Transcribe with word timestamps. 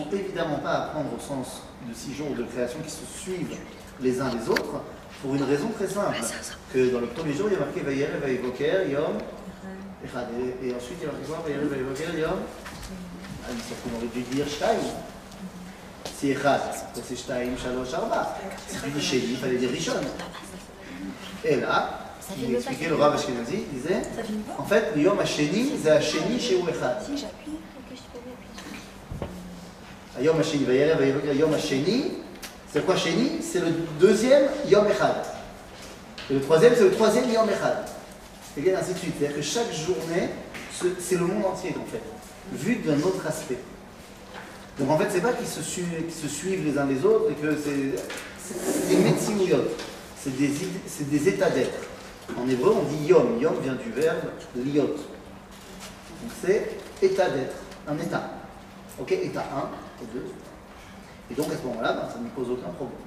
sont 0.00 0.16
évidemment 0.16 0.58
pas 0.58 0.72
à 0.72 0.80
prendre 0.88 1.10
au 1.14 1.20
sens 1.20 1.62
de 1.88 1.94
six 1.94 2.14
jours 2.14 2.34
de 2.36 2.44
création 2.44 2.78
qui 2.80 2.90
se 2.90 3.04
suivent 3.20 3.56
les 4.00 4.20
uns 4.20 4.30
les 4.30 4.48
autres, 4.48 4.80
pour 5.22 5.34
une 5.34 5.42
raison 5.42 5.68
très 5.68 5.86
simple. 5.86 6.16
Que 6.72 6.90
dans 6.90 7.00
le 7.00 7.06
premier 7.08 7.34
jour, 7.34 7.48
il 7.48 7.52
y 7.52 7.56
a 7.56 7.60
marqué 7.60 7.80
Vayere, 7.80 8.18
Vayevoker, 8.22 8.88
Yom, 8.90 9.18
Echad. 10.04 10.28
Et, 10.62 10.74
ensuite, 10.74 10.98
il 11.00 11.06
y 11.06 11.08
a 11.08 11.12
marqué 11.12 11.26
quoi 11.26 11.42
Vayere, 11.44 11.66
Vayevoker, 11.68 12.18
Yom 12.18 12.38
Ah, 13.44 13.48
mais 13.52 13.60
sauf 13.60 13.76
qu'on 13.82 13.96
aurait 13.98 14.06
dû 14.14 14.22
dire 14.22 14.48
Shtaim. 14.48 14.80
C'est 16.16 16.28
Echad, 16.28 16.60
c'est 16.94 17.16
Shtaim, 17.16 17.56
Shalosh, 17.62 17.92
Arba. 17.92 18.36
Si 18.66 18.76
tu 18.82 18.90
dis 18.90 19.02
Sheni, 19.02 19.32
il 19.32 19.36
fallait 19.36 19.58
dire 19.58 19.70
Rishon. 19.70 19.92
Et 21.44 21.56
là, 21.56 22.00
il 22.38 22.54
expliquait 22.54 22.88
le 22.88 22.94
Rav 22.94 23.14
Ashkenazi, 23.14 23.64
il 23.72 23.80
disait, 23.80 24.02
Ça 24.02 24.22
en 24.58 24.64
fait, 24.64 24.92
le 24.94 25.02
Yom 25.02 25.18
Hasheni, 25.18 25.72
c'est 25.82 25.90
Hasheni 25.90 26.40
chez 26.40 26.58
Echad. 26.58 27.02
Si 27.04 27.18
j'appuie, 27.18 27.58
qu'est-ce 27.88 28.00
que 28.00 28.06
je 28.14 28.20
peux 28.20 28.24
mettre 28.26 28.50
Yom 30.22 30.38
Hasheni, 30.40 30.64
Yom 31.38 31.54
Hasheni. 31.54 32.12
C'est 32.72 32.84
quoi 32.86 32.96
Sheni 32.96 33.40
C'est 33.42 33.60
le 33.60 33.72
deuxième 33.98 34.44
Yom 34.68 34.86
Echad. 34.86 35.16
Et 36.30 36.34
le 36.34 36.40
troisième, 36.40 36.72
c'est 36.76 36.84
le 36.84 36.92
troisième 36.92 37.28
Yom 37.30 37.48
Echad. 37.48 37.84
Et 38.56 38.74
ainsi 38.74 38.92
de 38.94 38.98
suite. 38.98 39.14
C'est-à-dire 39.18 39.36
que 39.36 39.42
chaque 39.42 39.72
journée, 39.72 40.28
ce- 40.72 40.86
c'est 41.00 41.16
le 41.16 41.26
monde 41.26 41.44
entier, 41.46 41.70
en 41.80 41.84
fait, 41.90 42.02
vu 42.52 42.76
d'un 42.76 42.98
autre 43.02 43.26
aspect. 43.26 43.58
Donc 44.78 44.88
en 44.90 44.98
fait, 44.98 45.08
c'est 45.10 45.20
pas 45.20 45.32
qu'ils 45.32 45.46
se, 45.46 45.62
suivent, 45.62 46.64
les 46.64 46.78
uns 46.78 46.86
les 46.86 47.04
autres 47.04 47.30
et 47.30 47.34
que 47.34 47.56
c'est 47.56 47.90
des 50.36 50.46
id- 50.46 50.80
c'est 50.86 51.10
des 51.10 51.28
états 51.28 51.50
d'être. 51.50 51.78
En 52.38 52.48
hébreu, 52.48 52.74
on 52.78 52.84
dit 52.84 53.06
yom. 53.08 53.38
Yom 53.40 53.54
vient 53.62 53.74
du 53.74 53.90
verbe 53.90 54.18
liot. 54.56 54.82
Donc 54.86 56.30
c'est 56.44 56.70
état 57.02 57.28
d'être, 57.30 57.56
un 57.88 57.98
état. 57.98 58.30
Ok, 59.00 59.12
état 59.12 59.44
1 59.54 59.68
et 60.02 60.14
2. 60.14 60.24
Et 61.30 61.34
donc 61.34 61.52
à 61.52 61.56
ce 61.56 61.66
moment-là, 61.66 61.92
ben, 61.92 62.08
ça 62.12 62.18
ne 62.18 62.28
pose 62.28 62.50
aucun 62.50 62.70
problème. 62.70 62.98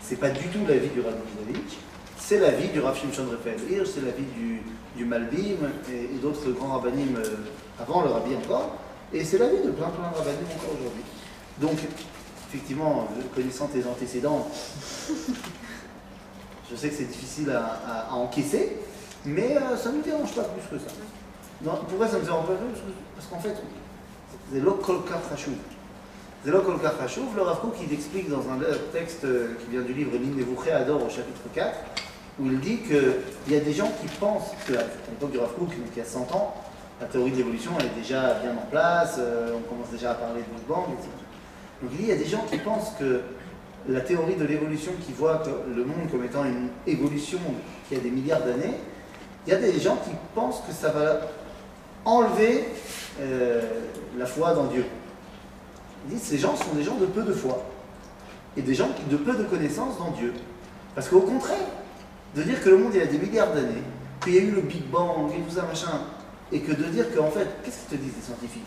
C'est 0.00 0.16
pas 0.16 0.30
du 0.30 0.46
tout 0.48 0.60
la 0.68 0.76
vie 0.76 0.88
du 0.88 1.00
Rabbi 1.00 1.16
Mizavitch, 1.38 1.76
c'est 2.16 2.38
la 2.40 2.50
vie 2.50 2.68
du 2.68 2.80
Rav 2.80 2.96
Shimshon 2.98 3.26
c'est 3.44 4.00
la 4.00 4.10
vie 4.10 4.24
du, 4.36 4.62
du 4.96 5.04
Malbim 5.04 5.68
et, 5.90 6.18
d'autres 6.20 6.50
grands 6.50 6.78
rabbinim 6.78 7.16
euh, 7.16 7.36
avant 7.80 8.02
le 8.02 8.08
Rabbi 8.10 8.34
encore, 8.36 8.76
et 9.12 9.24
c'est 9.24 9.38
la 9.38 9.48
vie 9.48 9.62
de 9.64 9.70
plein 9.70 9.88
plein 9.88 10.10
de 10.10 10.16
rabbinim 10.16 10.46
encore 10.56 10.74
aujourd'hui. 10.78 11.02
Donc, 11.60 11.78
effectivement, 12.48 13.08
euh, 13.16 13.22
connaissant 13.34 13.66
tes 13.68 13.86
antécédents, 13.86 14.48
je 16.70 16.76
sais 16.76 16.88
que 16.88 16.94
c'est 16.94 17.04
difficile 17.08 17.50
à, 17.50 18.14
encaisser, 18.14 18.76
mais 19.24 19.56
euh, 19.56 19.76
ça 19.76 19.90
ne 19.92 19.98
me 19.98 20.02
dérange 20.02 20.34
pas 20.34 20.44
plus 20.44 20.78
que 20.78 20.84
ça. 20.84 20.90
Pourquoi 21.88 22.08
ça 22.08 22.16
ne 22.16 22.20
me 22.20 22.24
dérange 22.24 22.46
pas 22.46 22.54
plus 22.54 22.68
Parce 22.68 22.80
que- 22.80 22.92
Parce 23.16 23.26
qu'en 23.26 23.40
fait, 23.40 23.54
c'est 24.52 24.60
Le 26.44 26.56
Rav 26.56 27.60
Kook, 27.60 27.74
il 27.82 27.92
explique 27.92 28.30
dans 28.30 28.38
un 28.48 28.58
texte 28.92 29.22
qui 29.22 29.70
vient 29.70 29.82
du 29.82 29.92
livre 29.92 30.12
L'Innevuché 30.12 30.70
Ador 30.70 31.02
au 31.04 31.08
chapitre 31.08 31.40
4, 31.52 31.76
où 32.40 32.46
il 32.46 32.60
dit 32.60 32.78
qu'il 32.78 33.54
y 33.54 33.56
a 33.56 33.60
des 33.60 33.72
gens 33.72 33.90
qui 34.00 34.06
pensent 34.20 34.52
qu'à 34.66 34.84
l'époque 35.10 35.32
du 35.32 35.38
Rav 35.38 35.52
Kook, 35.54 35.70
il 35.74 35.98
y 35.98 36.00
a 36.00 36.04
100 36.04 36.32
ans, 36.32 36.54
la 37.00 37.08
théorie 37.08 37.32
de 37.32 37.38
l'évolution 37.38 37.72
est 37.80 37.98
déjà 37.98 38.34
bien 38.34 38.52
en 38.52 38.70
place, 38.70 39.16
euh, 39.18 39.56
on 39.56 39.68
commence 39.68 39.90
déjà 39.90 40.12
à 40.12 40.14
parler 40.14 40.40
de 40.40 40.56
Big 40.56 40.66
Bang, 40.68 40.84
etc. 40.92 41.08
Donc 41.82 41.90
il 41.98 42.06
y 42.06 42.12
a 42.12 42.16
des 42.16 42.24
gens 42.24 42.44
qui 42.50 42.58
pensent 42.58 42.92
que 42.98 43.20
la 43.88 44.00
théorie 44.00 44.36
de 44.36 44.44
l'évolution 44.44 44.92
qui 45.04 45.12
voit 45.12 45.38
que 45.38 45.50
le 45.74 45.84
monde 45.84 46.10
comme 46.10 46.24
étant 46.24 46.44
une 46.44 46.68
évolution 46.86 47.38
qui 47.88 47.96
a 47.96 47.98
des 47.98 48.10
milliards 48.10 48.42
d'années, 48.42 48.74
il 49.46 49.52
y 49.52 49.56
a 49.56 49.58
des 49.58 49.78
gens 49.80 49.96
qui 49.96 50.10
pensent 50.34 50.60
que 50.66 50.72
ça 50.72 50.90
va 50.90 51.20
enlever 52.04 52.64
euh, 53.20 53.60
la 54.16 54.26
foi 54.26 54.54
dans 54.54 54.64
Dieu. 54.66 54.84
Il 56.06 56.14
dit 56.14 56.20
ces 56.20 56.38
gens 56.38 56.56
sont 56.56 56.74
des 56.74 56.82
gens 56.82 56.96
de 56.96 57.06
peu 57.06 57.22
de 57.22 57.32
foi 57.32 57.64
et 58.56 58.62
des 58.62 58.74
gens 58.74 58.88
de 59.10 59.16
peu 59.16 59.34
de 59.34 59.44
connaissances 59.44 59.98
dans 59.98 60.10
Dieu. 60.10 60.32
Parce 60.94 61.08
qu'au 61.08 61.20
contraire, 61.20 61.56
de 62.34 62.42
dire 62.42 62.62
que 62.62 62.68
le 62.70 62.78
monde 62.78 62.92
il 62.94 63.00
y 63.00 63.02
a 63.02 63.06
des 63.06 63.18
milliards 63.18 63.52
d'années, 63.52 63.82
qu'il 64.22 64.34
y 64.34 64.38
a 64.38 64.42
eu 64.42 64.50
le 64.50 64.62
Big 64.62 64.84
Bang 64.90 65.30
et 65.32 65.40
tout 65.40 65.54
ça 65.54 65.62
machin, 65.62 66.00
et 66.50 66.60
que 66.60 66.72
de 66.72 66.84
dire 66.84 67.14
qu'en 67.14 67.30
fait, 67.30 67.46
qu'est-ce 67.62 67.80
qu'ils 67.80 67.98
te 67.98 68.04
disent 68.04 68.14
les 68.16 68.22
scientifiques? 68.22 68.66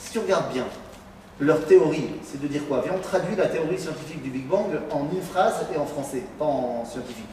Si 0.00 0.12
tu 0.12 0.18
regardes 0.18 0.52
bien, 0.52 0.66
leur 1.40 1.64
théorie, 1.66 2.10
c'est 2.22 2.40
de 2.40 2.46
dire 2.46 2.66
quoi? 2.68 2.82
Viens, 2.82 2.92
on 2.96 3.00
traduit 3.00 3.34
la 3.34 3.46
théorie 3.46 3.78
scientifique 3.78 4.22
du 4.22 4.30
Big 4.30 4.46
Bang 4.46 4.66
en 4.90 5.08
une 5.12 5.22
phrase 5.22 5.66
et 5.74 5.78
en 5.78 5.86
français, 5.86 6.22
pas 6.38 6.44
en 6.44 6.84
scientifique. 6.84 7.24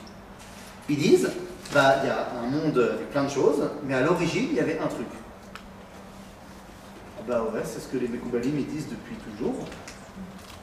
Ils 0.89 0.97
disent, 0.97 1.29
bah, 1.73 1.97
il 2.01 2.07
y 2.07 2.09
a 2.09 2.27
un 2.41 2.47
monde 2.49 2.77
avec 2.77 3.11
plein 3.11 3.25
de 3.25 3.29
choses, 3.29 3.69
mais 3.85 3.93
à 3.93 4.01
l'origine, 4.01 4.47
il 4.49 4.55
y 4.55 4.59
avait 4.59 4.79
un 4.79 4.87
truc. 4.87 5.07
Ah 7.21 7.23
bah 7.27 7.43
ouais, 7.53 7.61
c'est 7.63 7.79
ce 7.79 7.87
que 7.87 7.97
les 7.97 8.07
Mekoubalim 8.07 8.63
disent 8.63 8.87
depuis 8.89 9.15
toujours. 9.15 9.55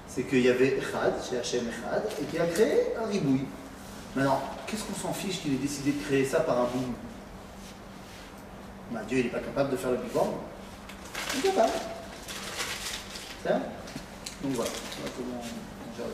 C'est 0.08 0.24
qu'il 0.24 0.40
y 0.40 0.48
avait 0.48 0.78
Echad, 0.78 1.14
chez 1.28 1.38
Hachem 1.38 1.66
Echad, 1.68 2.02
et 2.20 2.24
qui 2.24 2.38
a 2.38 2.46
créé 2.46 2.94
un 3.00 3.06
ribouille. 3.06 3.44
Maintenant, 4.16 4.40
qu'est-ce 4.66 4.82
qu'on 4.82 5.08
s'en 5.08 5.12
fiche 5.12 5.40
qu'il 5.40 5.54
ait 5.54 5.58
décidé 5.58 5.92
de 5.92 6.02
créer 6.02 6.24
ça 6.24 6.40
par 6.40 6.58
un 6.58 6.64
boom 6.64 6.92
bah, 8.90 9.00
Dieu, 9.06 9.18
il 9.18 9.24
n'est 9.24 9.30
pas 9.30 9.40
capable 9.40 9.70
de 9.70 9.76
faire 9.76 9.90
le 9.90 9.98
Big. 9.98 10.10
Il 11.34 11.40
est 11.40 11.42
capable. 11.42 11.72
Ça? 13.44 13.52
Donc 14.42 14.52
voilà, 14.54 14.70
comment 15.16 15.40
on 15.40 15.96
gère 15.96 16.06
le. 16.06 16.12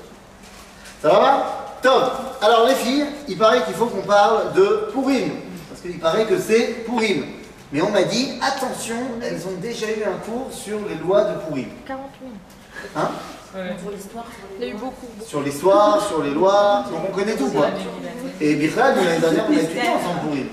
Ça 1.00 1.08
va? 1.08 1.78
Top 1.80 2.12
Alors 2.42 2.66
les 2.66 2.74
filles, 2.74 3.06
il 3.28 3.38
paraît 3.38 3.62
qu'il 3.64 3.74
faut 3.74 3.86
qu'on 3.86 4.02
parle 4.02 4.52
de 4.54 4.88
Purim. 4.92 5.34
Parce 5.68 5.80
qu'il 5.82 6.00
paraît 6.00 6.26
que 6.26 6.38
c'est 6.38 6.84
Purim. 6.84 7.24
Mais 7.74 7.82
on 7.82 7.90
m'a 7.90 8.04
dit, 8.04 8.38
attention, 8.40 8.94
elles 9.20 9.44
ont 9.48 9.58
déjà 9.60 9.90
eu 9.90 10.04
un 10.04 10.16
cours 10.18 10.46
sur 10.52 10.78
les 10.88 10.94
lois 10.94 11.24
de 11.24 11.40
Purim. 11.40 11.66
40 11.84 12.02
000. 12.22 12.32
Hein 12.94 13.10
Pour 13.82 13.90
l'histoire, 13.90 14.26
Il 14.60 14.64
y 14.64 14.70
a 14.70 14.74
eu 14.74 14.76
beaucoup. 14.78 15.08
Sur 15.26 15.42
l'histoire, 15.42 16.00
sur 16.06 16.22
les 16.22 16.30
lois, 16.30 16.84
donc 16.88 17.00
on 17.08 17.12
connaît 17.12 17.34
tout 17.34 17.50
quoi. 17.50 17.66
Et 18.40 18.54
nous, 18.94 19.02
l'année 19.04 19.18
dernière, 19.18 19.44
on 19.50 19.52
a 19.56 19.60
étudié 19.60 19.88
ensemble 19.88 20.20
Purim. 20.20 20.48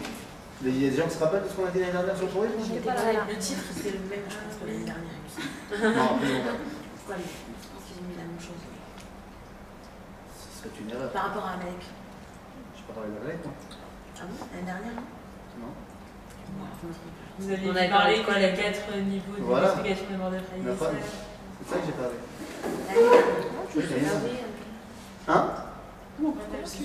Il 0.66 0.84
y 0.84 0.88
a 0.88 0.90
des 0.90 0.98
gens 0.98 1.08
qui 1.08 1.14
se 1.16 1.20
rappellent 1.24 1.44
de 1.44 1.50
ce 1.50 1.54
qu'on 1.54 1.68
a 1.68 1.70
dit 1.70 1.80
l'année 1.80 1.92
dernière 1.92 2.18
sur 2.18 2.28
j'étais 2.28 2.80
pas 2.80 2.96
là. 2.96 3.22
Le 3.30 3.38
titre, 3.38 3.62
c'était 3.76 3.98
le 3.98 4.00
même, 4.10 4.26
je 4.26 4.36
pense, 4.42 4.58
que 4.58 4.66
l'année 4.66 4.86
dernière. 4.90 5.98
Non, 6.02 6.18
plus. 6.18 6.42
Pourquoi 6.98 7.16
les- 7.18 7.22
Je 7.22 7.68
pense 7.70 7.84
qu'ils 7.86 8.02
ont 8.02 8.08
mis 8.10 8.18
la 8.18 8.26
même 8.26 8.42
chose. 8.42 8.62
Ce 10.42 10.58
serait 10.58 10.74
une 10.82 10.90
erreur. 10.90 11.12
Par 11.12 11.24
rapport 11.30 11.46
à 11.46 11.54
Amalek. 11.54 11.86
Je 11.86 12.82
pas 12.82 12.94
parlé 12.98 13.14
de 13.14 13.22
la 13.22 13.34
lettre, 13.34 13.46
non 13.46 13.54
Ah 13.54 14.26
bon 14.26 14.46
L'année 14.54 14.66
dernière, 14.66 14.98
Non 14.98 15.21
Vous 17.40 17.50
On 17.50 17.76
avait 17.76 17.90
parlé 17.90 18.16
y 18.18 18.46
a 18.46 18.50
quatre 18.50 18.98
niveaux 19.08 19.38
de 19.38 19.44
Voilà. 19.44 19.68
l'explication 19.68 20.06
des 20.12 20.18
morts 20.18 20.30
de 20.32 20.36
La 20.36 20.76
femme. 20.76 20.96
C'est 21.64 21.74
ça 21.74 21.80
que 21.80 21.86
j'ai 21.86 21.92
parlé. 21.94 22.16
Oui, 23.76 23.84
dernière. 23.88 24.12
Hein 25.28 25.48
Non, 26.22 26.34
C'est 26.66 26.78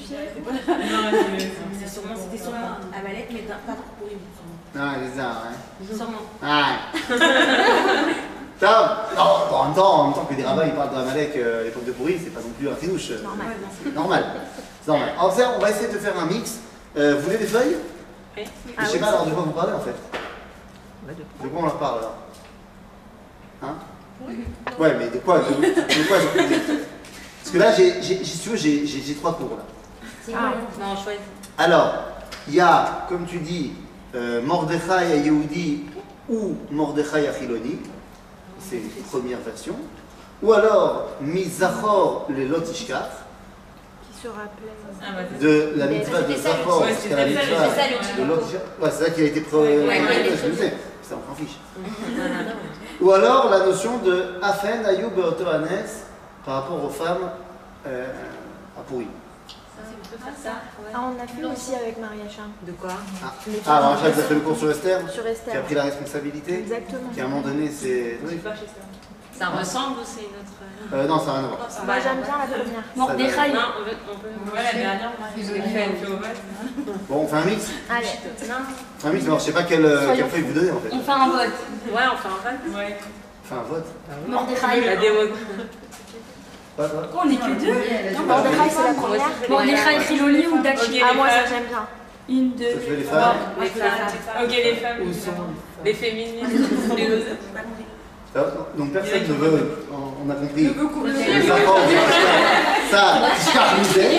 c'est 1.78 1.88
sûrement, 1.88 2.14
c'était 2.16 2.42
sûrement 2.42 2.78
Amalek, 2.96 3.26
mais 3.32 3.40
d'un- 3.42 3.54
pas 3.66 3.72
pour 3.74 3.84
Purim. 3.98 4.18
sûrement. 4.36 4.56
Ah, 4.78 4.94
c'est 5.02 5.18
ça, 5.18 5.28
ouais. 5.42 5.96
Sûrement. 5.96 6.24
Ah. 6.42 6.76
Top 8.60 8.86
Non, 9.16 9.54
en 9.56 9.64
même 9.66 9.74
temps, 9.74 9.94
en 10.00 10.04
même 10.04 10.14
temps 10.14 10.24
que 10.24 10.34
des 10.34 10.44
rabbins 10.44 10.64
ils 10.66 10.72
parlent 10.72 10.90
de 10.90 10.96
Amalek 10.96 11.36
euh, 11.36 11.60
à 11.60 11.64
l'époque 11.64 11.84
de 11.84 11.92
Pourri, 11.92 12.18
c'est 12.22 12.30
pas 12.30 12.40
non 12.40 12.48
plus 12.58 12.68
un 12.70 12.74
finouche. 12.74 13.10
Normal. 13.22 13.46
c'est 13.84 13.94
Normal. 13.94 14.24
C'est 14.82 14.90
normal. 14.90 15.08
Alors 15.18 15.34
on 15.56 15.60
va 15.60 15.70
essayer 15.70 15.88
de 15.92 15.98
faire 15.98 16.18
un 16.18 16.24
mix. 16.26 16.60
Euh, 16.96 17.16
vous 17.16 17.22
voulez 17.22 17.36
des 17.36 17.46
feuilles? 17.46 17.76
Oui. 18.36 18.44
Je 18.78 18.84
sais 18.86 18.98
pas 18.98 19.06
alors 19.08 19.26
de 19.26 19.30
quoi 19.30 19.42
vous 19.44 19.50
parlez 19.52 19.72
en 19.72 19.80
fait. 19.80 19.94
De 21.42 21.48
quoi 21.48 21.60
on 21.60 21.64
leur 21.64 21.78
parle 21.78 21.98
alors 21.98 22.14
Hein 23.62 23.74
Ouais, 24.78 24.94
mais 24.98 25.08
de 25.08 25.18
quoi 25.18 25.38
De, 25.38 25.44
de 25.54 26.08
quoi 26.08 26.16
Parce 27.42 27.50
que 27.52 27.58
là, 27.58 27.72
j'ai, 27.72 28.02
j'ai- 28.02 28.24
si 28.24 28.38
tu 28.40 28.48
veux, 28.50 28.56
j'ai, 28.56 28.86
j'ai- 28.86 29.00
j'ai 29.02 29.14
trois 29.14 29.34
cours 29.34 29.56
là. 29.56 30.34
Ah, 30.36 30.54
Non, 30.80 30.96
choisis. 30.96 31.20
Alors, 31.58 31.94
il 32.48 32.54
y 32.54 32.60
a, 32.60 33.06
comme 33.08 33.24
tu 33.26 33.38
dis, 33.38 33.72
euh, 34.14 34.42
Mordechai 34.42 34.90
à 34.90 35.16
Yehudi 35.16 35.84
ou 36.28 36.56
Mordechai 36.70 37.28
à 37.28 37.32
Chiloni. 37.38 37.78
C'est 38.58 38.76
une 38.78 39.02
première 39.10 39.38
version. 39.40 39.76
Ou 40.42 40.52
alors, 40.52 41.08
Mizachor 41.20 42.26
le 42.28 42.46
Lotishkach, 42.46 43.04
Qui 43.08 43.25
se 44.26 44.30
rappelait. 44.30 44.72
Ah, 45.02 45.40
de 45.40 45.72
la 45.76 45.86
mitzvah 45.86 46.22
de 46.22 46.32
jusqu'à 46.32 47.16
la 47.16 47.26
mitzvah 47.26 47.42
de. 47.44 48.82
Ouais, 48.82 48.90
c'est 48.90 49.04
ça 49.04 49.10
qui 49.10 49.22
a 49.22 49.24
été 49.24 49.40
pré... 49.40 49.56
ouais, 49.56 49.78
ouais, 49.78 49.86
ouais. 49.86 50.36
je 50.42 50.48
le 50.48 50.56
sais. 50.56 50.74
Ça, 51.02 51.14
on 51.14 51.28
s'en 51.28 51.36
fiche. 51.36 51.56
Ou 53.00 53.12
alors, 53.12 53.50
la 53.50 53.60
notion 53.60 53.98
de 53.98 54.38
Afen 54.42 54.84
Ayub 54.84 55.14
Beotohanes 55.14 55.68
par 56.44 56.62
rapport 56.62 56.84
aux 56.84 56.88
femmes 56.88 57.30
euh, 57.86 58.06
à 58.76 58.82
Pourri. 58.82 59.06
Ah, 60.94 61.10
on 61.12 61.22
a 61.22 61.26
fait 61.26 61.44
aussi 61.44 61.74
avec 61.74 61.98
Maria. 61.98 62.24
De 62.66 62.72
quoi? 62.72 62.90
Ah, 63.22 63.32
ah 63.66 63.80
Rachel, 63.90 64.14
tu 64.14 64.20
as 64.20 64.22
fait 64.22 64.34
le 64.34 64.40
cours 64.40 64.56
sur 64.56 64.70
Esther 64.70 65.00
Sur 65.10 65.22
qui 65.22 65.28
a 65.28 65.32
Esther. 65.32 65.62
pris 65.62 65.74
la 65.74 65.82
responsabilité 65.84 66.58
Exactement. 66.60 67.10
qui 67.12 67.20
à 67.20 67.24
un 67.24 67.28
moment 67.28 67.42
donné 67.42 67.70
c'est. 67.70 68.18
Oui. 68.24 68.40
Ça 69.38 69.46
ressemble 69.48 70.00
ou 70.00 70.04
c'est 70.04 70.20
une 70.20 70.26
autre. 70.26 70.56
Euh, 70.92 71.06
non, 71.06 71.18
ça 71.18 71.26
n'a 71.26 71.32
rien 71.32 71.44
à 71.44 71.48
voir. 71.48 71.58
Moi, 71.84 71.94
j'aime 72.02 72.22
bien 72.22 72.38
la 72.38 72.46
première. 72.46 72.84
Mordechai. 72.94 73.52
Non, 73.52 73.60
on 73.78 73.84
veut. 73.84 73.96
On 74.10 74.16
peut... 74.16 74.56
Ouais, 74.56 74.62
la 74.62 74.78
dernière, 74.78 75.10
on 75.18 75.36
fait 75.36 75.42
fait 75.42 76.06
vote. 76.06 76.96
Bon, 77.08 77.16
on 77.16 77.26
fait 77.26 77.36
un 77.36 77.44
mix 77.44 77.70
Allez. 77.90 78.06
Non. 78.48 78.54
On 78.96 79.00
fait 79.00 79.08
un 79.08 79.12
mix, 79.12 79.22
mais 79.24 79.28
alors 79.28 79.40
je 79.40 79.44
sais 79.44 79.52
pas 79.52 79.62
quelle, 79.64 79.84
euh, 79.84 80.14
quelle 80.16 80.26
feuille 80.26 80.42
vous 80.42 80.52
donnez 80.54 80.70
en 80.70 80.80
fait. 80.80 80.88
On 80.92 81.00
fait 81.00 81.12
un 81.12 81.28
vote. 81.28 81.52
Ouais, 81.88 82.02
on 82.12 82.16
fait 82.16 82.28
un 82.28 82.50
vote. 82.50 82.76
Ouais. 82.76 82.96
Enfin, 83.44 83.62
vote. 83.68 83.86
Mordechai. 84.28 84.86
La 84.86 84.96
démo. 84.96 85.20
Oh, 86.78 86.82
on 87.24 87.30
est 87.30 87.36
que 87.36 87.60
deux 87.60 88.16
Non, 88.16 88.22
Mordechai, 88.26 88.70
c'est 88.70 88.84
la 88.84 88.94
première. 88.94 89.30
Mordechai, 89.48 90.04
Triloli 90.04 90.46
ou 90.46 90.62
Dachi? 90.62 91.02
Ah, 91.02 91.14
moi, 91.14 91.28
ça, 91.28 91.46
j'aime 91.48 91.64
bien. 91.68 91.86
Une, 92.28 92.54
deux. 92.54 92.64
fait 92.64 92.96
les 92.96 93.02
femmes. 93.02 93.36
les 93.60 93.66
femmes. 93.68 94.44
Ok, 94.44 94.50
les 94.50 94.76
femmes. 94.76 94.98
Les 95.84 95.94
féministes. 95.94 96.46
Les 96.96 97.06
Donc 98.76 98.92
personne 98.92 99.22
ne 99.28 99.34
veut, 99.34 99.78
on 99.92 100.30
a 100.30 100.34
compris. 100.34 100.64
Le 100.64 100.70
veut 100.72 100.86
courir. 100.88 101.14
Les 101.16 101.46
50, 101.46 101.76
ça, 102.90 103.14
je 103.46 103.52
carnisais. 103.52 104.10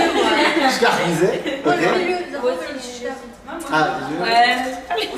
Je 0.73 0.79
carnisais, 0.79 1.61
ok 1.65 1.73
Ah, 3.71 3.87
je- 4.09 4.23
Ouais. 4.23 4.55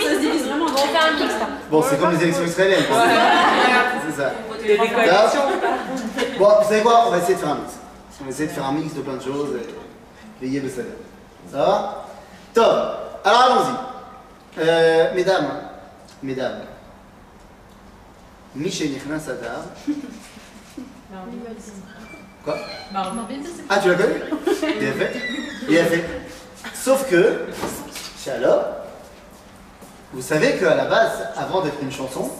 Ça 0.04 0.10
se 0.16 0.19
divise 0.19 0.46
vraiment. 0.48 0.66
On 0.66 0.78
fait 0.78 0.98
un 0.98 1.12
mix, 1.13 1.34
là. 1.40 1.48
Bon, 1.72 1.84
c'est 1.88 2.00
comme 2.00 2.12
les 2.12 2.24
élections 2.24 2.44
israéliennes. 2.46 2.86
quoi. 2.86 2.98
C'est 4.10 4.22
ça. 4.22 4.31
Bon, 6.38 6.45
vous 6.62 6.69
savez 6.69 6.81
quoi? 6.81 7.04
On 7.07 7.12
va 7.12 7.18
essayer 7.18 7.36
de 7.36 7.40
faire 7.40 7.50
un 7.50 7.56
mix. 7.56 7.74
On 8.22 8.24
va 8.25 8.30
essayer 8.30 8.48
de 8.48 8.52
faire 8.54 8.66
un 8.66 8.72
mix 8.74 8.94
de 8.94 9.02
plein 9.02 9.16
de 9.16 9.22
choses 9.22 9.56
et 9.56 10.44
veiller 10.45 10.60
le 10.62 10.69
salaire. 10.69 10.92
Ça 11.52 11.57
va? 11.57 12.06
Top. 12.54 13.22
Alors 13.24 13.42
allons-y. 13.44 14.62
Euh, 14.62 15.13
mesdames, 15.16 15.48
mesdames. 16.24 16.60
Michel 18.56 18.92
Nichnas 18.92 19.28
Adar. 19.30 19.63
Quoi? 22.44 22.57
Ah, 23.69 23.80
tu 23.81 23.90
la 23.90 23.96
connais 23.96 24.22
Bien 24.80 24.94
fait. 24.94 25.22
Bien 25.68 25.86
fait. 25.86 26.06
Sauf 26.74 27.10
que, 27.10 27.48
Shalom, 28.18 28.60
vous 30.13 30.22
savez 30.22 30.57
qu'à 30.57 30.75
la 30.75 30.86
base, 30.86 31.28
avant 31.36 31.62
d'être 31.62 31.81
une 31.81 31.92
chanson, 31.92 32.31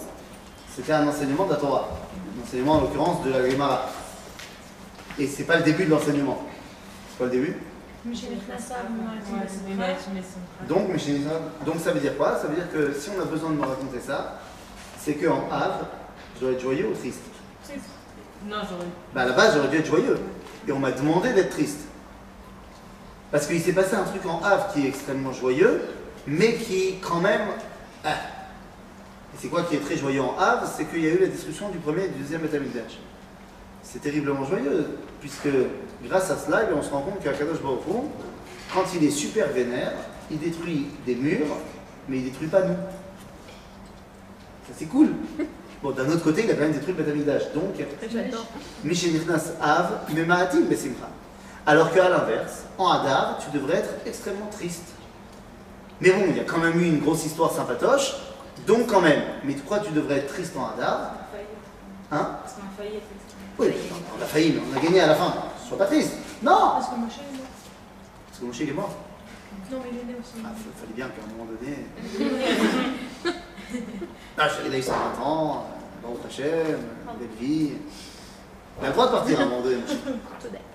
c'était 0.74 0.92
un 0.92 1.06
enseignement 1.06 1.46
de 1.46 1.50
la 1.50 1.56
Torah. 1.56 1.88
Un 2.38 2.42
enseignement 2.46 2.74
en 2.74 2.80
l'occurrence 2.82 3.24
de 3.24 3.30
la 3.30 3.48
Gemara. 3.48 3.88
Et 5.18 5.26
c'est 5.26 5.44
pas 5.44 5.56
le 5.56 5.62
début 5.62 5.84
de 5.84 5.90
l'enseignement. 5.90 6.42
C'est 7.10 7.18
pas 7.18 7.24
le 7.26 7.30
début? 7.30 7.56
Donc, 10.66 10.88
donc 11.66 11.74
ça 11.80 11.92
veut 11.92 12.00
dire 12.00 12.16
quoi? 12.16 12.38
Ça 12.40 12.46
veut 12.48 12.54
dire 12.54 12.72
que 12.72 12.94
si 12.98 13.10
on 13.16 13.20
a 13.20 13.26
besoin 13.26 13.50
de 13.50 13.56
me 13.56 13.66
raconter 13.66 14.00
ça, 14.00 14.38
c'est 14.98 15.14
qu'en 15.14 15.48
Havre, 15.50 15.86
je 16.40 16.46
dois 16.46 16.54
être 16.54 16.62
joyeux 16.62 16.88
ou 16.88 16.94
triste 16.96 17.20
Non, 18.48 18.56
j'aurais. 18.68 18.86
bah 19.14 19.22
à 19.22 19.26
la 19.26 19.32
base, 19.32 19.54
j'aurais 19.54 19.68
dû 19.68 19.76
être 19.76 19.86
joyeux. 19.86 20.18
Et 20.66 20.72
on 20.72 20.78
m'a 20.78 20.90
demandé 20.90 21.32
d'être 21.34 21.50
triste. 21.50 21.80
Parce 23.30 23.46
qu'il 23.46 23.60
s'est 23.60 23.74
passé 23.74 23.94
un 23.94 24.04
truc 24.04 24.24
en 24.26 24.40
Havre 24.42 24.72
qui 24.72 24.84
est 24.86 24.88
extrêmement 24.88 25.32
joyeux, 25.32 25.82
mais 26.26 26.54
qui, 26.54 26.96
quand 27.00 27.20
même. 27.20 27.42
ah. 28.04 28.14
Et 29.34 29.36
c'est 29.38 29.48
quoi 29.48 29.62
qui 29.64 29.76
est 29.76 29.80
très 29.80 29.96
joyeux 29.96 30.22
en 30.22 30.36
Havre 30.38 30.66
C'est 30.66 30.86
qu'il 30.86 31.04
y 31.04 31.06
a 31.06 31.10
eu 31.10 31.18
la 31.18 31.26
destruction 31.26 31.68
du 31.68 31.78
premier 31.78 32.04
et 32.04 32.08
du 32.08 32.20
deuxième 32.20 32.40
Betamikdash. 32.40 32.98
C'est 33.82 34.00
terriblement 34.00 34.44
joyeux, 34.44 34.98
puisque 35.20 35.48
grâce 36.04 36.30
à 36.30 36.36
cela, 36.38 36.62
eh 36.70 36.74
on 36.74 36.82
se 36.82 36.90
rend 36.90 37.02
compte 37.02 37.22
qu'à 37.22 37.32
Kadosh 37.32 37.60
Baruch 37.60 37.80
Hu, 37.88 37.92
quand 38.74 38.84
il 38.94 39.04
est 39.04 39.10
super 39.10 39.48
vénère, 39.48 39.92
il 40.30 40.38
détruit 40.38 40.88
des 41.06 41.14
murs, 41.14 41.46
mais 42.08 42.18
il 42.18 42.24
détruit 42.24 42.48
pas 42.48 42.62
nous. 42.62 42.74
Ça 44.66 44.74
c'est 44.76 44.86
cool. 44.86 45.10
Bon, 45.82 45.90
d'un 45.92 46.08
autre 46.10 46.22
côté, 46.22 46.44
il 46.44 46.50
a 46.50 46.54
quand 46.54 46.60
même 46.60 46.72
détruit 46.72 46.92
le 46.96 47.02
Betamikdash. 47.02 47.52
Donc, 47.54 47.74
J'adore. 48.12 48.46
Mishenichnas 48.84 49.52
Av, 49.62 50.00
Memaatim 50.14 50.62
Besimcha. 50.66 51.08
Alors 51.66 51.90
qu'à 51.92 52.08
l'inverse, 52.08 52.64
en 52.78 52.88
Hadar, 52.90 53.38
tu 53.38 53.56
devrais 53.56 53.76
être 53.78 53.90
extrêmement 54.06 54.46
triste. 54.50 54.84
Mais 56.00 56.10
bon, 56.10 56.24
il 56.28 56.36
y 56.36 56.40
a 56.40 56.44
quand 56.44 56.58
même 56.58 56.78
eu 56.80 56.84
une 56.86 57.00
grosse 57.00 57.24
histoire 57.26 57.52
sympatoche, 57.52 58.14
donc 58.66 58.86
quand 58.88 59.00
même. 59.00 59.22
Mais 59.44 59.54
tu 59.54 59.60
crois 59.60 59.78
que 59.80 59.86
tu 59.86 59.92
devrais 59.92 60.18
être 60.18 60.32
triste 60.32 60.54
en 60.56 60.68
Hadar? 60.70 61.14
Hein? 62.12 62.28
Parce 62.42 62.54
qu'on 62.54 62.62
a 62.62 62.76
failli 62.76 62.96
être 62.96 63.04
Oui, 63.58 63.68
on 64.18 64.22
a 64.22 64.26
failli, 64.26 64.52
mais 64.54 64.60
on 64.72 64.76
a 64.78 64.82
gagné 64.82 65.00
à 65.00 65.06
la 65.06 65.14
fin. 65.14 65.32
Sois 65.68 65.78
pas 65.78 65.86
triste. 65.86 66.12
Non 66.42 66.72
Parce 66.74 66.88
que 66.88 66.94
Moshe 66.96 67.12
est 67.18 67.36
mort. 67.36 67.46
Parce 68.28 68.38
que 68.40 68.44
Moshe 68.46 68.60
est 68.62 68.72
mort. 68.74 68.96
Non, 69.70 69.78
mais 69.84 69.90
il 69.92 69.98
est 70.00 70.12
né 70.12 70.18
aussi. 70.18 70.42
Ah, 70.44 70.48
fa- 70.48 70.80
fallait 70.80 70.94
bien 70.96 71.06
qu'à 71.08 71.22
un 71.22 71.30
moment 71.36 71.48
donné. 71.52 73.34
il 74.66 74.74
a 74.74 74.78
eu 74.78 74.82
120 74.82 75.22
ans, 75.22 75.66
euh, 75.66 76.06
Baruch 76.06 76.26
Hashem, 76.26 76.78
belle 77.18 77.28
vie. 77.40 77.72
Il 78.80 78.84
a 78.84 78.88
le 78.88 78.92
droit 78.92 79.06
de 79.06 79.12
partir 79.12 79.40
à 79.40 79.42
un 79.42 79.46
moment 79.46 79.62
donné. 79.62 79.76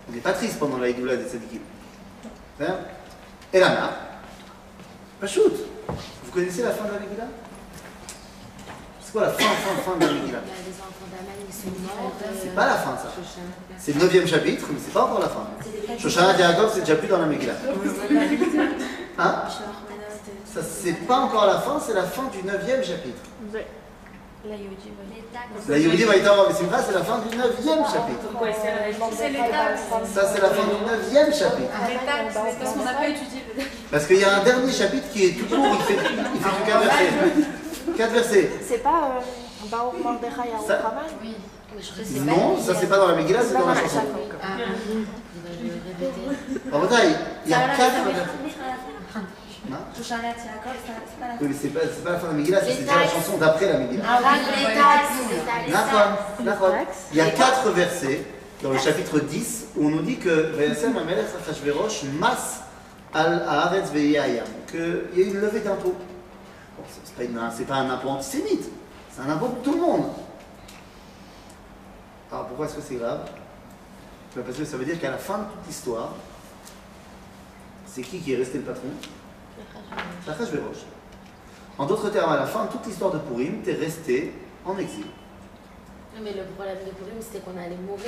On 0.10 0.12
n'est 0.12 0.20
pas 0.22 0.34
triste 0.34 0.60
pendant 0.60 0.78
la 0.78 0.90
Idoula 0.90 1.16
des 1.16 1.26
Tzadikim. 1.26 1.62
Et 3.54 3.60
la 3.60 3.70
mère 3.70 3.90
Pas 5.20 5.28
shoot 5.28 5.54
Vous 6.24 6.32
connaissez 6.32 6.64
la 6.64 6.72
fin 6.72 6.86
de 6.86 6.94
la 6.94 7.00
Megillah 7.00 7.28
C'est 9.02 9.12
quoi 9.12 9.22
la 9.24 9.30
fin, 9.30 9.44
fin, 9.44 9.92
fin 9.92 9.98
de 9.98 10.06
la 10.06 10.12
Megillah 10.14 10.40
Les 10.66 10.74
enfants 10.80 11.08
d'Aman, 11.12 11.36
ils 11.48 11.54
sont 11.54 11.82
morts. 11.82 12.14
C'est 12.42 12.56
pas 12.56 12.66
la 12.66 12.76
fin 12.76 12.96
ça. 12.96 13.12
C'est 13.78 13.94
le 13.94 14.02
neuvième 14.02 14.28
chapitre, 14.28 14.68
mais 14.72 14.80
c'est 14.84 14.94
pas 14.94 15.04
encore 15.04 15.20
la 15.20 15.30
fin. 15.30 15.48
Shoshana 15.98 16.38
Yaakov, 16.38 16.72
c'est 16.74 16.82
déjà 16.82 16.96
plus 16.96 17.08
dans 17.08 17.20
la 17.20 17.26
Megillah. 17.26 17.54
Hein? 19.18 19.44
Ça, 20.56 20.62
c'est 20.64 21.06
pas 21.06 21.18
encore 21.18 21.48
la 21.48 21.60
fin, 21.60 21.82
c'est 21.86 21.94
la 21.94 22.04
fin 22.04 22.24
du 22.32 22.42
neuvième 22.42 22.82
chapitre. 22.82 23.20
La 23.52 24.56
Yodi, 24.56 24.88
ouais. 24.88 25.68
La 25.68 25.78
Yehudi 25.78 26.04
Vaïtara 26.06 26.54
Simcha, 26.54 26.82
c'est 26.82 26.94
la 26.94 27.04
fin 27.04 27.18
du 27.18 27.36
neuvième 27.36 27.84
chapitre. 27.84 28.22
Pourquoi 28.32 28.48
c'est 28.54 29.18
C'est 29.18 29.30
l'état. 29.32 29.76
Ça, 30.14 30.32
c'est 30.34 30.42
la 30.42 30.52
fin 30.52 30.64
du 30.64 30.86
neuvième 30.90 31.34
chapitre. 31.34 31.72
C'est 31.76 32.58
parce 32.58 32.74
qu'on 32.74 32.86
n'a 32.86 32.94
pas 32.94 33.08
étudié 33.10 33.44
le 33.58 33.64
Parce 33.92 34.08
qu'il 34.08 34.18
y 34.18 34.24
a 34.24 34.34
un 34.38 34.44
dernier 34.46 34.72
chapitre 34.72 35.10
qui 35.12 35.26
est 35.26 35.32
tout 35.32 35.54
court, 35.54 35.76
il 35.78 35.84
fait, 35.84 36.00
il 36.36 36.40
fait 36.40 36.64
que 36.64 36.68
4 36.68 36.84
versets. 36.84 37.12
4 37.98 38.12
versets. 38.14 38.52
C'est 38.66 38.82
pas 38.82 39.18
euh, 39.18 39.68
Baruch 39.70 40.02
Mordechai 40.02 40.52
Raman 40.70 41.04
Oui. 41.22 41.36
Non, 42.22 42.58
ça 42.62 42.76
c'est 42.80 42.88
pas 42.88 42.98
dans 42.98 43.08
la 43.08 43.16
Megillah, 43.16 43.42
c'est 43.46 43.58
dans 43.58 43.68
la 43.68 43.76
chanson. 43.76 44.04
Ah, 44.42 44.46
va. 46.72 46.78
En 46.78 46.80
bataille, 46.80 47.14
il 47.46 47.52
y 47.52 47.54
a 47.54 47.76
4 47.76 47.78
versets. 47.78 48.95
Hein 49.72 49.78
Shoshanat 49.98 50.22
Yaakov, 50.28 50.74
c'est 50.86 51.20
pas 51.20 51.28
la 51.28 51.34
Oui, 51.42 51.48
mais 51.50 51.56
c'est 51.60 51.70
pas, 51.70 51.80
c'est 51.84 52.04
pas 52.04 52.12
la 52.12 52.20
fin 52.20 52.28
de 52.28 52.32
la 52.34 52.38
Megillah, 52.38 52.62
c'est 52.62 52.82
déjà 52.82 52.96
la 53.00 53.08
chanson 53.08 53.38
d'après 53.38 53.68
la 53.72 53.80
Megillah. 53.80 54.04
Ah 54.08 54.20
oui. 54.24 54.30
Il 57.12 57.18
y 57.18 57.22
a 57.22 57.30
4 57.32 57.70
versets 57.72 58.26
dans 58.62 58.72
le 58.72 58.78
chapitre 58.78 59.20
10 59.20 59.66
où 59.78 59.88
on 59.88 59.90
nous 59.90 60.02
dit 60.02 60.18
que 60.18 60.54
al 63.14 63.44
haaretz 63.48 63.92
qu'il 63.92 64.12
y 64.12 64.18
a 64.18 64.28
eu 64.28 65.30
une 65.32 65.40
levée 65.42 65.62
d'impôts. 65.62 65.96
Bon, 66.78 66.84
c'est 67.04 67.16
pas, 67.16 67.24
une- 67.24 67.40
c'est 67.56 67.64
pas 67.66 67.76
un 67.76 67.90
impôt 67.90 68.10
antisémite, 68.10 68.70
c'est 69.10 69.22
un 69.22 69.30
impôt 69.30 69.48
pour 69.48 69.64
tout 69.64 69.72
le 69.74 69.80
monde. 69.80 70.06
Alors 72.32 72.48
pourquoi 72.48 72.66
est-ce 72.66 72.76
que 72.76 72.82
c'est 72.82 72.96
grave? 72.96 73.22
Ben, 74.36 74.44
Parce 74.44 74.58
que 74.58 74.66
ça 74.66 74.76
veut 74.76 74.84
dire 74.84 75.00
qu'à 75.00 75.12
la 75.12 75.18
fin 75.18 75.38
de 75.38 75.44
toute 75.44 75.68
l'histoire, 75.68 76.12
c'est 77.88 78.02
qui 78.02 78.20
qui 78.20 78.34
est 78.34 78.38
resté 78.38 78.58
le 78.58 78.66
patron? 78.66 78.90
En 81.78 81.86
d'autres 81.86 82.10
termes, 82.10 82.32
à 82.32 82.38
la 82.38 82.46
fin 82.46 82.66
de 82.66 82.72
toute 82.72 82.86
l'histoire 82.86 83.12
de 83.12 83.18
Purim, 83.20 83.62
tu 83.64 83.70
es 83.72 83.74
resté 83.74 84.32
en 84.66 84.78
exil. 84.78 85.06
Mais 86.24 86.32
le 86.32 86.44
problème 86.56 86.78
de 86.86 86.92
Purim, 86.92 87.16
c'était 87.20 87.40
qu'on 87.40 87.52
allait 87.60 87.76
mourir. 87.86 88.06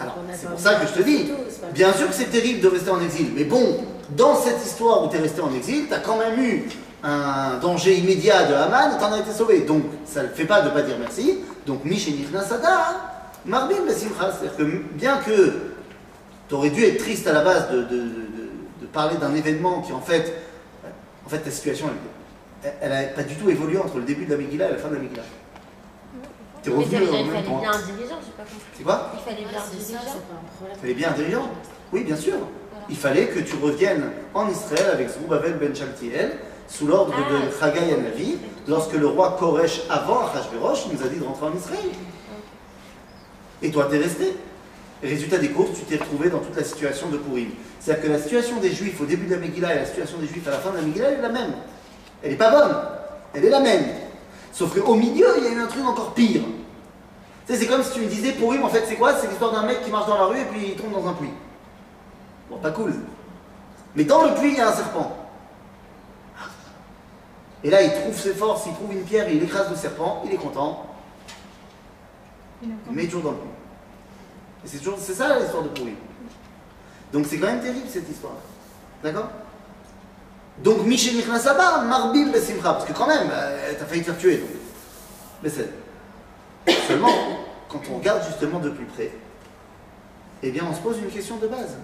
Alors, 0.00 0.14
c'est 0.32 0.48
pour 0.48 0.58
ça 0.58 0.76
que 0.76 0.86
je 0.86 0.92
te 0.94 1.02
dis, 1.02 1.30
bien 1.74 1.92
sûr 1.92 2.08
que 2.08 2.14
c'est 2.14 2.30
terrible 2.30 2.60
de 2.60 2.68
rester 2.68 2.90
en 2.90 3.00
exil, 3.02 3.32
mais 3.34 3.44
bon, 3.44 3.84
dans 4.10 4.34
cette 4.34 4.64
histoire 4.64 5.04
où 5.04 5.08
tu 5.10 5.16
es 5.16 5.20
resté 5.20 5.42
en 5.42 5.52
exil, 5.54 5.86
tu 5.88 5.92
as 5.94 5.98
quand 5.98 6.16
même 6.16 6.42
eu 6.42 6.64
un 7.02 7.58
danger 7.58 7.96
immédiat 7.98 8.44
de 8.46 8.54
Haman 8.54 8.92
et 8.94 8.98
tu 8.98 9.04
en 9.04 9.12
as 9.12 9.18
été 9.18 9.32
sauvé. 9.32 9.60
Donc, 9.60 9.82
ça 10.06 10.22
ne 10.22 10.28
fait 10.28 10.46
pas 10.46 10.62
de 10.62 10.70
pas 10.70 10.80
dire 10.82 10.96
merci. 10.98 11.40
Donc, 11.66 11.84
Michénir 11.84 12.28
Nasada, 12.32 12.96
Marbim 13.44 13.84
Besimcha. 13.86 14.32
C'est-à-dire 14.32 14.56
que 14.56 14.62
bien 14.94 15.18
que 15.18 15.52
tu 16.48 16.54
aurais 16.54 16.70
dû 16.70 16.82
être 16.84 16.98
triste 16.98 17.26
à 17.26 17.32
la 17.34 17.42
base 17.44 17.70
de, 17.70 17.82
de- 17.82 17.84
de- 17.84 18.30
de 18.82 18.86
parler 18.86 19.16
d'un 19.18 19.34
événement 19.34 19.82
qui, 19.82 19.92
en 19.92 20.00
fait, 20.00 20.34
en 21.30 21.36
fait, 21.36 21.42
ta 21.42 21.50
situation, 21.52 21.86
elle 22.80 22.90
n'a 22.90 23.02
pas 23.04 23.22
du 23.22 23.36
tout 23.36 23.48
évolué 23.48 23.78
entre 23.78 23.98
le 23.98 24.02
début 24.02 24.24
de 24.24 24.32
la 24.32 24.36
Megillah 24.36 24.68
et 24.68 24.72
la 24.72 24.78
fin 24.78 24.88
de 24.88 24.94
la 24.94 25.00
Megillah. 25.00 25.22
Tu 26.60 26.70
es 26.70 26.72
Mais 26.72 26.84
revenu 26.84 26.92
ça 26.92 26.98
veut 26.98 27.06
dire 27.06 27.14
en 27.14 27.22
qu'il 27.22 27.32
même 27.32 27.44
fallait 27.44 27.60
bien 27.60 27.70
un 27.70 27.78
dirigeant, 27.78 28.18
j'ai 28.20 28.32
pas 28.32 28.42
compris. 28.42 28.66
C'est 28.76 28.82
quoi 28.82 29.12
Il 29.14 29.20
fallait 29.20 29.48
bien 29.48 29.60
un 29.60 29.70
dirigeant. 29.70 29.98
c'est 30.02 30.26
pas 30.26 30.34
un 30.34 30.56
problème. 30.56 30.74
Il 30.74 30.80
fallait 30.80 30.94
bien 30.94 31.08
un 31.10 31.12
dirigeant. 31.12 31.50
Oui, 31.92 32.02
bien 32.02 32.16
sûr. 32.16 32.34
Il 32.88 32.96
fallait 32.96 33.26
que 33.28 33.38
tu 33.38 33.54
reviennes 33.62 34.10
en 34.34 34.48
Israël 34.48 34.90
avec 34.92 35.08
Zerubbabel 35.08 35.56
ben 35.60 35.72
Shaltiel 35.72 36.32
sous 36.66 36.88
l'ordre 36.88 37.12
de 37.12 37.22
Ah. 37.22 37.60
Chagai 37.60 37.96
Navi, 37.96 38.38
lorsque 38.66 38.94
le 38.94 39.06
roi 39.06 39.36
Koresh, 39.38 39.82
avant 39.88 40.26
Achashverosh, 40.26 40.86
nous 40.92 41.00
a 41.00 41.08
dit 41.08 41.20
de 41.20 41.24
rentrer 41.24 41.46
en 41.46 41.56
Israël. 41.56 41.78
Et 43.62 43.70
toi, 43.70 43.86
t'es 43.88 43.98
resté. 43.98 44.34
Résultat 45.02 45.38
des 45.38 45.48
courses, 45.50 45.70
tu 45.78 45.84
t'es 45.84 45.96
retrouvé 45.96 46.28
dans 46.28 46.40
toute 46.40 46.56
la 46.56 46.64
situation 46.64 47.08
de 47.08 47.16
Purim. 47.16 47.48
C'est-à-dire 47.80 48.04
que 48.04 48.08
la 48.10 48.18
situation 48.18 48.60
des 48.60 48.70
Juifs 48.70 49.00
au 49.00 49.06
début 49.06 49.26
de 49.26 49.34
la 49.34 49.40
Megillah 49.40 49.74
et 49.74 49.78
la 49.78 49.86
situation 49.86 50.18
des 50.18 50.26
Juifs 50.26 50.46
à 50.46 50.50
la 50.50 50.58
fin 50.58 50.70
de 50.70 50.76
la 50.76 50.82
Megillah, 50.82 51.08
elle 51.08 51.18
est 51.18 51.22
la 51.22 51.28
même. 51.30 51.54
Elle 52.22 52.30
n'est 52.32 52.36
pas 52.36 52.50
bonne. 52.50 52.76
Elle 53.32 53.44
est 53.46 53.50
la 53.50 53.60
même. 53.60 53.84
Sauf 54.52 54.78
qu'au 54.78 54.94
milieu, 54.94 55.26
il 55.38 55.44
y 55.44 55.46
a 55.46 55.52
eu 55.52 55.60
un 55.60 55.66
truc 55.66 55.84
encore 55.86 56.12
pire. 56.12 56.42
Tu 57.46 57.52
sais, 57.54 57.60
c'est 57.60 57.66
comme 57.66 57.82
si 57.82 57.92
tu 57.92 58.00
me 58.00 58.06
disais, 58.06 58.32
Purim, 58.32 58.62
en 58.62 58.68
fait, 58.68 58.84
c'est 58.86 58.96
quoi? 58.96 59.14
C'est 59.14 59.28
l'histoire 59.28 59.52
d'un 59.52 59.62
mec 59.64 59.82
qui 59.82 59.90
marche 59.90 60.06
dans 60.06 60.18
la 60.18 60.26
rue 60.26 60.38
et 60.38 60.44
puis 60.44 60.72
il 60.72 60.76
tombe 60.76 60.92
dans 60.92 61.08
un 61.08 61.14
puits. 61.14 61.32
Bon, 62.50 62.58
pas 62.58 62.70
cool. 62.70 62.94
Mais 63.96 64.04
dans 64.04 64.24
le 64.24 64.34
puits, 64.34 64.50
il 64.50 64.58
y 64.58 64.60
a 64.60 64.68
un 64.68 64.72
serpent. 64.72 65.16
Et 67.64 67.70
là, 67.70 67.82
il 67.82 67.92
trouve 67.92 68.18
ses 68.18 68.34
forces, 68.34 68.66
il 68.66 68.74
trouve 68.74 68.92
une 68.92 69.02
pierre, 69.02 69.28
il 69.30 69.42
écrase 69.42 69.70
le 69.70 69.76
serpent, 69.76 70.22
il 70.26 70.32
est 70.32 70.36
content. 70.36 70.86
Il 72.62 72.70
met 72.90 73.06
toujours 73.06 73.22
dans 73.22 73.30
le 73.30 73.36
puits. 73.36 73.59
Et 74.64 74.68
c'est 74.68 74.78
toujours, 74.78 74.98
c'est 75.00 75.14
ça 75.14 75.38
l'histoire 75.38 75.62
de 75.62 75.68
Pourim. 75.68 75.94
Donc 77.12 77.26
c'est 77.26 77.38
quand 77.38 77.46
même 77.46 77.60
terrible 77.62 77.88
cette 77.88 78.08
histoire. 78.08 78.34
D'accord? 79.02 79.28
Donc 80.58 80.84
Michel 80.86 81.16
Nichnasabar, 81.16 81.84
Marbim 81.84 82.30
Besimcha, 82.30 82.74
parce 82.74 82.84
que 82.84 82.92
quand 82.92 83.06
même, 83.06 83.28
euh, 83.32 83.72
t'as 83.78 83.84
failli 83.86 84.02
te 84.02 84.06
faire 84.06 84.18
tuer. 84.18 84.36
Donc. 84.38 84.48
Mais 85.42 85.48
c'est. 85.48 85.70
Seulement, 86.86 87.08
quand 87.68 87.80
on 87.90 87.96
regarde 87.98 88.22
justement 88.26 88.58
de 88.58 88.68
plus 88.70 88.84
près, 88.84 89.10
eh 90.42 90.50
bien 90.50 90.62
on 90.70 90.74
se 90.74 90.80
pose 90.80 90.98
une 90.98 91.08
question 91.10 91.36
de 91.38 91.46
base. 91.46 91.76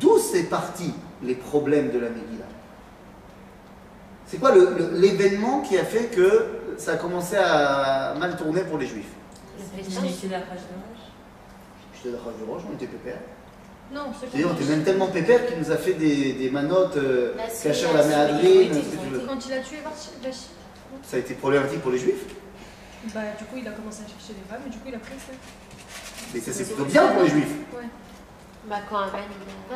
D'où 0.00 0.18
c'est 0.18 0.44
parti 0.44 0.92
les 1.22 1.34
problèmes 1.34 1.90
de 1.92 1.98
la 1.98 2.08
Megillah? 2.08 2.44
C'est 4.26 4.38
quoi 4.38 4.52
le- 4.52 4.74
le- 4.76 4.98
l'événement 4.98 5.60
qui 5.60 5.76
a 5.78 5.84
fait 5.84 6.06
que 6.06 6.46
ça 6.78 6.92
a 6.92 6.96
commencé 6.96 7.36
à 7.36 8.14
mal 8.18 8.36
tourner 8.36 8.62
pour 8.62 8.78
les 8.78 8.86
juifs? 8.86 9.12
La 12.10 12.18
Roche. 12.46 12.62
On 12.70 12.74
était 12.74 12.86
pépère. 12.86 13.18
Non, 13.92 14.06
c'est 14.18 14.44
on 14.44 14.54
était 14.54 14.64
même 14.64 14.82
tellement 14.82 15.08
pépère 15.08 15.46
qu'il 15.46 15.58
nous 15.58 15.70
a 15.70 15.76
fait 15.76 15.92
des, 15.94 16.32
des 16.32 16.50
manottes 16.50 16.96
euh, 16.96 17.34
La 17.36 17.44
cachées 17.46 17.72
suite, 17.74 17.92
la 17.92 17.98
la 17.98 18.32
veux. 18.32 19.18
été- 19.18 19.26
Quand 19.28 19.46
il 19.46 19.52
a 19.52 19.58
tué 19.60 19.76
Ça 21.02 21.16
a 21.16 21.20
été 21.20 21.34
problématique 21.34 21.80
pour 21.82 21.90
les 21.92 21.98
juifs, 21.98 22.24
bah 23.14 23.20
du 23.38 23.44
coup 23.44 23.56
il 23.58 23.68
a 23.68 23.72
commencé 23.72 24.00
à 24.02 24.08
chercher 24.08 24.32
les 24.40 24.48
femmes 24.48 24.62
et 24.66 24.70
du 24.70 24.78
coup 24.78 24.88
il 24.88 24.94
a 24.94 24.98
pris 24.98 25.12
ça. 25.20 25.32
mais 26.32 26.40
ça 26.40 26.52
c'est 26.52 26.64
plutôt 26.64 26.86
bien 26.86 27.06
pour 27.08 27.22
les 27.22 27.28
juifs. 27.28 27.54
Bah, 28.66 28.76
quand 28.88 28.96
Enfin, 29.04 29.18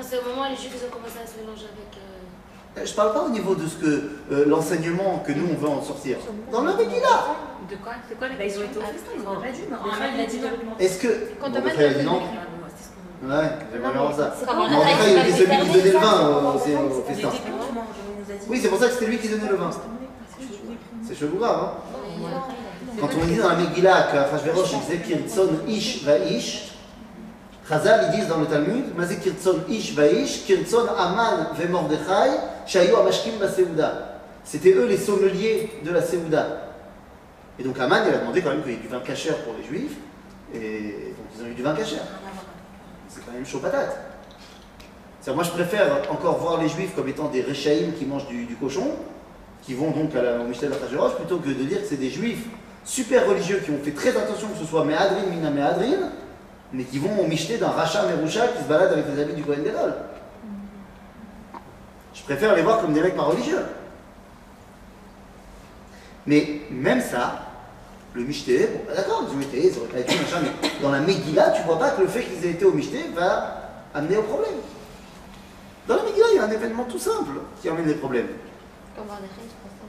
c'est 0.01 0.19
au 0.19 0.23
moment 0.25 0.49
où 0.49 0.51
les 0.51 0.57
Juifs 0.57 0.73
ils 0.73 0.87
ont 0.87 0.91
commencé 0.91 1.19
à 1.23 1.27
se 1.29 1.37
mélanger 1.39 1.67
avec. 1.69 1.93
euh, 2.01 2.25
Euh, 2.77 2.85
Je 2.85 2.93
parle 2.95 3.13
pas 3.13 3.23
au 3.23 3.31
niveau 3.31 3.55
de 3.55 3.67
ce 3.67 3.77
que 3.77 4.11
euh, 4.33 4.45
l'enseignement 4.47 5.23
que 5.27 5.33
nous 5.33 5.47
on 5.51 5.55
veut 5.61 5.69
en 5.69 5.83
sortir. 5.83 6.19
Dans 6.53 6.61
le 6.63 6.75
Megillah. 6.75 7.37
De 7.71 7.77
quoi? 7.77 7.93
C'est 8.09 8.19
quoi 8.19 8.29
la 8.29 8.35
Bah, 8.35 8.45
ils 8.45 8.59
ont 8.59 8.63
été 8.63 8.79
Ah, 8.83 8.87
ils 9.17 9.25
quand- 9.25 9.31
ont 9.31 9.35
pas 9.35 9.97
Amal, 9.97 10.11
il 10.17 10.21
a 10.21 10.27
dit 10.27 10.39
non. 10.41 10.49
Est-ce 10.79 10.99
que. 11.01 11.09
Quand 11.41 11.53
Raphaël 11.53 11.75
il 11.79 11.85
a 11.85 11.99
dit 12.01 12.05
non. 12.07 12.21
Ouais, 13.21 13.49
j'aimerais 13.73 13.93
bien 13.93 14.01
voir 14.01 14.17
ça. 14.17 14.35
Mais 14.47 14.53
en 14.53 14.65
a 14.65 14.69
tout 14.69 14.75
cas, 14.75 15.07
il 15.07 15.19
était 15.19 15.33
celui 15.33 15.59
qui 15.59 15.73
donnait 15.73 15.93
le 15.93 15.99
vin 15.99 16.29
au, 16.29 16.59
festin. 17.09 17.29
a. 17.29 17.33
Oui, 18.49 18.59
c'est 18.63 18.69
pour 18.69 18.79
ça 18.79 18.87
que 18.87 18.93
c'était 18.93 19.07
lui 19.07 19.19
qui 19.19 19.29
donnait 19.29 19.49
le 19.49 19.57
vin. 19.57 19.71
C'est 21.07 21.15
chelou 21.19 21.39
grave, 21.39 21.61
hein 21.65 23.01
Quand 23.01 23.09
on 23.21 23.27
dit 23.27 23.37
dans 23.37 23.49
la 23.49 23.57
Megillah 23.57 24.09
qu'Achashverosh 24.13 24.73
il 24.73 24.81
disait 24.81 24.99
Kirtson 24.99 25.49
Ish 25.67 26.05
Vaish, 26.05 26.75
Chazal 27.69 28.11
ils 28.13 28.19
disent 28.21 28.29
dans 28.29 28.39
le 28.39 28.47
Talmud, 28.47 28.95
Mazé 28.97 29.17
Kirtson 29.17 29.57
Ish 29.69 29.95
Vaish, 29.95 30.45
Kirtson 30.47 30.87
Aman 30.97 31.49
ve 31.59 31.67
Mordechai. 31.69 32.31
C'était 34.45 34.73
eux 34.73 34.87
les 34.87 34.97
sommeliers 34.97 35.71
de 35.85 35.91
la 35.91 36.03
Séouda. 36.03 36.69
Et 37.59 37.65
donc 37.65 37.79
Aman 37.81 38.03
il 38.07 38.15
a 38.15 38.19
demandé 38.19 38.43
quand 38.43 38.51
même 38.51 38.63
qu'il 38.63 38.73
y 38.73 38.75
ait 38.75 38.79
du 38.79 38.89
vin 38.89 39.01
cachère 39.01 39.37
pour 39.39 39.55
les 39.59 39.65
juifs, 39.65 39.97
et 40.55 41.15
donc 41.17 41.27
ils 41.37 41.43
ont 41.43 41.47
eu 41.47 41.55
du 41.55 41.63
vin 41.63 41.75
cachère. 41.75 42.03
C'est 43.09 43.25
quand 43.25 43.33
même 43.33 43.47
chaud 43.47 43.59
patate. 43.59 43.97
Moi 45.35 45.45
je 45.45 45.51
préfère 45.51 46.11
encore 46.11 46.39
voir 46.39 46.63
les 46.63 46.69
juifs 46.69 46.95
comme 46.95 47.09
étant 47.09 47.29
des 47.29 47.43
Rechaïm 47.43 47.93
qui 47.93 48.07
mangent 48.07 48.29
du, 48.29 48.57
cochon, 48.61 48.93
qui 49.63 49.75
vont 49.75 49.91
donc 49.91 50.15
à 50.15 50.23
la, 50.23 50.41
au 50.41 50.45
Michel 50.45 50.71
Lachageroche, 50.71 51.17
plutôt 51.17 51.39
que 51.39 51.49
de 51.49 51.65
dire 51.65 51.83
que 51.83 51.87
c'est 51.87 51.97
des 51.97 52.11
juifs 52.11 52.47
super 52.85 53.27
religieux 53.29 53.61
qui 53.63 53.71
ont 53.71 53.79
fait 53.83 53.91
très 53.91 54.17
attention 54.17 54.49
que 54.49 54.59
ce 54.59 54.65
soit 54.65 54.85
Mehadrin, 54.85 55.27
Mina 55.31 55.51
Mehadrin, 55.51 56.11
mais 56.73 56.85
qui 56.85 56.99
vont 56.99 57.21
au 57.21 57.27
d'un 57.27 57.69
Racha 57.69 58.07
Merusha 58.07 58.49
qui 58.49 58.63
se 58.63 58.69
balade 58.69 58.93
avec 58.93 59.05
les 59.15 59.23
habits 59.23 59.35
du 59.35 59.43
Kohen 59.43 59.63
Gadol. 59.63 59.95
Je 62.19 62.25
préfère 62.25 62.55
les 62.55 62.63
voir 62.63 62.81
comme 62.81 62.93
des 62.93 63.01
mecs 63.01 63.17
pas 63.17 63.23
religieux. 63.23 63.65
Mais 66.27 66.61
même 66.71 67.01
ça, 67.01 67.41
le 68.15 68.23
Michté, 68.23 68.67
bon, 68.67 68.81
bah 68.87 68.95
d'accord, 68.95 69.25
ils 69.29 69.37
ont 69.37 69.41
été, 69.41 69.67
ils 69.67 69.79
auraient 69.79 69.89
pas 69.89 70.01
été 70.01 70.15
machin, 70.17 70.41
mais 70.43 70.71
dans 70.83 70.91
la 70.91 71.01
Megillah, 71.01 71.53
tu 71.53 71.63
vois 71.63 71.79
pas 71.79 71.91
que 71.91 72.03
le 72.03 72.09
fait 72.09 72.23
qu'ils 72.23 72.45
aient 72.45 72.53
été 72.53 72.65
au 72.65 72.73
Michté 72.73 73.05
va 73.15 73.71
amener 73.95 74.17
au 74.17 74.23
problème. 74.23 74.57
Dans 75.87 75.97
la 75.97 76.03
Megillah, 76.03 76.27
il 76.33 76.37
y 76.37 76.39
a 76.39 76.45
un 76.45 76.51
événement 76.51 76.85
tout 76.85 76.99
simple 76.99 77.41
qui 77.63 77.69
amène 77.69 77.87
les 77.87 77.95
problèmes. 77.95 78.29
Comme 78.95 79.07
Mordechai. 79.07 79.29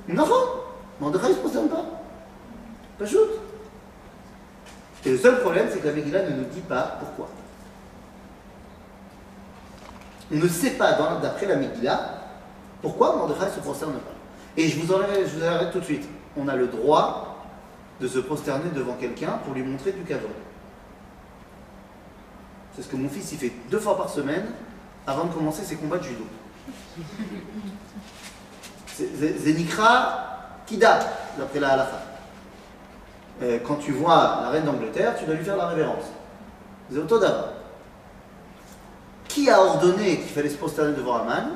Non, 0.07 0.25
Mordechai 1.01 1.29
ne 1.29 1.33
se 1.33 1.39
concerne 1.39 1.67
pas. 1.67 1.86
Pas 2.98 3.05
shoot. 3.05 3.29
Et 5.05 5.12
le 5.12 5.17
seul 5.17 5.41
problème, 5.41 5.67
c'est 5.71 5.79
que 5.79 5.88
la 5.88 5.93
Megillah 5.93 6.24
ne 6.24 6.36
nous 6.38 6.45
dit 6.45 6.62
pas 6.62 7.00
pourquoi. 7.00 7.29
On 10.31 10.36
ne 10.36 10.48
sait 10.48 10.71
pas, 10.71 10.93
d'après 11.21 11.48
la 11.48 11.55
Megillah, 11.55 12.18
pourquoi 12.81 13.15
Mordechai 13.15 13.45
ne 13.45 13.51
se 13.51 13.59
prosterne 13.59 13.93
pas. 13.93 14.13
Et 14.57 14.67
je 14.67 14.79
vous, 14.79 14.93
arrête 14.93 15.71
tout 15.71 15.79
de 15.79 15.86
suite. 15.86 16.07
On 16.38 16.48
a 16.48 16.55
le 16.55 16.67
droit 16.67 17.38
de 18.00 18.07
se 18.07 18.19
prosterner 18.19 18.69
devant 18.74 18.93
quelqu'un 18.93 19.39
pour 19.43 19.53
lui 19.53 19.63
montrer 19.63 19.91
du 19.91 20.03
cadeau. 20.03 20.29
C'est 22.75 22.83
ce 22.83 22.88
que 22.88 22.95
mon 22.95 23.09
fils 23.09 23.31
il 23.31 23.38
fait 23.38 23.51
deux 23.69 23.79
fois 23.79 23.98
par 23.98 24.09
semaine 24.09 24.45
avant 25.05 25.25
de 25.25 25.33
commencer 25.33 25.63
ses 25.63 25.75
combats 25.75 25.98
de 25.98 26.03
judo. 26.03 26.24
Zénikra 29.38 30.29
Kida, 30.65 31.00
d'après 31.38 31.59
la 31.59 31.69
halakha. 31.69 32.01
Euh, 33.41 33.59
Quand 33.65 33.75
tu 33.75 33.91
vois 33.91 34.39
la 34.43 34.50
reine 34.50 34.65
d'Angleterre, 34.65 35.15
tu 35.17 35.25
dois 35.25 35.36
lui 35.36 35.43
faire 35.43 35.57
la 35.57 35.67
révérence. 35.67 36.03
C'est 36.91 36.98
Otodava. 36.98 37.53
Qui 39.27 39.50
a 39.50 39.62
ordonné 39.62 40.17
qu'il 40.17 40.29
fallait 40.29 40.50
se 40.50 40.57
prosterner 40.57 40.93
devant 40.93 41.15
Aman? 41.15 41.55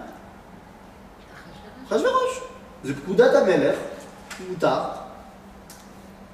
Rajverosh. 1.90 2.42
C'est 2.86 2.94
Pkudat 2.94 3.40
Amelech, 3.40 3.78
Moutar. 4.50 5.08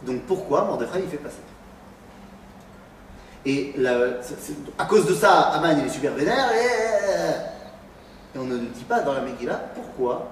Donc 0.04 0.22
pourquoi 0.24 0.64
Mordechai 0.66 1.02
il 1.04 1.10
fait 1.10 1.18
pas 1.18 1.30
ça? 1.30 1.36
Et 3.46 3.76
à 4.78 4.86
cause 4.86 5.06
de 5.06 5.14
ça, 5.14 5.52
Aman 5.52 5.78
il 5.80 5.86
est 5.86 5.90
super 5.90 6.14
vénère 6.14 6.52
et, 6.52 8.38
on 8.38 8.44
ne 8.44 8.58
nous 8.58 8.68
dit 8.68 8.84
pas 8.84 9.02
dans 9.02 9.14
la 9.14 9.22
Megillah 9.22 9.60
pourquoi 9.76 10.30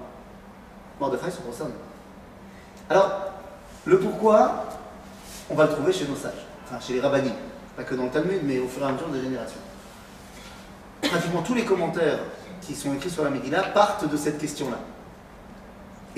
Mordechai 1.00 1.30
se 1.30 1.40
concerne. 1.40 1.72
Alors, 2.90 3.10
le 3.84 3.98
pourquoi, 3.98 4.64
on 5.50 5.54
va 5.54 5.64
le 5.64 5.72
trouver 5.72 5.92
chez 5.92 6.06
nos 6.06 6.16
sages, 6.16 6.46
enfin 6.64 6.80
chez 6.80 6.94
les 6.94 7.00
rabbinim, 7.00 7.32
pas 7.76 7.84
que 7.84 7.94
dans 7.94 8.04
le 8.04 8.10
Talmud, 8.10 8.40
mais 8.42 8.58
au 8.58 8.68
fur 8.68 8.82
et 8.82 8.86
à 8.86 8.92
mesure 8.92 9.08
des 9.08 9.20
générations. 9.20 9.60
Pratiquement 11.02 11.42
tous 11.42 11.54
les 11.54 11.64
commentaires 11.64 12.18
qui 12.60 12.74
sont 12.74 12.94
écrits 12.94 13.10
sur 13.10 13.24
la 13.24 13.30
Megillah 13.30 13.62
partent 13.74 14.08
de 14.08 14.16
cette 14.16 14.38
question-là. 14.38 14.78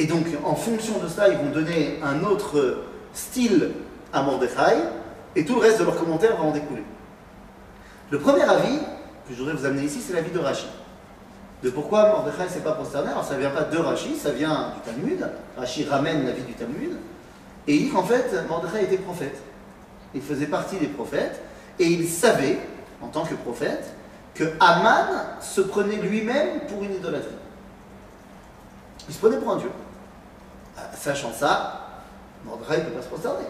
Et 0.00 0.06
donc, 0.06 0.24
en 0.46 0.54
fonction 0.54 0.98
de 0.98 1.08
ça, 1.08 1.28
ils 1.28 1.36
vont 1.36 1.50
donner 1.50 2.00
un 2.02 2.24
autre 2.24 2.84
style 3.12 3.72
à 4.14 4.22
Mordechai, 4.22 4.78
et 5.36 5.44
tout 5.44 5.56
le 5.56 5.60
reste 5.60 5.78
de 5.78 5.84
leurs 5.84 5.98
commentaires 5.98 6.38
va 6.38 6.44
en 6.44 6.52
découler. 6.52 6.84
Le 8.08 8.18
premier 8.18 8.44
avis 8.44 8.78
que 9.28 9.34
je 9.34 9.38
voudrais 9.38 9.52
vous 9.52 9.66
amener 9.66 9.82
ici, 9.82 10.00
c'est 10.00 10.14
l'avis 10.14 10.30
de 10.30 10.38
Rashi. 10.38 10.68
De 11.62 11.68
pourquoi 11.68 12.08
Mordechai 12.08 12.44
ne 12.44 12.48
s'est 12.48 12.60
pas 12.60 12.72
prosterné. 12.72 13.10
Alors 13.10 13.24
ça 13.24 13.34
ne 13.34 13.40
vient 13.40 13.50
pas 13.50 13.64
de 13.64 13.76
Rashi, 13.76 14.16
ça 14.16 14.30
vient 14.30 14.72
du 14.74 14.80
Talmud. 14.90 15.28
Rashi 15.58 15.84
ramène 15.84 16.24
l'avis 16.24 16.44
du 16.44 16.54
Talmud. 16.54 16.96
Et 17.68 17.74
il 17.74 17.84
dit 17.84 17.90
qu'en 17.90 18.02
fait, 18.02 18.34
Mordechai 18.48 18.84
était 18.84 18.96
prophète. 18.96 19.36
Il 20.14 20.22
faisait 20.22 20.46
partie 20.46 20.78
des 20.78 20.86
prophètes. 20.86 21.42
Et 21.78 21.84
il 21.84 22.08
savait, 22.08 22.58
en 23.02 23.08
tant 23.08 23.26
que 23.26 23.34
prophète, 23.34 23.92
que 24.34 24.44
Aman 24.60 25.08
se 25.42 25.60
prenait 25.60 25.96
lui-même 25.96 26.60
pour 26.68 26.82
une 26.82 26.94
idolâtrie. 26.94 27.28
Il 29.06 29.14
se 29.14 29.18
prenait 29.18 29.36
pour 29.36 29.52
un 29.52 29.58
dieu. 29.58 29.70
Euh, 30.78 30.80
Sachant 30.98 31.32
ça, 31.32 31.88
Mordechai 32.44 32.78
ne 32.78 32.84
peut 32.84 32.92
pas 32.92 33.02
se 33.02 33.08
prosterner. 33.08 33.46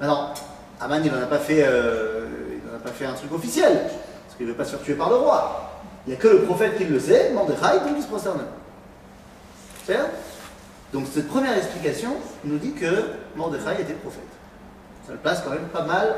Maintenant, 0.00 0.34
Aman, 0.80 1.00
il 1.04 1.12
n'en 1.12 1.22
a, 1.22 1.26
pas 1.26 1.38
fait, 1.38 1.62
euh, 1.64 2.26
a 2.74 2.78
pas 2.78 2.90
fait 2.90 3.06
un 3.06 3.12
truc 3.12 3.32
officiel, 3.32 3.72
parce 3.72 4.36
qu'il 4.36 4.46
ne 4.46 4.52
veut 4.52 4.56
pas 4.56 4.64
se 4.64 4.70
faire 4.70 4.82
tuer 4.82 4.94
par 4.94 5.10
le 5.10 5.16
roi. 5.16 5.70
Il 6.06 6.10
n'y 6.10 6.16
a 6.16 6.20
que 6.20 6.28
le 6.28 6.42
prophète 6.42 6.76
qui 6.76 6.84
le 6.84 6.98
sait, 6.98 7.30
Mordechai, 7.32 7.80
donc 7.80 7.94
il 7.96 8.02
se 8.02 8.08
prosterne. 8.08 8.40
C'est 9.86 9.98
Donc 10.92 11.06
cette 11.12 11.28
première 11.28 11.56
explication 11.56 12.16
nous 12.44 12.58
dit 12.58 12.72
que 12.72 13.10
Mordechai 13.36 13.80
était 13.80 13.94
prophète. 13.94 14.22
Ça 15.06 15.12
le 15.12 15.18
place 15.18 15.42
quand 15.44 15.50
même 15.50 15.68
pas 15.72 15.84
mal 15.84 16.14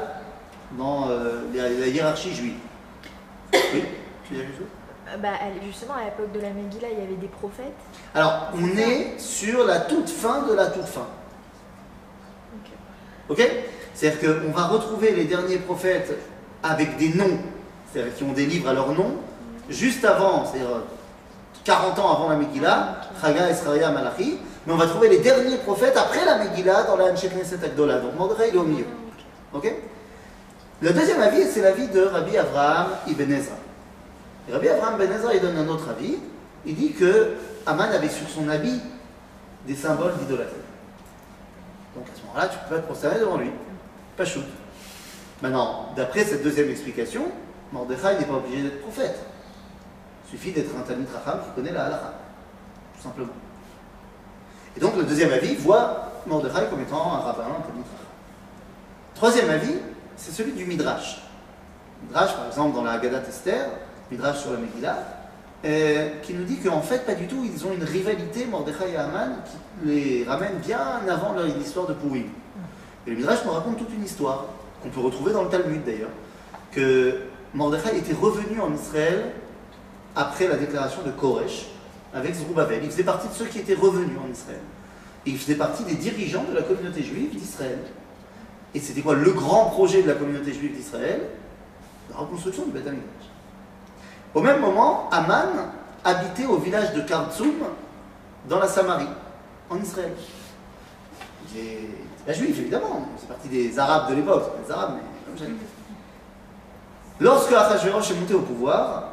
dans 0.79 1.09
euh, 1.11 1.43
la, 1.55 1.87
hiérarchie 1.87 2.35
juive. 2.35 2.57
Oui 3.53 3.85
Tu 4.29 4.37
ça 4.37 4.43
Euh, 4.43 4.84
Bah, 5.21 5.29
justement, 5.65 5.95
à 5.95 6.05
l'époque 6.05 6.33
de 6.33 6.41
la 6.41 6.51
Megillah, 6.51 6.89
il 6.91 6.99
y 6.99 7.03
avait 7.03 7.15
des 7.15 7.29
prophètes. 7.29 7.73
Alors, 8.15 8.51
on 8.55 8.77
est 8.77 9.19
sur 9.19 9.65
la 9.65 9.81
toute 9.81 10.09
fin 10.09 10.43
de 10.43 10.55
la 10.55 10.67
toute 10.67 10.87
fin. 10.87 11.07
Ok. 13.29 13.41
C'est-à-dire 13.95 14.43
qu'on 14.43 14.51
va 14.51 14.67
retrouver 14.67 15.13
les 15.13 15.25
derniers 15.25 15.59
prophètes 15.59 16.19
avec 16.63 16.97
des 16.97 17.11
noms, 17.11 17.39
c'est-à-dire 17.93 18.15
qui 18.15 18.25
ont 18.25 18.33
des 18.33 18.47
livres 18.47 18.69
à 18.69 18.73
leur 18.73 18.93
nom, 18.93 19.17
juste 19.71 20.05
avant, 20.05 20.45
c'est-à-dire 20.45 20.71
euh, 20.71 20.81
40 21.65 21.99
ans 21.99 22.17
avant 22.17 22.29
la 22.29 22.37
Megillah, 22.37 23.01
Chaga, 23.21 23.49
Esraïa, 23.49 23.91
Malachi, 23.91 24.39
mais 24.67 24.73
on 24.73 24.77
va 24.77 24.87
trouver 24.87 25.09
les 25.09 25.19
derniers 25.19 25.57
prophètes 25.59 25.97
après 25.97 26.25
la 26.25 26.39
Megillah 26.39 26.85
dans 26.85 26.97
la 26.97 27.13
Knesset 27.13 27.65
Agdola. 27.65 28.01
Donc 28.01 28.17
Mordechai, 28.19 28.49
il 28.49 28.57
est 28.57 28.59
au 28.59 28.65
milieu. 28.65 28.87
Ok? 29.53 29.73
Le 30.83 30.93
deuxième 30.93 31.21
avis, 31.23 31.45
c'est 31.45 31.63
l'avis 31.63 31.87
de 31.89 32.03
Rabbi 32.03 32.37
Avraham 32.37 32.89
Ibn 33.07 33.33
Ezra. 33.33 33.55
Et 34.49 34.53
Rabbi 34.53 34.69
Avraham 34.69 35.01
Ibn 35.01 35.13
Ezra, 35.13 35.35
il 35.35 35.41
donne 35.41 35.57
un 35.57 35.69
autre 35.69 35.89
avis. 35.89 36.17
Il 36.67 36.75
dit 36.75 36.93
que 36.93 37.35
Aman 37.67 37.91
avait 37.91 38.09
sur 38.09 38.29
son 38.29 38.49
habit 38.49 38.81
des 39.67 39.75
symboles 39.75 40.15
d'idolâtrie. 40.19 40.57
Donc 41.95 42.07
à 42.07 42.19
ce 42.19 42.27
moment-là, 42.27 42.49
tu 42.49 42.59
peux 42.59 42.75
pas 42.75 42.81
te 42.81 42.87
prosterner 42.87 43.21
devant 43.21 43.39
lui. 43.39 43.51
Pas 44.17 44.25
shoot. 44.25 44.45
Maintenant, 45.43 45.91
d'après 45.97 46.25
cette 46.25 46.43
deuxième 46.43 46.71
explication, 46.71 47.23
Mordechai 47.73 48.19
n'est 48.19 48.25
pas 48.25 48.35
obligé 48.35 48.63
d'être 48.63 48.81
prophète. 48.83 49.19
Il 50.27 50.39
suffit 50.39 50.53
d'être 50.53 50.71
un 50.77 50.83
Talmud 50.83 51.09
Racham 51.13 51.41
qui 51.45 51.51
connaît 51.55 51.73
la 51.73 51.87
halakha, 51.87 52.15
tout 52.97 53.03
simplement. 53.03 53.33
Et 54.77 54.81
donc 54.81 54.97
le 54.97 55.05
deuxième 55.05 55.33
avis 55.33 55.55
voit 55.57 56.13
Mordechai 56.27 56.67
comme 56.71 56.81
étant 56.81 57.15
un 57.15 57.19
rabbin, 57.19 57.43
un 57.43 57.63
Talmud 57.63 57.85
Racham. 57.85 58.07
Troisième 59.15 59.51
avis, 59.51 59.75
c'est 60.17 60.33
celui 60.33 60.53
du 60.53 60.65
Midrash. 60.65 61.23
Midrash, 62.03 62.35
par 62.37 62.47
exemple, 62.47 62.75
dans 62.75 62.83
la 62.83 62.93
Haggadah 62.93 63.23
Esther, 63.29 63.69
Midrash 64.11 64.41
sur 64.41 64.53
la 64.53 64.59
Megillah, 64.59 64.99
euh, 65.65 66.11
qui 66.23 66.35
nous 66.35 66.45
dit 66.45 66.59
qu'en 66.59 66.83
fait, 66.83 67.07
pas 67.07 67.15
du 67.15 67.27
tout, 67.27 67.43
ils 67.45 67.67
ont 67.67 67.73
une 67.73 67.85
rivalité, 67.85 68.47
Mordechai 68.47 68.93
et 68.93 68.97
Haman, 68.97 69.37
qui 69.45 69.89
les 69.89 70.25
ramène 70.25 70.59
bien 70.65 71.01
avant 71.09 71.33
leur 71.33 71.47
histoire 71.47 71.87
de 71.87 71.95
Purim. 71.95 72.27
Et 73.07 73.11
le 73.11 73.17
Midrash 73.17 73.45
nous 73.45 73.53
raconte 73.53 73.79
toute 73.79 73.93
une 73.93 74.05
histoire, 74.05 74.47
qu'on 74.83 74.91
peut 74.91 75.01
retrouver 75.01 75.33
dans 75.33 75.43
le 75.43 75.49
Talmud 75.49 75.83
d'ailleurs, 75.85 76.11
que 76.73 77.21
Mordechai 77.55 77.97
était 77.97 78.15
revenu 78.15 78.61
en 78.61 78.75
Israël 78.75 79.33
après 80.17 80.49
la 80.49 80.57
déclaration 80.57 81.03
de 81.03 81.11
Koresh 81.11 81.67
avec 82.13 82.35
Zerubbabel. 82.35 82.81
Il 82.83 82.91
faisait 82.91 83.05
partie 83.05 83.29
de 83.29 83.33
ceux 83.33 83.47
qui 83.47 83.59
étaient 83.59 83.75
revenus 83.75 84.17
en 84.25 84.31
Israël. 84.31 84.61
Et 85.27 85.31
il 85.31 85.39
faisait 85.39 85.57
partie 85.57 85.85
des 85.85 85.95
dirigeants 85.95 86.45
de 86.49 86.55
la 86.55 86.63
communauté 86.63 87.03
juive 87.03 87.31
d'Israël. 87.31 87.79
Et 88.75 88.81
c'était 88.81 89.01
quoi 89.01 89.15
le 89.15 89.31
grand 89.33 89.67
projet 89.71 90.03
de 90.03 90.09
la 90.09 90.15
communauté 90.15 90.53
juive 90.53 90.77
d'Israël? 90.77 91.23
La 92.11 92.17
reconstruction 92.17 92.67
du 92.67 92.73
Beth. 92.73 92.85
Au 94.35 94.41
même 94.41 94.61
moment, 94.61 95.09
Aman 95.13 95.71
habitait 96.05 96.47
au 96.47 96.57
village 96.57 96.93
de 96.93 97.03
Kartsoum, 97.03 97.55
dans 98.49 98.59
la 98.59 98.67
Samarie, 98.67 99.09
en 99.71 99.79
Israël. 99.81 100.13
Il 101.55 101.61
est 102.27 102.35
juif, 102.35 102.59
évidemment, 102.59 103.09
c'est 103.19 103.29
parti 103.29 103.49
des 103.49 103.79
Arabes 103.79 104.11
de 104.11 104.17
l'époque, 104.17 104.51
des 104.67 104.73
Arabes, 104.73 104.95
mais 104.97 105.45
comme. 105.47 105.57
Lorsque 107.21 107.53
Achashverosh 107.53 108.11
est 108.11 108.15
monté 108.15 108.35
au 108.35 108.41
pouvoir, 108.41 109.05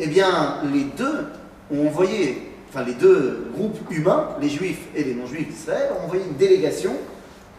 eh 0.00 0.08
bien, 0.08 0.56
les 0.72 0.84
deux 0.84 1.28
ont 1.72 1.86
envoyé, 1.86 2.52
enfin 2.68 2.84
les 2.84 2.94
deux 2.94 3.50
groupes 3.54 3.78
humains, 3.90 4.30
les 4.40 4.48
juifs 4.48 4.88
et 4.94 5.04
les 5.04 5.14
non-juifs 5.14 5.48
d'Israël, 5.48 5.90
ont 6.00 6.04
envoyé 6.04 6.24
une 6.24 6.36
délégation 6.36 6.94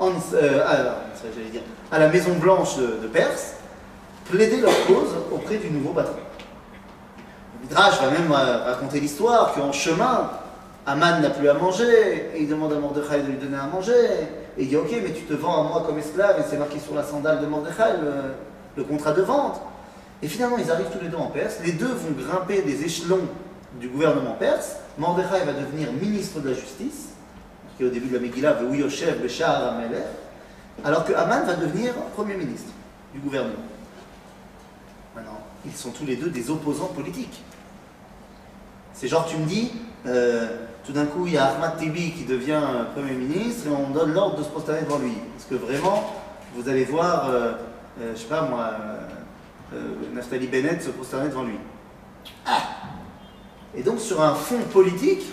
euh, 0.01 0.63
à, 0.65 1.95
à 1.95 1.99
la 1.99 2.09
Maison 2.09 2.35
Blanche 2.35 2.77
de 2.77 3.07
Perse, 3.07 3.53
plaider 4.29 4.57
leur 4.57 4.85
cause 4.85 5.15
auprès 5.31 5.57
du 5.57 5.71
nouveau 5.71 5.93
patron. 5.93 6.17
Midrash 7.67 8.01
va 8.01 8.11
même 8.11 8.31
euh, 8.31 8.63
raconter 8.63 9.01
l'histoire 9.01 9.53
qu'en 9.53 9.73
chemin, 9.73 10.31
Aman 10.85 11.21
n'a 11.21 11.29
plus 11.29 11.49
à 11.49 11.53
manger, 11.53 12.31
et 12.33 12.41
il 12.41 12.47
demande 12.47 12.71
à 12.71 12.79
Mordechai 12.79 13.21
de 13.21 13.27
lui 13.27 13.37
donner 13.37 13.57
à 13.57 13.65
manger, 13.65 13.91
et 14.57 14.61
il 14.63 14.69
dit 14.69 14.77
Ok, 14.77 14.89
mais 15.03 15.11
tu 15.11 15.23
te 15.23 15.33
vends 15.33 15.65
à 15.65 15.67
moi 15.67 15.83
comme 15.85 15.99
esclave, 15.99 16.39
et 16.39 16.43
c'est 16.49 16.57
marqué 16.57 16.79
sur 16.79 16.95
la 16.95 17.03
sandale 17.03 17.41
de 17.41 17.45
Mordechai 17.45 17.95
le, 18.77 18.83
contrat 18.85 19.11
de 19.11 19.21
vente. 19.21 19.59
Et 20.23 20.29
finalement, 20.29 20.57
ils 20.57 20.71
arrivent 20.71 20.89
tous 20.91 21.03
les 21.03 21.09
deux 21.09 21.17
en 21.17 21.27
Perse, 21.27 21.57
les 21.65 21.73
deux 21.73 21.87
vont 21.87 22.11
grimper 22.17 22.61
des 22.61 22.85
échelons 22.85 23.27
du 23.81 23.89
gouvernement 23.89 24.35
perse, 24.39 24.77
Mordechai 24.97 25.43
va 25.45 25.51
devenir 25.51 25.91
ministre 25.91 26.39
de 26.39 26.49
la 26.49 26.55
justice, 26.55 27.09
qui 27.77 27.83
au 27.83 27.89
début 27.89 28.07
de 28.07 28.13
la 28.13 28.21
Megillah, 28.21 28.53
veut 28.53 28.75
Yoshev 28.75 29.21
Beshar 29.21 29.73
Ameler, 29.73 30.03
alors 30.85 31.03
que 31.03 31.13
Aman 31.13 31.43
va 31.45 31.55
devenir 31.55 31.93
premier 32.15 32.35
ministre 32.35 32.71
du 33.13 33.19
gouvernement. 33.19 33.55
Maintenant, 35.15 35.39
ils 35.65 35.75
sont 35.75 35.89
tous 35.89 36.05
les 36.05 36.15
deux 36.15 36.29
des 36.29 36.49
opposants 36.49 36.91
politiques. 36.95 37.41
C'est 38.99 39.07
genre, 39.07 39.27
tu 39.27 39.37
me 39.37 39.45
dis, 39.45 39.71
euh, 40.07 40.47
tout 40.83 40.91
d'un 40.91 41.05
coup, 41.05 41.27
il 41.27 41.33
y 41.33 41.37
a 41.37 41.49
Ahmad 41.49 41.77
Tibi 41.77 42.13
qui 42.13 42.23
devient 42.23 42.59
euh, 42.59 42.83
Premier 42.95 43.13
ministre 43.13 43.67
et 43.67 43.69
on 43.69 43.91
donne 43.91 44.11
l'ordre 44.11 44.39
de 44.39 44.43
se 44.43 44.49
prosterner 44.49 44.81
devant 44.81 44.97
lui. 44.97 45.13
Parce 45.35 45.45
que 45.47 45.53
vraiment, 45.53 46.15
vous 46.55 46.67
allez 46.67 46.83
voir, 46.83 47.29
euh, 47.29 47.51
euh, 48.01 48.13
je 48.15 48.19
sais 48.19 48.25
pas 48.25 48.41
moi, 48.41 48.71
euh, 49.75 49.93
Naftali 50.15 50.47
Bennett 50.47 50.81
se 50.81 50.89
prosterner 50.89 51.29
devant 51.29 51.43
lui? 51.43 51.59
Ah 52.43 52.57
Et 53.75 53.83
donc, 53.83 53.99
sur 53.99 54.19
un 54.19 54.33
fond 54.33 54.61
politique, 54.73 55.25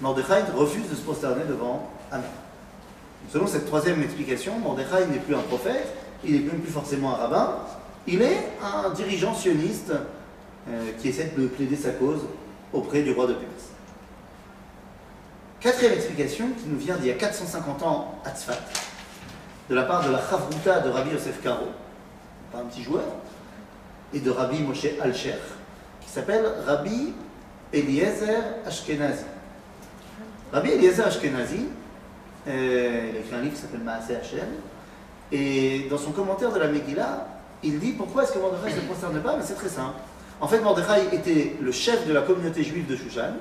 Mordechai 0.00 0.42
refuse 0.56 0.90
de 0.90 0.96
se 0.96 1.02
prosterner 1.02 1.44
devant 1.48 1.88
Aman. 2.10 2.26
Selon 3.32 3.46
cette 3.46 3.66
troisième 3.66 4.02
explication, 4.02 4.58
Mordechai 4.58 5.06
n'est 5.12 5.20
plus 5.20 5.36
un 5.36 5.42
prophète, 5.42 5.94
il 6.24 6.32
n'est 6.32 6.50
même 6.50 6.60
plus 6.60 6.72
forcément 6.72 7.14
un 7.14 7.18
rabbin, 7.18 7.58
il 8.08 8.20
est 8.20 8.48
un 8.60 8.90
dirigeant 8.90 9.32
sioniste 9.32 9.92
qui 10.98 11.08
essaie 11.08 11.32
de 11.36 11.46
plaider 11.46 11.76
sa 11.76 11.90
cause 11.90 12.22
auprès 12.74 13.02
du 13.02 13.12
roi 13.12 13.26
de 13.26 13.34
Perse. 13.34 13.70
Quatrième 15.60 15.94
explication 15.94 16.48
qui 16.60 16.68
nous 16.68 16.76
vient 16.76 16.96
d'il 16.96 17.06
y 17.06 17.10
a 17.10 17.14
450 17.14 17.82
ans 17.84 18.18
à 18.24 18.30
Tzfat, 18.30 18.58
de 19.70 19.74
la 19.74 19.84
part 19.84 20.04
de 20.04 20.12
la 20.12 20.18
Chavruta 20.18 20.80
de 20.80 20.90
Rabbi 20.90 21.10
Yosef 21.10 21.40
Karo, 21.42 21.68
pas 22.52 22.58
un 22.58 22.64
petit 22.64 22.82
joueur, 22.82 23.04
et 24.12 24.20
de 24.20 24.30
Rabbi 24.30 24.60
Moshe 24.60 24.86
Alcher, 25.00 25.38
qui 26.02 26.10
s'appelle 26.10 26.44
Rabbi 26.66 27.14
Eliezer 27.72 28.42
Ashkenazi. 28.66 29.24
Rabbi 30.52 30.70
Eliezer 30.70 31.06
Ashkenazi, 31.06 31.66
euh, 32.46 33.08
il 33.10 33.16
a 33.16 33.20
écrit 33.20 33.34
un 33.34 33.40
livre 33.40 33.54
qui 33.54 33.60
s'appelle 33.62 33.80
Maaseh 33.80 34.16
Hashem, 34.16 34.48
et 35.32 35.86
dans 35.88 35.98
son 35.98 36.12
commentaire 36.12 36.52
de 36.52 36.58
la 36.58 36.68
Megillah, 36.68 37.26
il 37.62 37.78
dit 37.78 37.92
pourquoi 37.92 38.24
est-ce 38.24 38.32
que 38.32 38.38
Mordechai 38.38 38.74
ne 38.74 38.80
se 38.80 38.86
concerne 38.86 39.18
pas 39.20 39.36
Mais 39.36 39.42
c'est 39.42 39.54
très 39.54 39.70
simple. 39.70 39.98
En 40.40 40.48
fait, 40.48 40.60
Mordechai 40.60 41.14
était 41.14 41.56
le 41.60 41.72
chef 41.72 42.06
de 42.06 42.12
la 42.12 42.22
communauté 42.22 42.62
juive 42.62 42.86
de 42.86 42.96
Shushan, 42.96 43.34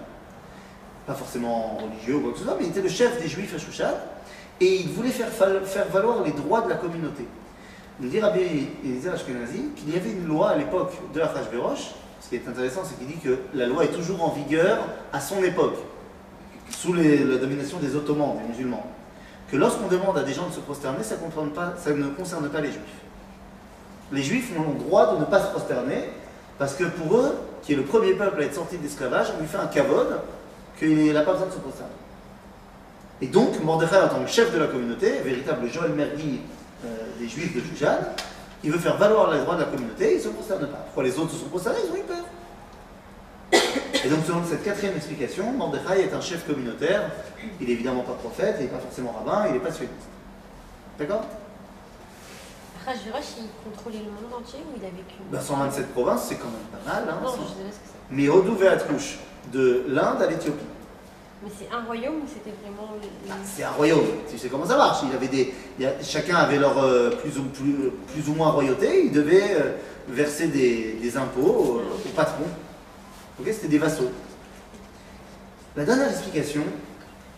pas 1.05 1.13
forcément 1.13 1.77
religieux 1.77 2.15
ou 2.15 2.21
quoi 2.21 2.31
que 2.31 2.37
ce 2.37 2.43
soit, 2.45 2.55
mais 2.57 2.65
il 2.65 2.69
était 2.69 2.81
le 2.81 2.89
chef 2.89 3.21
des 3.21 3.27
juifs 3.27 3.53
à 3.55 3.57
Shushan, 3.57 3.93
et 4.61 4.75
il 4.81 4.89
voulait 4.89 5.09
faire, 5.09 5.29
faire 5.29 5.87
valoir 5.91 6.23
les 6.23 6.31
droits 6.31 6.61
de 6.61 6.69
la 6.69 6.75
communauté. 6.75 7.25
Il 8.01 8.09
dit 8.09 8.19
Rabbi 8.19 8.67
Ashkenazi 9.13 9.69
qu'il 9.75 9.93
y 9.93 9.97
avait 9.97 10.11
une 10.11 10.27
loi 10.27 10.51
à 10.51 10.57
l'époque 10.57 10.93
de 11.13 11.21
Achashverosh. 11.21 11.91
Ce 12.21 12.29
qui 12.29 12.35
est 12.35 12.47
intéressant, 12.47 12.81
c'est 12.85 12.97
qu'il 12.97 13.07
dit 13.07 13.21
que 13.21 13.37
la 13.53 13.67
loi 13.67 13.83
est 13.83 13.91
toujours 13.91 14.23
en 14.23 14.29
vigueur 14.29 14.79
à 15.11 15.19
son 15.19 15.43
époque, 15.43 15.75
sous 16.69 16.93
la 16.93 17.37
domination 17.37 17.79
des 17.79 17.95
Ottomans, 17.95 18.37
des 18.37 18.47
musulmans. 18.47 18.85
Que 19.51 19.57
lorsqu'on 19.57 19.87
demande 19.87 20.17
à 20.17 20.23
des 20.23 20.33
gens 20.33 20.47
de 20.47 20.53
se 20.53 20.61
prosterner, 20.61 21.03
ça 21.03 21.15
ne 21.15 22.07
concerne 22.09 22.49
pas 22.49 22.61
les 22.61 22.71
juifs. 22.71 22.79
Les 24.11 24.23
juifs 24.23 24.51
ont 24.57 24.73
le 24.73 24.79
droit 24.79 25.13
de 25.15 25.19
ne 25.19 25.25
pas 25.25 25.41
se 25.41 25.47
prosterner, 25.47 26.09
parce 26.57 26.75
que 26.75 26.83
pour 26.85 27.17
eux, 27.17 27.35
qui 27.63 27.73
est 27.73 27.75
le 27.75 27.83
premier 27.83 28.13
peuple 28.13 28.41
à 28.41 28.45
être 28.45 28.55
sorti 28.55 28.77
de 28.77 28.83
l'esclavage, 28.83 29.27
on 29.35 29.41
lui 29.41 29.47
fait 29.47 29.57
un 29.57 29.67
kavod 29.67 30.19
qu'il 30.77 31.13
n'a 31.13 31.21
pas 31.21 31.33
besoin 31.33 31.47
de 31.47 31.53
se 31.53 31.57
prosterner. 31.57 31.91
Et 33.21 33.27
donc, 33.27 33.63
Mordechai, 33.63 33.97
en 33.97 34.09
tant 34.09 34.23
que 34.23 34.29
chef 34.29 34.53
de 34.53 34.59
la 34.59 34.67
communauté, 34.67 35.19
véritable 35.23 35.67
Joël 35.69 35.91
Mergui 35.91 36.41
euh, 36.85 36.89
des 37.19 37.27
Juifs 37.27 37.55
de 37.55 37.61
Shushan, 37.61 37.99
il 38.63 38.71
veut 38.71 38.79
faire 38.79 38.97
valoir 38.97 39.31
les 39.31 39.39
droits 39.39 39.55
de 39.55 39.61
la 39.61 39.67
communauté, 39.67 40.11
il 40.11 40.17
ne 40.17 40.23
se 40.23 40.29
prosterne 40.29 40.67
pas. 40.67 40.77
Pourquoi 40.85 41.03
les 41.03 41.17
autres 41.17 41.31
se 41.31 41.37
sont 41.37 41.49
prosternés? 41.49 41.79
Ils 41.85 41.91
ont 41.91 41.95
eu 41.95 42.03
peur. 42.03 42.23
Et 44.05 44.09
donc, 44.09 44.19
selon 44.25 44.43
cette 44.45 44.63
quatrième 44.63 44.95
explication, 44.95 45.51
Mordechai 45.53 46.01
est 46.01 46.13
un 46.13 46.19
chef 46.21 46.45
communautaire. 46.45 47.09
Il 47.61 47.67
n'est 47.67 47.73
évidemment 47.73 48.01
pas 48.01 48.13
prophète, 48.13 48.55
il 48.59 48.63
n'est 48.63 48.71
pas 48.71 48.79
forcément 48.79 49.11
rabbin, 49.11 49.47
il 49.47 49.53
n'est 49.53 49.59
pas 49.59 49.71
sioniste. 49.71 49.95
D'accord? 50.99 51.25
Il 52.87 53.71
contrôlait 53.71 53.99
le 53.99 54.11
monde 54.11 54.41
entier 54.41 54.59
ou 54.59 54.77
il 54.77 54.85
a 54.85 54.89
vécu 54.89 55.15
ben, 55.31 55.39
127 55.39 55.87
provinces, 55.93 56.25
c'est 56.27 56.35
quand 56.35 56.49
même 56.49 56.67
pas 56.83 56.91
mal. 56.93 57.03
Hein, 57.09 57.19
Non, 57.23 57.29
cent- 57.29 57.35
je 57.43 57.47
sais 57.47 57.53
pas 57.63 57.71
ce 57.71 57.75
que 57.77 57.85
c'est. 57.85 58.15
Mais 58.15 58.27
Hodou 58.29 58.55
Veatrouche, 58.55 59.19
de 59.53 59.85
l'Inde 59.87 60.21
à 60.21 60.27
l'Éthiopie. 60.27 60.65
Mais 61.43 61.49
c'est 61.57 61.73
un 61.73 61.83
royaume 61.83 62.15
ou 62.23 62.27
c'était 62.27 62.55
vraiment. 62.61 62.93
Bah, 63.27 63.35
c'est 63.45 63.63
un 63.63 63.71
royaume, 63.71 64.05
tu 64.29 64.37
sais 64.37 64.47
comment 64.49 64.65
ça 64.65 64.75
marche. 64.77 64.99
Il 65.09 65.15
avait 65.15 65.27
des, 65.27 65.53
il 65.79 65.83
y 65.83 65.87
a- 65.87 66.01
chacun 66.03 66.35
avait 66.35 66.57
leur 66.59 66.77
euh, 66.77 67.09
plus, 67.11 67.37
ou, 67.39 67.43
plus, 67.43 67.91
plus 68.13 68.29
ou 68.29 68.35
moins 68.35 68.49
royauté, 68.51 69.05
ils 69.05 69.11
devaient 69.11 69.55
euh, 69.55 69.71
verser 70.09 70.47
des, 70.47 70.93
des 71.01 71.17
impôts 71.17 71.79
euh, 71.81 71.95
au 72.05 72.09
patron. 72.15 72.43
Ok, 73.39 73.47
C'était 73.47 73.67
des 73.69 73.77
vassaux. 73.79 74.11
La 75.75 75.85
dernière 75.85 76.09
explication, 76.09 76.61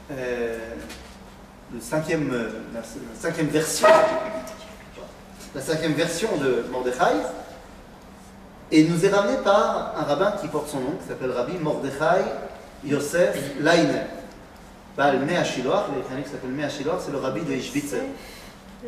le 0.10 1.80
cinquième, 1.80 2.32
la, 2.74 2.80
la 2.80 2.86
cinquième 3.20 3.48
version, 3.48 3.88
la 5.56 5.62
cinquième 5.62 5.94
version 5.94 6.28
de 6.38 6.66
Mordechai, 6.70 7.16
et 8.72 8.84
nous 8.84 9.06
est 9.06 9.10
ramenée 9.10 9.38
par 9.44 9.94
un 9.98 10.04
rabbin 10.04 10.34
qui 10.42 10.50
porte 10.50 10.68
son 10.68 10.82
nom, 10.82 10.92
qui 11.02 11.08
s'appelle 11.08 11.32
Rabbi 11.32 11.58
Mordechai 11.58 12.26
Yosef 12.84 13.38
Leiner. 13.62 14.04
Baal 14.98 15.20
Mea 15.20 15.44
Shiloach, 15.46 15.86
il 15.94 16.20
y 16.20 16.24
qui 16.24 16.30
s'appelle 16.30 16.52
Mea 16.52 16.68
c'est 16.70 17.12
le 17.12 17.18
rabbi 17.18 17.42
de 17.42 17.54
Ishbitzer. 17.54 18.02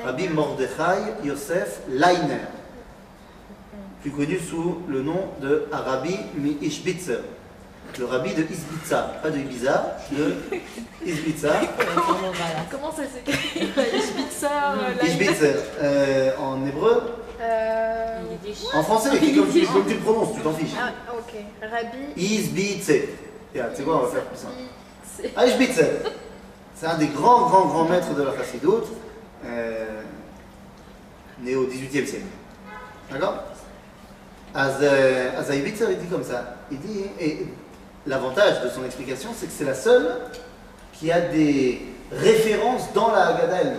Rabbi 0.04 0.28
Mordechai 0.28 1.14
Yosef 1.24 1.80
Leiner, 1.90 2.42
plus 4.02 4.12
connu 4.12 4.38
sous 4.38 4.80
le 4.90 5.02
nom 5.02 5.30
de 5.42 5.68
Arabi 5.72 6.18
Mi 6.36 6.58
Ishbitzer, 6.62 7.22
le 7.98 8.06
rabbi 8.06 8.34
de 8.34 8.44
Isbitza, 8.44 9.20
pas 9.24 9.30
de 9.30 9.40
Ibiza, 9.40 9.98
de 10.12 10.36
Isbitza. 11.06 11.50
Comment 12.72 12.92
ça 12.92 13.04
s'écrit? 13.04 13.70
Ishbitzer, 14.44 14.50
euh, 15.02 15.06
Ishbitzer, 15.06 15.56
euh, 15.82 16.32
en 16.40 16.66
hébreu, 16.68 17.14
Euh, 17.40 18.20
en 18.74 18.84
français, 18.84 19.10
comme 19.10 19.20
tu, 19.52 19.66
comme 19.68 19.86
tu 19.86 19.94
le 19.94 20.00
prononces, 20.00 20.34
tu 20.36 20.42
t'en 20.42 20.54
fiches. 20.54 20.76
ah, 20.80 20.92
ok. 21.14 21.36
Rabbi. 21.62 22.20
Isbitzer. 22.22 23.10
Tiens, 23.54 23.66
tu 23.72 23.78
sais 23.78 23.84
quoi, 23.84 23.98
on 23.98 24.06
va 24.06 24.12
faire 24.12 24.24
plus 24.24 24.38
simple. 24.40 24.54
C'est- 25.16 25.32
Ah, 25.36 25.46
Ishbitzer. 25.46 25.88
C'est 26.74 26.88
un 26.88 26.98
des 26.98 27.08
grands, 27.08 27.48
grands, 27.48 27.66
grands 27.66 27.86
maîtres 27.86 28.14
de 28.16 28.24
la 28.24 28.36
chassidoute. 28.38 28.88
Euh, 29.46 30.02
né 31.42 31.56
au 31.56 31.66
18e 31.66 32.06
siècle. 32.08 32.26
D'accord? 33.12 33.36
Az, 34.56 34.74
euh, 34.82 35.40
Az 35.40 35.52
Haïbitzer, 35.52 35.86
il 35.92 36.00
dit 36.00 36.08
comme 36.08 36.24
ça. 36.24 36.56
Il 36.72 36.80
dit, 36.80 37.04
et 37.20 37.46
l'avantage 38.08 38.64
de 38.64 38.70
son 38.70 38.84
explication, 38.84 39.30
c'est 39.38 39.46
que 39.46 39.52
c'est 39.56 39.64
la 39.66 39.76
seule 39.76 40.08
qui 40.94 41.12
a 41.12 41.22
des 41.22 41.82
références 42.12 42.92
dans 42.94 43.12
la 43.12 43.28
Haggadah 43.28 43.62
elle-même. 43.62 43.78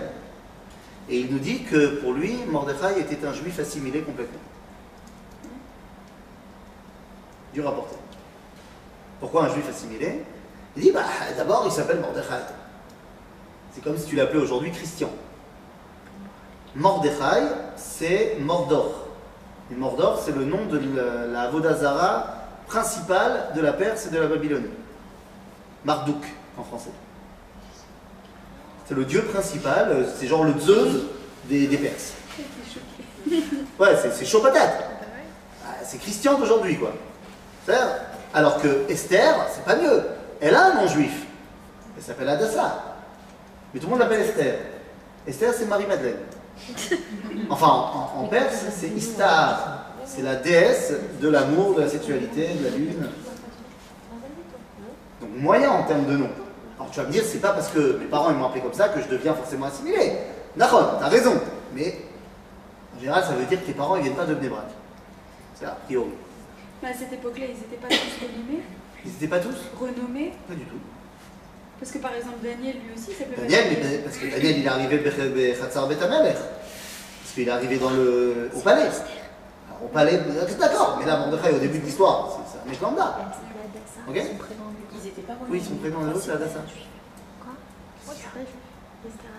Et 1.09 1.19
il 1.19 1.31
nous 1.31 1.39
dit 1.39 1.63
que 1.63 1.99
pour 2.01 2.13
lui, 2.13 2.35
Mordechai 2.47 2.99
était 2.99 3.25
un 3.25 3.33
juif 3.33 3.59
assimilé 3.59 4.01
complètement. 4.01 4.39
Dur 7.53 7.67
à 7.67 7.71
porter. 7.73 7.95
Pourquoi 9.19 9.45
un 9.45 9.49
juif 9.49 9.67
assimilé? 9.69 10.23
Il 10.77 10.83
dit, 10.83 10.91
bah, 10.91 11.03
d'abord, 11.35 11.63
il 11.65 11.71
s'appelle 11.71 11.99
Mordechai. 11.99 12.43
C'est 13.73 13.83
comme 13.83 13.97
si 13.97 14.05
tu 14.05 14.15
l'appelais 14.15 14.39
aujourd'hui 14.39 14.71
Christian. 14.71 15.09
Mordechai, 16.75 17.43
c'est 17.75 18.37
Mordor. 18.39 19.07
Et 19.71 19.75
Mordor, 19.75 20.21
c'est 20.23 20.35
le 20.35 20.45
nom 20.45 20.65
de 20.65 20.79
la, 21.33 21.41
Avodazara 21.41 22.35
principale 22.67 23.51
de 23.55 23.61
la 23.61 23.73
Perse 23.73 24.05
et 24.05 24.09
de 24.11 24.19
la 24.19 24.27
Babylonie. 24.27 24.69
Marduk, 25.85 26.23
en 26.57 26.63
français. 26.63 26.91
C'est 28.89 28.95
le 28.95 29.05
dieu 29.05 29.21
principal, 29.21 29.89
euh, 29.91 30.03
c'est 30.19 30.25
genre 30.27 30.43
le 30.43 30.59
Zeus 30.59 31.03
des, 31.45 31.67
des 31.67 31.77
Perses. 31.77 32.13
Ouais, 33.79 33.95
c'est- 34.01 34.25
chaud 34.25 34.39
patate. 34.41 34.83
Ah, 35.65 35.75
C'est 35.85 35.99
Christian 35.99 36.37
d'aujourd'hui, 36.39 36.75
quoi. 36.77 36.91
C'est-à-dire, 37.65 37.87
Alors 38.33 38.61
que 38.61 38.85
Esther, 38.89 39.35
c'est 39.53 39.63
pas 39.63 39.75
mieux. 39.75 40.03
Elle 40.41 40.55
a 40.55 40.71
un 40.71 40.73
nom 40.81 40.87
juif. 40.87 41.25
Elle 41.95 42.03
s'appelle 42.03 42.27
Adassa. 42.29 42.83
Mais 43.73 43.79
tout 43.79 43.85
le 43.85 43.91
monde 43.91 43.99
l'appelle 43.99 44.21
Esther. 44.21 44.55
Esther, 45.27 45.53
c'est 45.53 45.65
Marie-Madeleine. 45.65 46.17
Enfin, 47.49 47.67
en, 47.67 48.21
en 48.21 48.27
perse, 48.27 48.65
c'est 48.75 48.87
Istar. 48.89 49.85
C'est 50.05 50.23
la 50.23 50.35
déesse 50.35 50.93
de 51.21 51.29
l'amour, 51.29 51.75
de 51.75 51.81
la 51.81 51.89
sexualité, 51.89 52.47
de 52.55 52.63
la 52.63 52.69
lune. 52.71 53.07
Donc 55.21 55.29
moyen 55.37 55.69
en 55.71 55.83
termes 55.83 56.05
de 56.05 56.17
nom. 56.17 56.29
Alors 56.79 56.91
tu 56.91 56.99
vas 56.99 57.07
me 57.07 57.11
dire, 57.11 57.23
c'est 57.25 57.41
pas 57.41 57.51
parce 57.51 57.69
que 57.69 57.97
mes 57.97 58.05
parents 58.05 58.31
ils 58.31 58.37
m'ont 58.37 58.45
appelé 58.45 58.61
comme 58.61 58.73
ça 58.73 58.87
que 58.89 59.01
je 59.01 59.07
deviens 59.07 59.33
forcément 59.33 59.65
assimilé. 59.65 60.13
D'accord, 60.55 60.97
t'as 60.99 61.09
raison. 61.09 61.33
Mais 61.73 61.97
en 62.95 62.99
général, 62.99 63.23
ça 63.23 63.33
veut 63.33 63.45
dire 63.45 63.59
que 63.59 63.65
tes 63.65 63.73
parents 63.73 63.97
ils 63.97 64.03
viennent 64.03 64.15
pas 64.15 64.25
de 64.25 64.33
Bnebrak. 64.33 64.69
C'est 65.55 65.65
a 65.65 65.77
priori. 65.85 66.11
Mais 66.81 66.89
à 66.89 66.93
cette 66.93 67.11
époque-là, 67.11 67.45
ils 67.49 67.57
n'étaient 67.57 67.75
pas 67.75 67.89
tous 67.89 68.25
renommés. 68.25 68.63
Ils 69.05 69.11
n'étaient 69.11 69.27
pas 69.27 69.39
tous 69.39 69.55
Renommés 69.79 70.33
Pas 70.47 70.55
du 70.55 70.63
tout. 70.63 70.79
Parce 71.79 71.91
que 71.91 71.97
par 71.99 72.13
exemple, 72.13 72.37
Daniel, 72.43 72.75
lui 72.75 72.93
aussi, 72.93 73.13
s'appelait 73.13 73.35
pas 73.35 73.41
Daniel, 73.41 73.65
mais 73.69 73.97
parce 73.99 74.17
que 74.17 74.25
Daniel 74.27 74.57
il 74.59 74.65
est 74.65 74.69
arrivé 74.69 74.97
Bechatzar 74.97 75.87
Bet 75.87 76.01
Amelech. 76.01 76.35
Parce 76.35 77.33
qu'il 77.33 77.47
est 77.47 77.51
arrivé 77.51 77.77
dans 77.77 77.89
le, 77.91 78.49
au 78.55 78.59
palais. 78.59 78.81
Alors, 78.81 79.83
au 79.83 79.87
palais, 79.87 80.19
d'accord, 80.59 80.97
mais 80.99 81.05
là, 81.05 81.17
Mordechai, 81.17 81.55
au 81.55 81.59
début 81.59 81.79
de 81.79 81.85
l'histoire, 81.85 82.39
c'est 82.51 82.59
un 82.59 82.69
mec 82.69 82.81
lambda. 82.81 83.17
Ok. 84.07 84.21
Ils 85.01 85.07
étaient 85.07 85.21
pas 85.21 85.33
Oui, 85.49 85.61
son 85.61 85.75
prénom 85.75 86.01
est 86.01 86.05
l'autre, 86.13 86.21
c'est 86.23 86.31
Adassa. 86.31 86.59
Quoi 87.39 87.53
Moi, 88.05 88.15
c'est 88.15 88.29
pas 88.31 88.39
juif. 88.39 88.49
Esther 89.07 89.29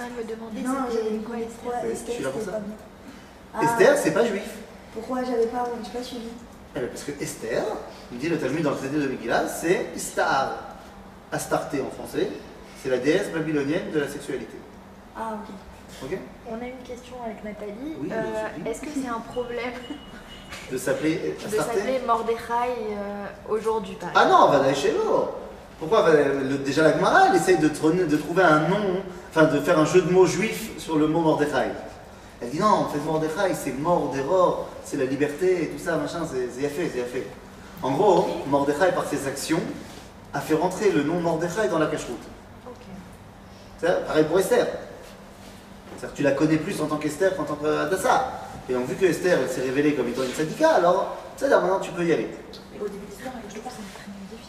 elle 0.00 0.12
me 0.12 0.22
demandait 0.30 0.60
Non, 0.60 0.86
j'avais 0.92 1.16
quoi 1.18 1.36
Esther 1.38 1.90
Esther, 1.90 2.32
ça. 2.44 2.52
pas 2.52 2.58
bien. 2.60 2.74
Ah, 3.54 3.64
Esther, 3.64 3.96
c'est 3.98 4.12
pas 4.12 4.24
juif. 4.24 4.48
Pourquoi 4.92 5.24
j'avais 5.24 5.46
pas, 5.46 5.66
j'ai 5.84 5.98
pas 5.98 6.04
suivi 6.04 6.28
Eh 6.76 6.78
bien, 6.80 6.88
Parce 6.88 7.04
que 7.04 7.12
Esther, 7.22 7.64
nous 8.12 8.18
dit 8.18 8.28
le 8.28 8.38
Talmud 8.38 8.62
dans 8.62 8.70
le 8.72 8.76
traité 8.76 8.96
de 8.96 9.06
Megillah, 9.08 9.48
c'est 9.48 9.86
Istar. 9.96 10.52
Astarté 11.32 11.80
en 11.80 11.90
français, 11.90 12.28
c'est 12.82 12.88
la 12.90 12.98
déesse 12.98 13.30
babylonienne 13.30 13.90
de 13.92 14.00
la 14.00 14.08
sexualité. 14.08 14.56
Ah, 15.16 15.34
ok. 15.34 15.54
Ok 16.12 16.18
On 16.48 16.54
a 16.62 16.66
une 16.66 16.82
question 16.84 17.16
avec 17.24 17.42
Nathalie. 17.44 17.96
Oui, 18.00 18.08
Euh. 18.12 18.70
Est-ce 18.70 18.80
que 18.80 18.88
c'est 18.94 19.08
un 19.08 19.20
problème 19.20 19.72
De 20.70 20.76
s'appeler 20.78 21.36
s'appeler 21.56 22.00
Mordechai 22.06 22.42
euh, 22.92 23.24
aujourd'hui, 23.48 23.94
par 23.94 24.10
Ah 24.14 24.24
exemple 24.24 24.40
non, 24.42 24.48
va 24.50 24.74
chez 24.74 24.92
l'eau. 24.92 25.28
Pourquoi 25.78 26.04
le- 26.10 26.58
Déjà 26.58 26.82
la 26.82 26.92
Gemara, 26.92 27.28
elle 27.30 27.36
essaye 27.36 27.58
de, 27.58 27.68
trôner- 27.68 28.04
de 28.06 28.16
trouver 28.16 28.42
un 28.42 28.60
nom, 28.68 29.02
enfin 29.30 29.44
de 29.44 29.60
faire 29.60 29.78
un 29.78 29.84
jeu 29.84 30.02
de 30.02 30.10
mots 30.10 30.26
juif 30.26 30.70
sur 30.78 30.96
le 30.98 31.06
mot 31.06 31.20
Mordechai. 31.20 31.70
Elle 32.42 32.50
dit 32.50 32.58
non, 32.60 32.66
en 32.66 32.88
fait 32.88 32.98
Mordechai 32.98 33.54
c'est 33.54 33.72
mort 33.78 34.10
d'erreur, 34.12 34.66
c'est 34.84 34.96
la 34.96 35.04
liberté 35.06 35.62
et 35.64 35.68
tout 35.68 35.82
ça, 35.82 35.96
machin, 35.96 36.20
c'est 36.30 36.68
fait, 36.68 36.90
c'est 36.94 37.02
fait. 37.04 37.26
En 37.82 37.92
gros, 37.92 38.26
Mordechai 38.48 38.92
par 38.94 39.06
ses 39.06 39.26
actions 39.26 39.60
a 40.34 40.40
fait 40.40 40.54
rentrer 40.54 40.90
le 40.90 41.02
nom 41.04 41.20
Mordechai 41.20 41.68
dans 41.70 41.78
la 41.78 41.86
cache-route. 41.86 42.18
Pareil 44.06 44.24
pour 44.24 44.38
Esther. 44.40 44.66
C'est-à-dire 45.96 46.10
que 46.12 46.16
tu 46.16 46.22
la 46.22 46.32
connais 46.32 46.56
plus 46.56 46.80
en 46.82 46.86
tant 46.86 46.96
qu'Esther 46.96 47.36
qu'en 47.36 47.44
tant 47.44 47.54
qu'Adassa. 47.54 48.32
Et 48.68 48.74
donc 48.74 48.86
vu 48.86 48.94
que 48.96 49.06
Esther 49.06 49.38
s'est 49.48 49.62
révélée 49.62 49.94
comme 49.94 50.08
étant 50.08 50.22
une 50.22 50.32
syndicat, 50.32 50.70
alors, 50.70 51.16
c'est-à-dire 51.36 51.60
maintenant 51.62 51.80
tu 51.80 51.90
peux 51.90 52.04
y 52.04 52.12
aller. 52.12 52.28
Et 52.74 52.80
au 52.80 52.88
début 52.88 53.06
de 53.06 53.10
l'histoire, 53.10 53.34
elle 53.42 53.50
était 53.50 53.60
pas 53.60 53.70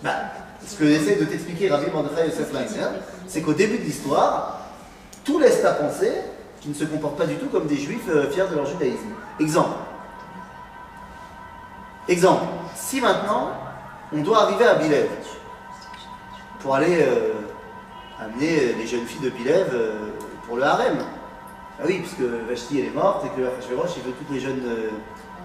Bah, 0.03 0.15
ce 0.67 0.75
que 0.75 0.85
j'essaie 0.85 1.15
de 1.15 1.25
t'expliquer, 1.25 1.69
Rabbi 1.69 1.89
Mordechai 1.91 2.25
Yosef 2.25 2.51
c'est 3.27 3.41
qu'au 3.41 3.53
début 3.53 3.77
de 3.77 3.83
l'histoire, 3.83 4.59
tout 5.23 5.39
laisse 5.39 5.63
à 5.63 5.71
penser 5.71 6.11
qu'ils 6.59 6.71
ne 6.71 6.75
se 6.75 6.83
comportent 6.83 7.17
pas 7.17 7.25
du 7.25 7.35
tout 7.35 7.47
comme 7.47 7.67
des 7.67 7.77
juifs 7.77 8.09
euh, 8.09 8.29
fiers 8.29 8.47
de 8.49 8.55
leur 8.55 8.65
judaïsme. 8.65 9.13
Exemple. 9.39 9.77
Exemple. 12.07 12.43
Si 12.75 12.99
maintenant, 12.99 13.51
on 14.11 14.21
doit 14.21 14.43
arriver 14.43 14.65
à 14.65 14.75
Bilev 14.75 15.07
pour 16.59 16.75
aller 16.75 17.01
euh, 17.01 17.33
amener 18.19 18.73
les 18.73 18.87
jeunes 18.87 19.05
filles 19.05 19.21
de 19.21 19.29
Bilev 19.29 19.69
euh, 19.73 20.09
pour 20.45 20.57
le 20.57 20.63
harem. 20.63 20.97
Ah 21.81 21.85
oui, 21.85 21.99
puisque 21.99 22.19
Vashti 22.19 22.81
elle 22.81 22.87
est 22.87 22.95
morte 22.95 23.25
et 23.25 23.29
que 23.29 23.47
Achashverosh 23.47 23.91
il 23.97 24.03
veut 24.03 24.11
toutes 24.11 24.29
les 24.31 24.39
jeunes, 24.41 24.61
euh, 24.65 24.89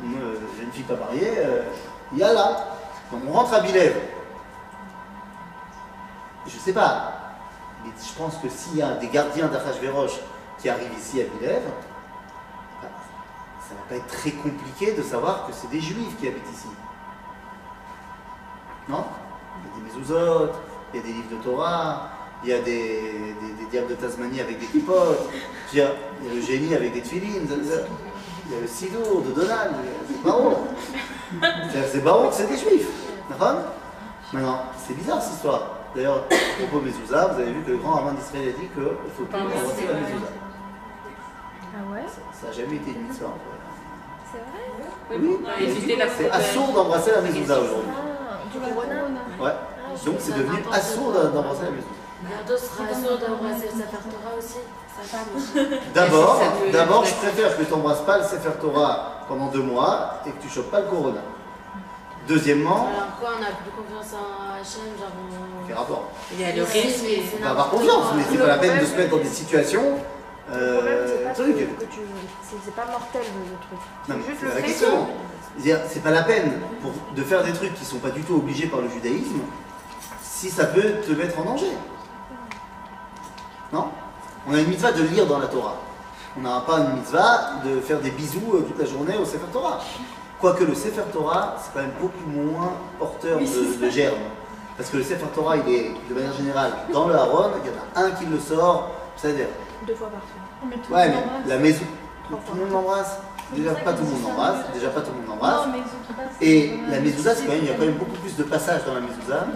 euh, 0.03 0.35
jeunes 0.59 0.73
filles 0.73 0.83
pas 0.83 0.97
mariées, 0.97 1.39
euh, 1.39 1.63
il 2.11 2.19
y 2.19 2.25
a 2.25 2.33
là. 2.33 2.67
Donc 3.13 3.23
on 3.29 3.33
rentre 3.33 3.55
à 3.55 3.61
Bilev. 3.61 3.95
Je 6.47 6.59
sais 6.59 6.73
pas, 6.73 7.37
mais 7.85 7.91
je 7.97 8.13
pense 8.19 8.39
que 8.39 8.49
s'il 8.49 8.79
y 8.79 8.83
a 8.83 8.95
des 8.95 9.07
gardiens 9.07 9.47
d'Achashverosh 9.47 10.19
qui 10.59 10.69
arrivent 10.69 10.99
ici 10.99 11.23
à 11.23 11.25
Bilev, 11.25 11.63
bah, 12.83 12.89
ça 13.61 13.75
va 13.77 13.83
pas 13.89 13.95
être 13.95 14.09
très 14.09 14.33
compliqué 14.33 14.93
de 14.93 15.03
savoir 15.03 15.47
que 15.47 15.53
c'est 15.53 15.71
des 15.71 15.81
juifs 15.81 16.19
qui 16.19 16.27
habitent 16.27 16.51
ici. 16.53 16.69
Non? 18.89 19.05
Il 19.57 19.69
y 19.69 19.71
a 19.71 19.93
des 19.93 19.99
mezuzot, 19.99 20.51
il 20.93 20.97
y 20.97 21.01
a 21.01 21.07
des 21.07 21.13
livres 21.13 21.31
de 21.31 21.43
Torah, 21.45 22.11
il 22.45 22.51
y 22.51 22.53
a 22.53 22.59
des, 22.59 22.65
des, 23.41 23.53
des 23.65 23.67
diables 23.71 23.89
de 23.89 23.95
Tasmanie 23.95 24.41
avec 24.41 24.59
des 24.59 24.67
kipotes, 24.67 25.29
il 25.73 25.79
y 25.79 25.83
a 25.83 25.89
il 26.23 26.29
y 26.29 26.31
a 26.31 26.35
le 26.35 26.41
génie 26.43 26.75
avec 26.75 26.93
des 26.93 27.01
tefilines, 27.03 27.47
il 27.51 28.53
y 28.53 28.57
a 28.57 28.61
le 28.61 28.67
sidour 28.67 29.23
de 29.23 29.33
Donald, 29.33 29.73
c'est 30.09 30.23
Baruch. 30.23 30.57
C'est- 31.73 31.89
C'est 31.93 32.05
Baruch, 32.05 32.33
c'est 32.33 32.47
des 32.49 32.57
juifs. 32.59 32.89
D'accord? 33.31 33.57
Maintenant, 34.33 34.61
c'est 34.87 34.95
bizarre 34.95 35.21
cette 35.23 35.35
histoire. 35.35 35.71
D'ailleurs, 35.95 36.25
à 36.31 36.59
propos 36.63 36.81
de 36.81 36.87
Mezouza, 36.91 37.29
vous 37.29 37.41
avez 37.41 37.53
vu 37.53 37.63
que 37.63 37.71
le 37.71 37.77
grand 37.79 37.93
rabbin 37.93 38.13
d'Israël 38.13 38.49
a 38.49 38.53
dit 38.61 38.67
qu'il 38.69 38.83
ne 38.83 38.89
faut 39.17 39.25
plus 39.25 39.41
embrasser 39.41 39.87
la 39.87 39.95
Mezouza. 39.95 40.31
Ah 41.77 41.93
ouais? 41.93 42.03
Ça 42.41 42.47
n'a 42.49 42.53
jamais 42.53 42.77
été 42.77 42.91
une 42.91 43.11
histoire. 43.11 43.33
C'est 44.31 44.39
vrai? 44.39 45.21
Oui, 45.23 45.39
éviter 45.65 45.97
la 45.97 46.07
c'est 46.09 46.31
assourd 46.31 46.73
d'embrasser 46.73 47.13
la 47.13 47.21
Mezouza 47.21 47.61
aujourd'hui. 47.61 47.93
Ah, 47.97 48.39
du 48.53 48.59
corona 48.59 48.95
Ouais. 49.41 49.51
Ah, 49.51 50.05
Donc 50.05 50.15
c'est 50.19 50.37
devenu 50.37 50.59
assourd 50.73 51.13
d'embrasser 51.13 51.63
la 51.65 51.71
Mezouza. 51.71 51.95
Bientôt 52.29 52.57
sera 52.57 52.89
sourd 52.95 53.19
d'embrasser 53.19 53.67
le 53.67 53.81
Sefer 53.81 54.03
Torah 54.11 54.37
aussi. 54.39 54.59
Sa 54.97 55.19
femme. 55.19 55.69
D'abord, 55.95 56.41
d'abord, 56.73 57.05
je 57.05 57.15
préfère 57.15 57.57
que 57.57 57.65
tu 57.65 57.71
n'embrasses 57.73 58.03
pas 58.03 58.19
le 58.19 58.25
Sefer 58.25 58.53
Torah 58.61 59.25
pendant 59.29 59.47
deux 59.49 59.63
mois 59.63 60.21
et 60.27 60.31
que 60.31 60.41
tu 60.43 60.49
chopes 60.49 60.71
pas 60.71 60.81
le 60.81 60.87
Corona. 60.87 61.21
Deuxièmement, 62.29 62.89
Alors 62.89 63.19
quoi, 63.21 63.31
on 63.39 63.43
a 63.43 63.53
plus 63.61 63.71
confiance 63.71 64.15
en 64.15 64.55
Hachem, 64.55 64.97
genre 64.99 65.11
on... 65.13 65.67
quel 65.67 65.77
rapport? 65.77 66.11
Il 66.33 66.41
y 66.41 66.45
a 66.45 66.57
le 66.57 66.63
risque. 66.63 67.05
On 67.39 67.45
va 67.45 67.51
avoir 67.51 67.69
confiance, 67.71 68.05
mais 68.17 68.23
c'est 68.31 68.39
pas 68.39 68.47
la 68.47 68.59
peine 68.59 68.81
de 68.81 68.87
se 68.87 68.95
mettre 68.97 69.11
dans 69.11 69.23
des 69.23 69.29
situations. 69.29 69.83
Le 70.51 70.73
problème, 70.75 70.99
c'est 71.07 71.13
Euh, 71.13 71.29
pas 71.29 71.35
tu. 71.35 72.01
c'est- 72.43 72.57
C'est 72.65 72.75
pas 72.75 72.87
mortel 72.87 73.23
le, 73.23 73.57
truc. 73.67 73.79
Non, 74.09 74.15
mais 74.17 74.23
C'est 74.25 74.31
juste 74.31 74.41
c'est 74.41 74.47
le 74.47 74.51
la 74.51 74.57
fait 74.57 74.63
question. 74.63 75.07
que- 75.07 75.11
C'est-à-dire, 75.63 75.81
C'est 75.91 76.03
pas 76.03 76.11
la 76.11 76.23
peine 76.23 76.53
pour, 76.81 76.93
de 77.15 77.23
faire 77.23 77.43
des 77.43 77.53
trucs 77.53 77.75
qui 77.75 77.85
sont 77.85 77.99
pas 77.99 78.11
du 78.11 78.23
tout 78.23 78.37
obligés 78.37 78.67
par 78.69 78.81
le 78.81 78.89
judaïsme 78.89 79.41
si 80.23 80.51
ça 80.51 80.65
peut 80.67 80.83
te 81.07 81.13
mettre 81.13 81.39
en 81.39 81.45
danger. 81.45 81.73
Non 83.75 83.89
On 84.49 84.55
a 84.55 84.61
une 84.61 84.69
mitzvah 84.69 84.93
de 84.93 85.03
lire 85.03 85.27
dans 85.27 85.41
la 85.41 85.49
Torah. 85.49 85.75
On 86.39 86.43
n'a 86.43 86.61
pas 86.61 86.79
une 86.79 86.95
mitzvah 86.99 87.55
de 87.65 87.81
faire 87.81 87.99
des 87.99 88.11
bisous 88.13 88.53
euh, 88.55 88.61
toute 88.61 88.79
la 88.79 88.85
journée 88.85 89.17
au 89.21 89.25
Sefer 89.25 89.47
Torah. 89.53 89.81
Quoique 90.41 90.63
le 90.63 90.75
Sefer 90.77 91.03
Torah, 91.13 91.57
c'est 91.59 91.73
quand 91.75 91.81
même 91.81 91.95
beaucoup 92.01 92.25
moins 92.29 92.73
porteur 93.01 93.41
de, 93.41 93.85
de 93.85 93.91
germes. 93.91 94.15
Parce 94.77 94.91
que 94.91 94.99
le 94.99 95.03
Sefer 95.03 95.27
Torah, 95.35 95.57
il 95.57 95.69
est 95.75 95.91
de 96.09 96.15
manière 96.15 96.33
générale 96.35 96.71
dans 96.93 97.09
le 97.09 97.15
Haron, 97.17 97.51
il 97.65 97.69
y 97.69 97.75
en 97.75 98.03
a 98.05 98.07
un 98.07 98.11
qui 98.13 98.27
le 98.27 98.39
sort, 98.39 98.91
c'est-à-dire 99.17 99.47
Deux 99.87 99.95
fois 99.97 100.09
par 100.09 100.21
semaine. 100.23 100.71
Mais 100.71 100.77
tout 100.77 100.93
Ouais, 100.93 101.09
le 101.09 101.15
mais 101.45 101.55
la 101.55 101.59
maison. 101.59 101.85
Tout 102.29 102.37
le 102.55 102.61
monde 102.61 102.71
l'embrasse. 102.73 103.19
Déjà 103.53 103.73
pas 103.75 103.93
tout 103.93 104.05
le 104.05 104.11
monde 104.11 104.23
l'embrasse. 104.23 104.57
Déjà 104.73 104.89
pas 104.91 105.01
tout 105.01 105.11
le 105.11 105.17
monde 105.17 105.29
l'embrasse. 105.31 105.67
Et 106.41 106.75
la 106.89 107.01
mezouza, 107.01 107.35
c'est 107.35 107.45
quand 107.45 107.53
même, 107.53 107.63
il 107.63 107.69
y 107.69 107.71
a 107.71 107.75
quand 107.75 107.85
même 107.87 107.95
beaucoup 107.95 108.19
plus 108.23 108.37
de 108.37 108.45
passages 108.45 108.85
dans 108.87 108.95
la 108.95 109.01
mezouza. 109.01 109.47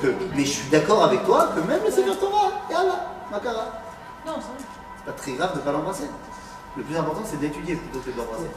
Que, 0.00 0.14
mais 0.34 0.44
je 0.44 0.50
suis 0.50 0.70
d'accord 0.70 1.04
avec 1.04 1.24
toi 1.24 1.48
que 1.54 1.60
même 1.60 1.82
le 1.84 1.90
Sefer 1.90 2.16
Torah, 2.18 2.50
yalla, 2.70 3.06
makara. 3.30 3.64
Non, 4.26 4.34
c'est 4.40 5.04
pas 5.04 5.12
très 5.12 5.32
grave 5.32 5.52
de 5.54 5.58
ne 5.58 5.62
pas 5.64 5.72
l'embrasser. 5.72 6.08
Le 6.76 6.82
plus 6.82 6.96
important, 6.96 7.22
c'est 7.24 7.38
d'étudier 7.38 7.76
plutôt 7.76 8.00
que 8.00 8.10
de 8.10 8.16
l'embrasser. 8.16 8.50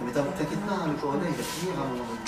Mais 0.00 0.12
t'in- 0.12 0.22
t'inquiète 0.22 0.60
pas, 0.66 0.74
hein, 0.74 0.86
le 0.88 0.94
corona, 0.94 1.24
il 1.28 1.34
va 1.36 1.42
finir 1.42 1.74
à 1.78 1.82
un 1.82 1.86
moment 1.86 2.04
donné. 2.04 2.20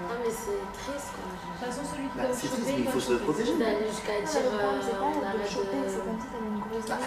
Non, 0.00 0.14
mais 0.24 0.30
c'est 0.30 0.62
triste 0.78 1.10
quoi. 1.14 1.30
De 1.60 1.66
toute 1.66 1.74
façon, 1.76 1.84
celui 1.92 2.08
qui 2.08 2.16
Bah, 2.16 2.24
doit 2.24 2.32
c'est 2.32 2.48
triste, 2.48 2.56
choper, 2.56 2.72
mais 2.72 2.80
il 2.80 2.84
va 2.86 2.90
faut 2.90 3.00
se 3.04 3.12
protéger. 3.20 3.52
Jusqu'à 3.52 4.16
Ah, 4.16 4.24
dire 4.24 4.40
le 4.40 4.48
problème, 4.48 4.80
c'est 4.80 4.90
euh, 4.90 4.96
pas 4.96 5.04
on 5.04 5.12
de 5.20 5.24
arrête 5.28 5.44
choper, 5.50 5.76
c'est 5.84 5.92
de. 5.92 6.00
comme 6.08 6.16
si 6.20 6.26
t'avais 6.32 6.48
une 6.50 6.60
grosse 6.64 6.88
Bah, 6.88 6.96
dent. 6.96 7.04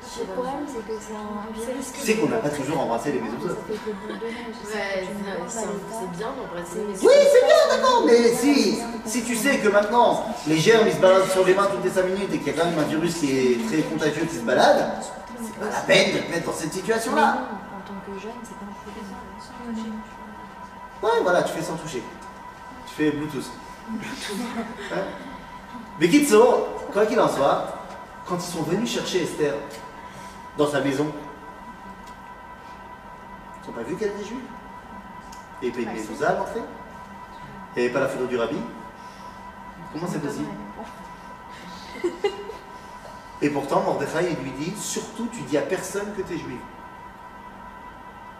c'est 0.00 0.20
Le 0.20 0.26
problème, 0.30 0.62
c'est 0.70 0.84
que 0.86 0.94
c'est 1.02 1.18
un 1.18 1.42
virus. 1.50 1.86
Tu 1.90 2.00
sais 2.06 2.14
qu'on 2.16 2.28
n'a 2.30 2.38
pas 2.38 2.50
toujours 2.54 2.78
embrassé 2.80 3.10
les 3.10 3.18
maisons 3.20 3.42
C'est 3.42 3.50
bien 6.16 6.30
d'embrasser. 6.38 6.80
mais 6.86 6.94
Oui, 7.02 7.16
c'est 7.34 7.44
bien, 7.50 7.62
d'accord, 7.70 8.00
mais 8.06 8.30
si, 8.34 8.78
si 9.06 9.24
tu 9.24 9.34
sais 9.34 9.58
que 9.58 9.68
maintenant, 9.68 10.24
les 10.46 10.56
germes, 10.58 10.86
ils 10.86 10.94
se 10.94 11.00
baladent 11.00 11.28
sur 11.30 11.44
les 11.44 11.54
mains 11.54 11.66
toutes 11.66 11.82
les 11.84 11.90
5 11.90 12.04
minutes 12.06 12.30
et 12.32 12.38
qu'il 12.38 12.46
y 12.46 12.50
a 12.50 12.52
quand 12.62 12.70
même 12.70 12.78
un 12.78 12.84
virus 12.88 13.18
qui 13.18 13.26
est 13.30 13.58
très 13.66 13.82
contagieux 13.82 14.24
qui 14.24 14.36
se 14.36 14.42
balade, 14.46 15.02
c'est 15.42 15.56
pas 15.58 15.66
la 15.66 15.80
peine 15.82 16.14
de 16.14 16.18
te 16.22 16.30
mettre 16.30 16.46
dans 16.46 16.54
cette 16.56 16.72
situation-là. 16.72 17.48
en 17.74 17.80
tant 17.86 17.98
que 18.06 18.14
jeune, 18.20 18.38
c'est 18.44 18.54
pas 18.54 18.66
un 18.70 18.74
problème. 18.86 19.98
Ouais, 21.02 21.18
voilà, 21.22 21.42
tu 21.42 21.52
fais 21.54 21.62
sans 21.62 21.74
toucher. 21.76 22.02
Tu 22.86 22.94
fais 22.94 23.10
Bluetooth. 23.10 23.50
Ouais. 23.90 25.04
Mais 25.98 26.08
Kitso, 26.08 26.68
quoi 26.92 27.06
qu'il 27.06 27.20
en 27.20 27.28
soit, 27.28 27.66
quand 28.26 28.36
ils 28.36 28.52
sont 28.52 28.62
venus 28.62 28.90
chercher 28.90 29.22
Esther 29.22 29.54
dans 30.56 30.68
sa 30.68 30.80
maison, 30.80 31.12
ils 33.62 33.68
n'ont 33.68 33.74
pas 33.74 33.82
vu 33.82 33.96
qu'elle 33.96 34.10
était 34.10 34.24
juive. 34.24 34.38
Une 35.62 35.92
mezouza 35.92 36.30
à 36.30 36.36
l'entrée. 36.36 36.62
Il 37.76 37.80
n'y 37.80 37.84
avait 37.84 37.92
pas 37.92 38.00
la 38.00 38.08
photo 38.08 38.26
du 38.26 38.38
rabbi. 38.38 38.56
Comment 39.92 40.06
c'est 40.08 40.20
possible? 40.20 40.48
Et 43.42 43.50
pourtant, 43.50 43.82
Mordechai, 43.82 44.36
lui 44.42 44.50
dit, 44.52 44.74
surtout, 44.76 45.28
tu 45.32 45.42
dis 45.42 45.56
à 45.58 45.62
personne 45.62 46.14
que 46.14 46.22
tu 46.22 46.34
es 46.34 46.38
juive. 46.38 46.60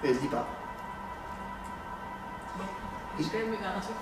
Et 0.02 0.08
elle 0.08 0.14
ne 0.14 0.20
dit 0.20 0.28
pas. 0.28 0.46
J'ai 3.18 3.24
quand 3.24 3.38
même 3.38 3.54
un 3.54 3.80
truc. 3.80 3.96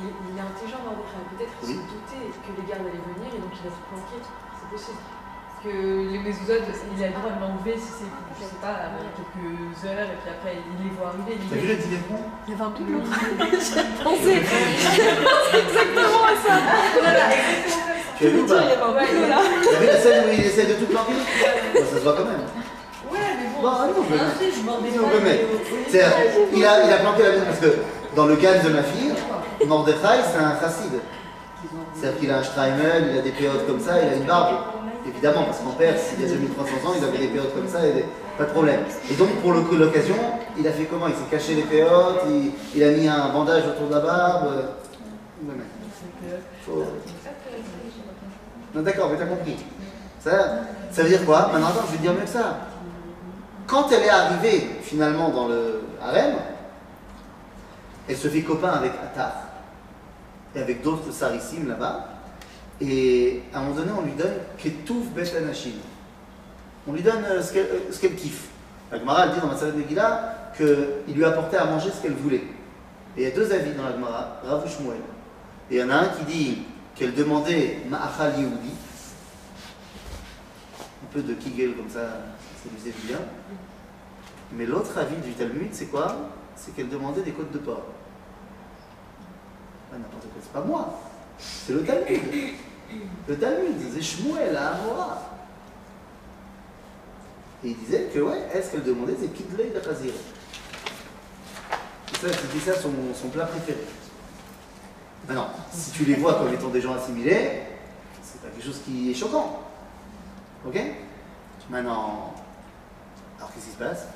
Il, 0.00 0.12
il 0.28 0.36
est 0.36 0.44
intelligent, 0.44 0.80
Mordechai. 0.84 1.16
Peut-être 1.32 1.54
qu'il 1.60 1.68
Oui. 1.72 1.76
se 1.80 1.84
doutait 1.88 2.28
que 2.44 2.50
les 2.52 2.64
gardes 2.68 2.84
allaient 2.84 3.00
venir 3.16 3.32
et 3.32 3.40
donc 3.40 3.48
il 3.56 3.64
a 3.64 3.72
se 3.72 3.80
planquer. 3.88 4.20
C'est 4.20 4.68
possible. 4.70 5.00
Parce 5.00 5.72
que 5.72 6.12
les 6.12 6.20
mésouzodes, 6.20 6.68
il 6.68 7.00
a 7.02 7.08
le 7.08 7.14
droit 7.16 7.32
de 7.32 7.40
l'enlever 7.40 7.80
si 7.80 7.88
c'est, 8.04 8.12
je 8.36 8.44
sais 8.44 8.60
pas, 8.60 8.92
avant 8.92 9.00
quelques 9.16 9.80
heures 9.88 10.04
et 10.12 10.18
puis 10.20 10.28
après 10.30 10.60
il 10.60 10.76
les 10.84 10.92
voit 10.92 11.16
arriver. 11.16 11.40
T'as 11.48 11.56
vu 11.56 11.80
con 12.08 12.20
Il 12.46 12.52
y 12.52 12.54
avait 12.54 12.68
un 12.68 12.72
doublon. 12.76 13.00
Tu 18.18 18.26
as 18.26 18.30
vu 18.30 18.40
ou 18.40 18.46
pas? 18.46 18.54
Ouais. 18.54 18.60
T'as 18.64 19.78
vu 19.78 19.86
la 19.86 20.00
scène 20.00 20.24
où 20.28 20.32
il 20.32 20.40
essaie 20.40 20.64
de 20.66 20.72
tout 20.74 20.86
planquer? 20.86 21.12
Ça 21.74 21.80
se 21.98 22.02
voit 22.02 22.14
quand 22.14 22.24
même. 22.24 22.40
Ouais, 23.10 23.18
mais 23.38 23.46
bon, 23.54 23.62
Bon, 23.62 23.68
allez, 23.68 23.92
on 23.98 24.02
peut 24.02 24.14
un 24.14 24.16
mettre. 24.24 24.36
truc, 24.36 24.52
je 24.56 24.62
m'en 24.62 24.80
défends. 24.80 25.10
il 26.54 26.64
a, 26.64 26.84
il 26.86 26.92
a 26.92 26.96
planqué 26.98 27.22
la 27.22 27.28
maison 27.30 27.44
parce 27.46 27.60
que 27.60 27.76
dans 28.14 28.26
le 28.26 28.36
cas 28.36 28.54
de 28.58 28.68
ma 28.70 28.82
fille, 28.82 29.12
Mordechai, 29.66 30.22
c'est 30.32 30.38
un 30.38 30.58
chassid. 30.60 30.92
C'est-à-dire 31.94 32.20
qu'il 32.20 32.30
a 32.30 32.38
un 32.38 32.42
Streimel, 32.42 33.08
il 33.12 33.18
a 33.18 33.22
des 33.22 33.30
périodes 33.30 33.66
comme 33.66 33.80
ça, 33.80 34.02
il 34.02 34.08
a 34.08 34.16
une 34.16 34.24
barbe. 34.24 34.56
Évidemment, 35.06 35.44
parce 35.44 35.58
qu'en 35.60 35.70
Perse, 35.70 36.14
il 36.18 36.26
y 36.26 36.30
a 36.30 36.34
2300 36.34 36.88
ans, 36.88 36.92
il 36.98 37.04
avait 37.04 37.18
des 37.18 37.28
périodes 37.28 37.54
comme 37.54 37.68
ça, 37.68 37.86
et 37.86 38.04
pas 38.36 38.44
de 38.44 38.50
problème. 38.50 38.80
Et 39.10 39.14
donc, 39.14 39.30
pour 39.40 39.52
l'occasion, 39.52 40.16
il 40.58 40.66
a 40.66 40.72
fait 40.72 40.84
comment? 40.84 41.06
Il 41.06 41.14
s'est 41.14 41.30
caché 41.30 41.54
les 41.54 41.62
périodes, 41.62 42.16
il, 42.74 42.82
a 42.82 42.90
mis 42.90 43.06
un 43.06 43.28
bandage 43.28 43.64
autour 43.66 43.88
de 43.88 43.94
la 43.94 44.00
barbe. 44.00 44.48
d'accord, 48.74 49.10
mais 49.10 49.18
t'as 49.18 49.26
compris. 49.26 49.56
Ça, 50.20 51.02
veut 51.02 51.08
dire 51.08 51.24
quoi? 51.24 51.50
Maintenant, 51.52 51.68
attends, 51.68 51.86
je 51.86 51.92
vais 51.92 51.98
te 51.98 52.02
dire 52.02 52.12
mieux 52.12 52.22
que 52.22 52.28
ça. 52.28 52.58
Quand 53.66 53.90
elle 53.92 54.02
est 54.02 54.10
arrivée, 54.10 54.70
finalement, 54.82 55.30
dans 55.30 55.48
le 55.48 55.82
harem, 56.02 56.34
elle 58.08 58.16
se 58.16 58.28
fait 58.28 58.42
copain 58.42 58.70
avec 58.70 58.92
Attar 58.92 59.45
et 60.56 60.60
avec 60.60 60.82
d'autres 60.82 61.12
sarissim 61.12 61.68
là-bas. 61.68 62.08
Et 62.80 63.42
à 63.52 63.58
un 63.58 63.62
moment 63.62 63.76
donné, 63.76 63.90
on 63.96 64.02
lui 64.02 64.12
donne 64.12 64.34
Ketouf 64.58 65.08
Bet 65.14 65.36
Anashim. 65.36 65.74
On 66.88 66.92
lui 66.92 67.02
donne 67.02 67.24
euh, 67.24 67.42
ce 67.42 67.52
qu'elle 67.52 67.66
euh, 67.66 67.92
ce 67.92 68.00
qu'elle 68.00 68.14
kiffe. 68.14 68.48
La 68.90 68.98
Gemara, 68.98 69.26
elle 69.26 69.34
dit 69.34 69.40
dans 69.40 69.48
Matzalat 69.48 69.72
Megillah 69.72 70.52
qu'il 70.56 71.14
lui 71.14 71.24
apportait 71.24 71.56
à 71.56 71.66
manger 71.66 71.90
ce 71.90 72.02
qu'elle 72.02 72.14
voulait. 72.14 72.44
Et 73.16 73.22
il 73.22 73.22
y 73.22 73.26
a 73.26 73.30
deux 73.30 73.50
avis 73.52 73.72
dans 73.72 73.84
la 73.84 73.92
Gemara, 73.92 74.40
Rav 74.44 74.68
Shmuel. 74.68 75.00
Et 75.70 75.76
il 75.76 75.80
y 75.80 75.82
en 75.82 75.90
a 75.90 75.96
un 75.96 76.08
qui 76.08 76.24
dit 76.24 76.58
qu'elle 76.94 77.14
demandait 77.14 77.78
Ma'achal 77.88 78.38
Yehudi, 78.38 78.72
un 81.02 81.12
peu 81.12 81.22
de 81.22 81.34
kigel 81.34 81.74
comme 81.74 81.90
ça, 81.90 82.00
ça 82.00 82.70
lui 82.70 82.78
faisait 82.78 82.94
bien. 83.06 83.18
Mais 84.52 84.66
l'autre 84.66 84.96
avis 84.96 85.16
du 85.16 85.32
Talmud, 85.32 85.68
c'est 85.72 85.86
quoi? 85.86 86.14
C'est 86.54 86.74
qu'elle 86.74 86.88
demandait 86.88 87.22
des 87.22 87.32
côtes 87.32 87.52
de 87.52 87.58
porc. 87.58 87.82
N'importe 89.98 90.22
quoi, 90.22 90.42
c'est 90.42 90.52
pas 90.52 90.60
moi. 90.60 91.00
C'est 91.38 91.72
le 91.72 91.84
Talmud. 91.84 92.20
Le 93.28 93.36
Talmud, 93.36 93.74
c'est 93.94 94.02
Shmuel 94.02 94.56
à 94.56 94.74
Amora. 94.74 95.22
Et 97.64 97.68
il 97.68 97.76
disait 97.76 98.10
que, 98.12 98.20
ouais, 98.20 98.48
est-ce 98.54 98.72
qu'elle 98.72 98.84
demandait, 98.84 99.16
c'est 99.20 99.32
Kidley 99.32 99.70
de 99.74 99.80
Khazir. 99.80 100.12
C'était 102.12 102.72
ça 102.72 102.80
son, 102.80 102.92
son 103.14 103.28
plat 103.28 103.46
préféré. 103.46 103.78
Maintenant, 105.28 105.48
si 105.72 105.90
tu 105.90 106.04
les 106.04 106.14
vois 106.14 106.34
comme 106.34 106.52
étant 106.52 106.68
des 106.68 106.80
gens 106.80 106.94
assimilés, 106.94 107.62
c'est 108.22 108.40
pas 108.40 108.48
quelque 108.48 108.64
chose 108.64 108.80
qui 108.84 109.10
est 109.10 109.14
choquant. 109.14 109.60
Ok? 110.66 110.80
Maintenant, 111.68 112.34
alors 113.38 113.52
qu'est-ce 113.52 113.66
qui 113.66 113.72
se 113.72 113.78
passe? 113.78 114.06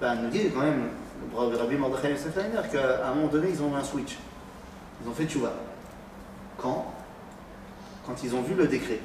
Ben, 0.00 0.16
nous 0.16 0.28
dit 0.30 0.50
quand 0.52 0.60
même, 0.60 0.88
le 1.32 1.56
Rabbi 1.56 1.76
Mordechai 1.76 2.10
Yosef 2.10 2.36
Leiner, 2.36 2.68
qu'à 2.70 3.06
un 3.06 3.14
moment 3.14 3.28
donné, 3.28 3.50
ils 3.50 3.62
ont 3.62 3.74
un 3.74 3.84
switch. 3.84 4.18
Ils 5.02 5.08
ont 5.08 5.12
fait 5.14 5.26
tchouva. 5.26 5.52
Quand? 6.58 6.92
Quand 8.06 8.14
ils 8.24 8.34
ont 8.34 8.42
vu 8.42 8.54
le 8.54 8.66
décret. 8.66 9.00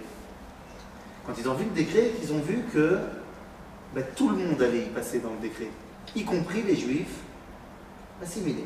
Quand 1.25 1.33
ils 1.37 1.47
ont 1.47 1.53
vu 1.53 1.65
le 1.65 1.71
décret, 1.71 2.11
qu'ils 2.19 2.33
ont 2.33 2.39
vu 2.41 2.63
que 2.73 2.99
ben, 3.93 4.03
tout 4.15 4.29
le 4.29 4.37
monde 4.37 4.61
allait 4.61 4.79
y 4.83 4.89
passer 4.89 5.19
dans 5.19 5.29
le 5.29 5.37
décret, 5.37 5.67
y 6.15 6.23
compris 6.23 6.63
les 6.63 6.75
juifs 6.75 7.15
assimilés. 8.21 8.65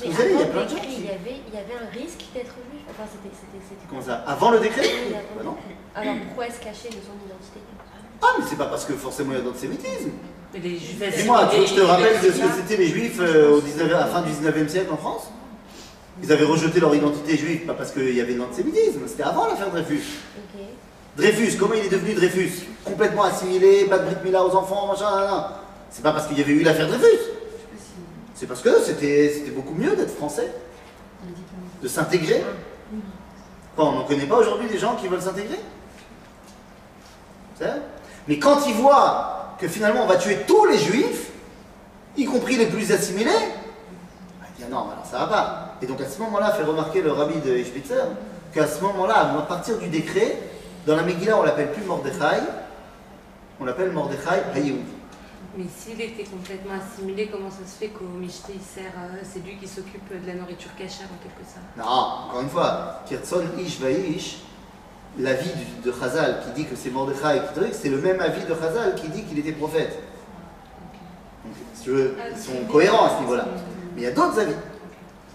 Mais 0.00 0.08
Vous 0.08 0.16
savez, 0.16 0.32
il 0.32 0.40
y 0.40 0.42
a 0.42 0.46
plein 0.46 0.60
le 0.60 0.64
de 0.64 0.68
gens 0.70 0.74
décret, 0.74 0.88
qui- 0.88 0.96
il 0.98 1.04
y 1.04 1.08
avait, 1.08 1.40
il 1.46 1.54
y 1.54 1.56
avait 1.56 1.74
un 1.74 1.88
risque 1.90 2.24
d'être 2.34 2.52
juif. 2.52 2.82
Enfin, 2.90 3.04
c'était, 3.10 3.32
c'était, 3.34 3.64
c'était. 3.68 3.86
Comment 3.88 4.02
ça? 4.02 4.24
Avant 4.26 4.50
le 4.50 4.58
décret? 4.58 4.82
Oui, 4.82 5.14
avant 5.14 5.36
Bah 5.36 5.42
non. 5.44 5.56
Alors 5.94 6.14
pourquoi 6.26 6.48
est-ce 6.48 6.58
caché 6.58 6.88
de 6.88 6.94
son 6.94 7.14
identité? 7.24 7.60
Ah, 8.20 8.26
mais 8.38 8.44
c'est 8.48 8.56
pas 8.56 8.66
parce 8.66 8.84
que 8.84 8.94
forcément 8.94 9.32
il 9.32 9.38
y 9.38 9.40
a 9.40 9.44
d'antisémitisme. 9.44 10.10
Mais 10.52 10.58
les 10.60 10.78
juifs 10.78 11.16
Dis-moi, 11.16 11.46
tu 11.50 11.56
veux 11.58 11.62
que 11.62 11.68
je 11.70 11.74
te 11.74 11.80
rappelle 11.82 12.20
de 12.20 12.30
ce 12.32 12.40
que 12.40 12.52
c'était 12.56 12.76
les 12.76 12.88
juifs 12.88 13.18
euh, 13.20 13.56
au 13.56 13.60
19, 13.60 13.92
à 13.94 14.00
la 14.00 14.06
fin 14.06 14.22
du 14.22 14.30
19e 14.32 14.68
siècle 14.68 14.92
en 14.92 14.96
France? 14.96 15.30
Ils 16.22 16.32
avaient 16.32 16.44
rejeté 16.44 16.80
leur 16.80 16.94
identité 16.94 17.36
juive, 17.36 17.66
pas 17.66 17.74
parce 17.74 17.90
qu'il 17.90 18.14
y 18.14 18.20
avait 18.20 18.34
de 18.34 18.38
l'antisémitisme, 18.38 19.00
c'était 19.06 19.24
avant 19.24 19.46
l'affaire 19.46 19.70
Dreyfus. 19.70 20.20
Dreyfus, 21.16 21.56
comment 21.58 21.74
il 21.74 21.84
est 21.84 21.90
devenu 21.90 22.14
Dreyfus? 22.14 22.66
Complètement 22.84 23.24
assimilé, 23.24 23.84
pas 23.84 23.98
de 23.98 24.04
Brit 24.04 24.16
Mila 24.24 24.44
aux 24.44 24.54
enfants, 24.54 24.88
machin. 24.88 25.48
C'est 25.90 26.02
pas 26.02 26.12
parce 26.12 26.26
qu'il 26.26 26.38
y 26.38 26.42
avait 26.42 26.52
eu 26.52 26.62
l'affaire 26.62 26.88
Dreyfus. 26.88 27.20
C'est 28.34 28.46
parce 28.46 28.60
que 28.60 28.80
c'était 28.80 29.44
beaucoup 29.54 29.74
mieux 29.74 29.94
d'être 29.96 30.14
français, 30.14 30.52
de 31.82 31.88
s'intégrer. 31.88 32.44
Quoi, 33.76 33.86
on 33.86 33.92
n'en 33.92 34.04
connaît 34.04 34.26
pas 34.26 34.36
aujourd'hui 34.36 34.68
des 34.68 34.78
gens 34.78 34.96
qui 34.96 35.08
veulent 35.08 35.22
s'intégrer 35.22 35.58
Mais 38.28 38.38
quand 38.38 38.66
ils 38.66 38.74
voient 38.74 39.54
que 39.58 39.68
finalement 39.68 40.04
on 40.04 40.06
va 40.06 40.16
tuer 40.16 40.38
tous 40.46 40.64
les 40.66 40.78
juifs, 40.78 41.30
y 42.16 42.24
compris 42.24 42.56
les 42.56 42.66
plus 42.66 42.90
assimilés, 42.92 43.30
bah, 44.40 44.46
ils 44.50 44.62
disent 44.62 44.70
non, 44.72 44.90
alors 44.90 45.06
ça 45.08 45.18
va 45.18 45.26
pas. 45.26 45.63
Et 45.82 45.86
donc 45.86 46.00
à 46.00 46.08
ce 46.08 46.18
moment-là, 46.20 46.52
fait 46.52 46.62
remarquer 46.62 47.02
le 47.02 47.12
rabbi 47.12 47.38
de 47.40 47.62
Spitzer 47.64 48.04
qu'à 48.52 48.66
ce 48.66 48.80
moment-là, 48.82 49.32
à 49.38 49.42
partir 49.42 49.78
du 49.78 49.88
décret, 49.88 50.38
dans 50.86 50.96
la 50.96 51.02
Megillah, 51.02 51.38
on 51.38 51.42
l'appelle 51.42 51.72
plus 51.72 51.84
Mordechai, 51.84 52.42
on 53.60 53.64
l'appelle 53.64 53.90
Mordechai 53.90 54.42
Hayoud. 54.54 54.84
Mais 55.56 55.64
s'il 55.76 56.00
était 56.00 56.24
complètement 56.24 56.74
assimilé, 56.74 57.28
comment 57.30 57.50
ça 57.50 57.64
se 57.64 57.78
fait 57.78 57.88
qu'au 57.88 58.04
il 58.20 58.30
sert, 58.30 58.92
euh, 58.98 59.18
c'est 59.22 59.44
lui 59.44 59.56
qui 59.56 59.68
s'occupe 59.68 60.08
de 60.10 60.26
la 60.26 60.34
nourriture 60.34 60.74
cachère 60.76 61.06
en 61.06 61.22
quelque 61.22 61.48
sorte? 61.48 61.64
Non, 61.76 62.28
encore 62.28 62.40
une 62.40 62.48
fois, 62.48 63.02
Kirtson 63.06 63.44
Ish 63.58 63.78
Vaish, 63.78 64.38
l'avis 65.18 65.50
de 65.84 65.92
Chazal 65.92 66.42
qui 66.44 66.62
dit 66.62 66.68
que 66.68 66.74
c'est 66.74 66.90
Mordechai 66.90 67.40
qui 67.46 67.60
truc, 67.60 67.72
c'est 67.72 67.88
le 67.88 67.98
même 67.98 68.20
avis 68.20 68.44
de 68.44 68.54
Chazal 68.54 68.94
qui 68.96 69.08
dit 69.08 69.22
qu'il 69.22 69.38
était 69.38 69.52
prophète. 69.52 69.96
Donc, 71.44 71.54
si 71.74 71.84
tu 71.84 71.90
veux, 71.90 72.16
ils 72.32 72.42
sont 72.42 72.64
cohérents 72.70 73.06
à 73.06 73.10
ce 73.16 73.20
niveau-là. 73.20 73.46
Mais 73.94 74.02
il 74.02 74.04
y 74.04 74.08
a 74.08 74.12
d'autres 74.12 74.40
avis. 74.40 74.54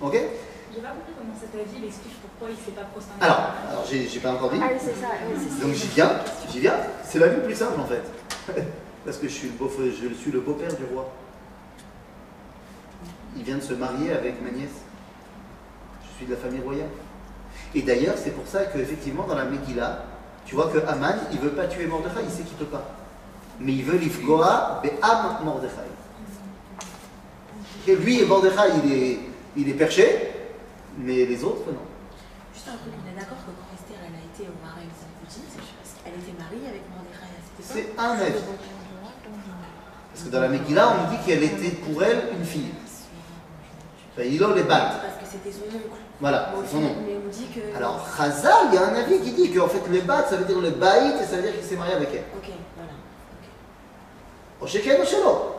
Ok 0.02 0.14
J'ai 0.14 0.82
pas 0.82 0.90
compris 0.90 1.14
comment 1.18 1.34
cet 1.40 1.54
avis 1.60 1.78
il 1.78 1.86
explique 1.86 2.16
pourquoi 2.22 2.50
il 2.50 2.58
s'est 2.64 2.72
pas 2.72 2.88
prosterné. 2.88 3.22
Alors, 3.22 3.52
alors 3.70 3.86
j'ai 3.90 4.08
j'ai 4.08 4.20
pas 4.20 4.34
encore 4.34 4.52
dit. 4.52 4.60
Ah, 4.62 4.70
oui, 4.72 4.80
c'est 4.80 5.00
ça. 5.00 5.08
oui, 5.28 5.38
c'est 5.38 5.60
ça. 5.60 5.66
Donc 5.66 5.74
j'y 5.76 5.88
viens, 5.88 6.12
j'y 6.52 6.60
viens. 6.60 6.76
C'est 7.04 7.20
la 7.20 7.28
vue 7.28 7.42
plus 7.42 7.56
simple 7.56 7.80
en 7.80 7.86
fait. 7.86 8.04
Parce 9.06 9.18
que 9.18 9.28
je 9.28 9.34
suis 9.34 9.48
le 9.48 9.54
beau, 9.54 9.70
je 9.78 10.14
suis 10.14 10.32
le 10.32 10.40
beau-père 10.42 10.74
du 10.76 10.84
roi. 10.94 11.12
Il 13.36 13.44
vient 13.44 13.58
de 13.58 13.62
se 13.62 13.74
marier 13.74 14.12
avec 14.12 14.42
ma 14.42 14.52
nièce. 14.52 14.84
Je 16.04 16.18
suis 16.18 16.26
de 16.26 16.32
la 16.32 16.38
famille 16.38 16.62
royale. 16.62 16.90
Et 17.76 17.82
d'ailleurs, 17.82 18.16
c'est 18.18 18.32
pour 18.32 18.48
ça 18.48 18.66
qu'effectivement, 18.66 19.26
dans 19.28 19.36
la 19.36 19.46
Megillah, 19.46 20.04
Tu 20.46 20.56
vois 20.56 20.68
que 20.68 20.80
Aman, 20.88 21.16
il 21.32 21.40
veut 21.40 21.52
pas 21.52 21.68
tuer 21.68 21.86
Mordechai, 21.86 22.22
il 22.24 22.32
sait 22.32 22.44
qu'il 22.44 22.58
peut 22.58 22.66
pas. 22.66 22.84
Mais 23.60 23.74
il 23.74 23.84
veut 23.84 23.98
l'ifgoa 23.98 24.82
be'am 24.82 25.46
Mordechai. 25.46 25.90
Et 27.88 27.96
lui 27.96 28.22
et 28.22 28.26
Mordechai, 28.26 28.72
il 28.84 28.92
est, 28.94 29.20
il 29.56 29.70
est 29.70 29.74
perché, 29.74 30.32
mais 30.98 31.26
les 31.26 31.44
autres, 31.44 31.66
non. 31.68 31.86
Juste 32.54 32.68
un 32.68 32.78
truc, 32.78 32.94
on 32.94 33.10
est 33.10 33.20
d'accord 33.20 33.38
que 33.38 33.52
quand 33.52 33.70
Esther 33.74 33.98
elle 34.02 34.16
a 34.16 34.24
été 34.24 34.50
au 34.50 34.56
Marais 34.66 34.88
Poutine, 35.22 35.44
c'est 35.50 35.60
parce 35.60 35.96
qu'elle 36.04 36.20
était 36.20 36.38
mariée 36.38 36.70
avec 36.70 36.84
Mordechai 36.90 37.30
à 37.30 37.42
cette 37.42 37.60
époque. 37.60 37.94
C'est 37.96 38.02
un 38.02 38.14
avis. 38.20 38.44
Parce 40.14 40.24
que 40.26 40.30
dans 40.30 40.42
la 40.42 40.50
Megillah, 40.50 40.96
on 41.00 41.12
dit 41.12 41.18
qu'elle 41.26 41.44
était 41.44 41.76
pour 41.78 42.04
elle 42.04 42.30
une 42.38 42.46
fille. 42.46 42.72
A 44.20 44.24
les 44.24 44.64
battes. 44.64 45.02
Parce 45.02 45.16
que 45.16 45.26
c'était 45.32 45.52
son 45.52 45.64
oncle. 45.74 45.96
Voilà, 46.20 46.54
c'est 46.66 46.72
son 46.72 46.82
nom. 46.82 46.96
Mais 47.08 47.16
on 47.26 47.30
dit 47.30 47.48
que. 47.48 47.78
Alors, 47.78 48.06
Chazal, 48.18 48.68
il 48.68 48.76
y 48.76 48.78
a 48.78 48.90
un 48.90 48.96
avis 48.96 49.20
qui 49.22 49.32
dit 49.32 49.54
qu'en 49.54 49.70
fait, 49.70 49.82
les 49.90 50.02
battes, 50.02 50.28
ça 50.30 50.36
veut 50.36 50.44
dire 50.44 50.60
le 50.60 50.72
baït 50.72 51.16
et 51.22 51.26
ça 51.26 51.38
veut 51.38 51.44
dire 51.44 51.54
qu'il 51.54 51.64
s'est 51.64 51.78
marié 51.78 51.94
avec 51.94 52.10
elle. 52.12 52.26
Ok, 52.36 52.52
voilà. 54.60 55.06
Shelo. 55.06 55.56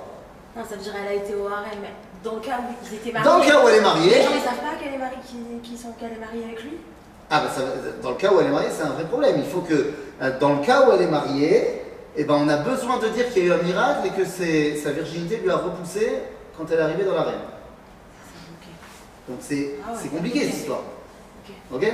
Non, 0.54 0.62
ça 0.68 0.76
veut 0.76 0.82
dire 0.82 0.92
qu'elle 0.92 1.08
a 1.08 1.14
été 1.14 1.34
au 1.34 1.46
harem, 1.46 1.78
mais 1.80 1.88
dans 2.22 2.34
le 2.34 2.40
cas 2.40 2.58
où 2.58 2.74
ils 2.84 2.94
étaient 2.94 3.12
mariés. 3.12 3.28
Dans 3.30 3.38
le 3.38 3.44
cas 3.44 3.64
où 3.64 3.68
elle 3.68 3.74
est 3.74 3.78
Les 3.78 3.84
mariée, 3.84 4.22
gens 4.22 4.34
ne 4.34 4.40
savent 4.40 4.60
pas 4.60 4.76
qu'elle 4.82 4.94
est 4.94 4.98
mariée, 4.98 5.16
qu'ils 5.62 5.78
sont, 5.78 5.92
qu'elle 5.92 6.12
est 6.12 6.20
mariée 6.20 6.44
avec 6.44 6.62
lui 6.62 6.78
ah 7.32 7.42
ben 7.42 7.48
ça 7.48 7.62
dans 8.02 8.10
le 8.10 8.16
cas 8.16 8.32
où 8.32 8.40
elle 8.40 8.46
est 8.46 8.50
mariée, 8.50 8.70
c'est 8.72 8.82
un 8.82 8.90
vrai 8.90 9.04
problème. 9.04 9.36
Il 9.38 9.48
faut 9.48 9.60
que, 9.60 9.92
euh, 10.20 10.38
dans 10.40 10.54
le 10.54 10.64
cas 10.64 10.88
où 10.88 10.92
elle 10.92 11.02
est 11.02 11.10
mariée, 11.10 11.82
eh 12.16 12.24
ben, 12.24 12.34
on 12.34 12.48
a 12.48 12.56
besoin 12.56 12.98
de 12.98 13.08
dire 13.08 13.32
qu'il 13.32 13.46
y 13.46 13.50
a 13.50 13.54
eu 13.54 13.60
un 13.60 13.62
miracle 13.62 14.08
et 14.08 14.10
que 14.10 14.24
sa 14.24 14.90
virginité 14.90 15.36
lui 15.36 15.48
a 15.48 15.56
repoussé 15.56 16.22
quand 16.58 16.68
elle 16.72 16.80
est 16.80 16.82
arrivée 16.82 17.04
dans 17.04 17.14
la 17.14 17.22
reine. 17.22 17.40
Donc 19.28 19.38
c'est 19.40 19.76
Ah 19.86 19.92
ouais. 19.92 19.98
c'est 20.02 20.08
compliqué 20.08 20.40
cette 20.40 20.56
histoire. 20.56 20.82
Ok. 21.72 21.86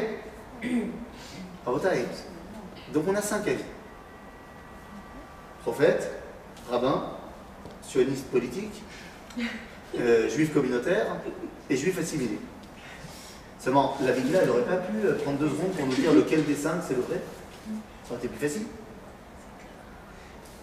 Donc 2.94 3.04
on 3.06 3.14
a 3.14 3.20
cinq 3.20 3.46
avis. 3.46 3.62
Prophète, 5.62 6.10
rabbin, 6.70 7.10
sioniste 7.82 8.26
politique, 8.28 8.82
euh, 9.98 10.28
juif 10.28 10.52
communautaire 10.52 11.06
et 11.70 11.76
juif 11.76 11.98
assimilé. 11.98 12.38
Seulement, 13.58 13.96
la 14.02 14.12
Biblia, 14.12 14.40
elle 14.42 14.48
n'aurait 14.48 14.62
pas 14.62 14.76
pu 14.76 15.04
euh, 15.04 15.14
prendre 15.18 15.38
deux 15.38 15.48
secondes 15.48 15.72
pour 15.72 15.86
nous 15.86 15.94
dire 15.94 16.12
lequel 16.12 16.44
des 16.44 16.54
cinq 16.54 16.80
c'est 16.86 16.94
le 16.94 17.02
vrai. 17.02 17.20
Ça 18.04 18.14
aurait 18.14 18.24
été 18.24 18.28
plus 18.28 18.48
facile. 18.48 18.66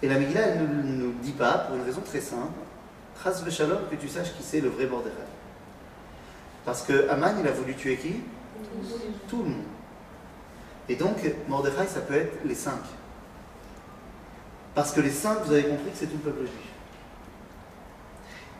Et 0.01 0.07
la 0.07 0.19
Megillah, 0.19 0.41
elle 0.41 0.59
ne 0.61 0.93
nous 0.93 1.07
le 1.07 1.13
dit 1.21 1.31
pas 1.31 1.59
pour 1.59 1.75
une 1.75 1.83
raison 1.83 2.01
très 2.01 2.21
simple. 2.21 2.53
Chas 3.23 3.41
shalom 3.49 3.87
que 3.89 3.95
tu 3.95 4.07
saches 4.07 4.33
qui 4.33 4.43
c'est 4.43 4.59
le 4.59 4.69
vrai 4.69 4.85
Mordechai. 4.85 5.15
Parce 6.65 6.81
que 6.81 7.09
Aman, 7.09 7.35
il 7.39 7.47
a 7.47 7.51
voulu 7.51 7.75
tuer 7.75 7.97
qui? 7.97 8.15
Tout 9.29 9.43
le 9.43 9.49
monde. 9.49 9.63
Et 10.89 10.95
donc, 10.95 11.17
Mordechai, 11.47 11.87
ça 11.87 12.01
peut 12.01 12.15
être 12.15 12.37
les 12.45 12.55
cinq. 12.55 12.81
Parce 14.75 14.91
que 14.91 15.01
les 15.01 15.11
cinq, 15.11 15.39
vous 15.45 15.53
avez 15.53 15.63
compris 15.63 15.91
que 15.91 15.97
c'est 15.97 16.07
tout 16.07 16.19
le 16.23 16.31
peuple 16.31 16.45
juif. 16.47 16.72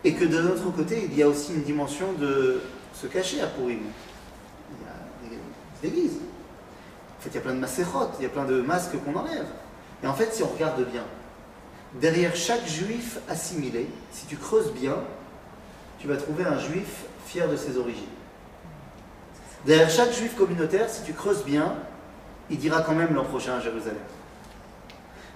Et 0.03 0.13
que 0.13 0.25
de 0.25 0.41
notre 0.41 0.69
côté, 0.71 1.07
il 1.09 1.17
y 1.17 1.23
a 1.23 1.27
aussi 1.27 1.53
une 1.53 1.63
dimension 1.63 2.13
de 2.13 2.61
se 2.93 3.07
cacher 3.07 3.41
à 3.41 3.47
Purim. 3.47 3.79
Il 5.23 5.31
y 5.31 5.35
a 5.35 5.39
des 5.81 5.87
églises. 5.87 6.17
En 7.19 7.23
fait, 7.23 7.29
il 7.29 7.35
y 7.35 7.37
a 7.37 7.41
plein 7.41 7.53
de 7.53 7.59
massérotes, 7.59 8.15
il 8.19 8.23
y 8.23 8.25
a 8.25 8.29
plein 8.29 8.45
de 8.45 8.61
masques 8.61 8.95
qu'on 9.05 9.15
enlève. 9.15 9.45
Et 10.03 10.07
en 10.07 10.13
fait, 10.13 10.33
si 10.33 10.43
on 10.43 10.47
regarde 10.47 10.83
bien, 10.91 11.03
derrière 12.01 12.35
chaque 12.35 12.67
juif 12.67 13.19
assimilé, 13.29 13.87
si 14.11 14.25
tu 14.25 14.35
creuses 14.35 14.73
bien, 14.73 14.97
tu 15.99 16.07
vas 16.07 16.17
trouver 16.17 16.43
un 16.43 16.59
juif 16.59 17.05
fier 17.25 17.47
de 17.47 17.55
ses 17.55 17.77
origines. 17.77 18.03
Derrière 19.65 19.89
chaque 19.89 20.11
juif 20.11 20.35
communautaire, 20.35 20.89
si 20.89 21.03
tu 21.03 21.13
creuses 21.13 21.45
bien, 21.45 21.75
il 22.49 22.57
dira 22.57 22.81
quand 22.81 22.95
même 22.95 23.13
l'an 23.13 23.23
prochain 23.23 23.53
à 23.53 23.59
Jérusalem. 23.61 23.95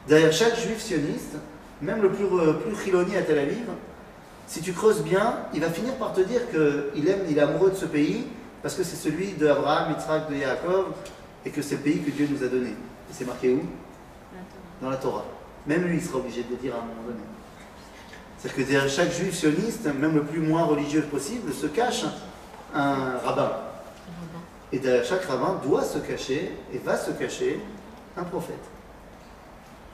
Derrière 0.08 0.34
chaque 0.34 0.58
juif 0.58 0.82
sioniste, 0.82 1.38
même 1.82 2.02
le 2.02 2.12
plus, 2.12 2.26
euh, 2.26 2.54
plus 2.54 3.18
à 3.18 3.22
Tel 3.22 3.40
Aviv, 3.40 3.70
si 4.48 4.62
tu 4.62 4.72
creuses 4.72 5.04
bien, 5.04 5.40
il 5.54 5.60
va 5.60 5.70
finir 5.70 5.94
par 5.96 6.14
te 6.14 6.22
dire 6.22 6.42
qu'il 6.50 7.08
aime, 7.08 7.20
il 7.30 7.38
est 7.38 7.42
amoureux 7.42 7.70
de 7.70 7.76
ce 7.76 7.86
pays 7.86 8.26
parce 8.64 8.76
que 8.76 8.84
c'est 8.84 8.96
celui 8.96 9.34
de 9.34 9.48
Abraham, 9.48 9.92
Yitzhak, 9.92 10.30
de 10.30 10.36
Yaakov 10.36 10.86
et 11.46 11.50
que 11.52 11.62
c'est 11.62 11.76
le 11.76 11.82
pays 11.82 12.00
que 12.00 12.12
Dieu 12.12 12.28
nous 12.32 12.44
a 12.44 12.48
donné. 12.48 12.70
Et 12.70 13.12
c'est 13.12 13.26
marqué 13.26 13.54
où? 13.54 13.62
Dans 14.82 14.90
la 14.90 14.98
Torah. 14.98 15.26
Même 15.66 15.84
lui, 15.84 15.98
il 15.98 16.04
sera 16.04 16.20
obligé 16.20 16.44
de 16.44 16.52
le 16.52 16.56
dire 16.56 16.74
à 16.76 16.78
un 16.78 16.82
moment 16.82 17.04
donné. 17.06 17.20
C'est-à-dire 18.38 18.66
que 18.66 18.72
derrière 18.72 18.90
chaque 18.90 19.12
juif 19.12 19.36
sioniste, 19.36 19.86
même 19.86 20.16
le 20.16 20.24
plus 20.24 20.40
moins 20.40 20.64
religieux 20.64 21.02
possible, 21.02 21.52
se 21.54 21.68
cache 21.68 22.06
un 22.74 23.18
rabbin. 23.24 23.52
Et 24.72 24.80
derrière 24.80 25.04
chaque 25.04 25.26
rabbin 25.26 25.60
doit 25.64 25.84
se 25.84 25.98
cacher 25.98 26.54
et 26.74 26.78
va 26.78 26.96
se 26.96 27.12
cacher 27.12 27.60
un 28.16 28.24
prophète. 28.24 28.56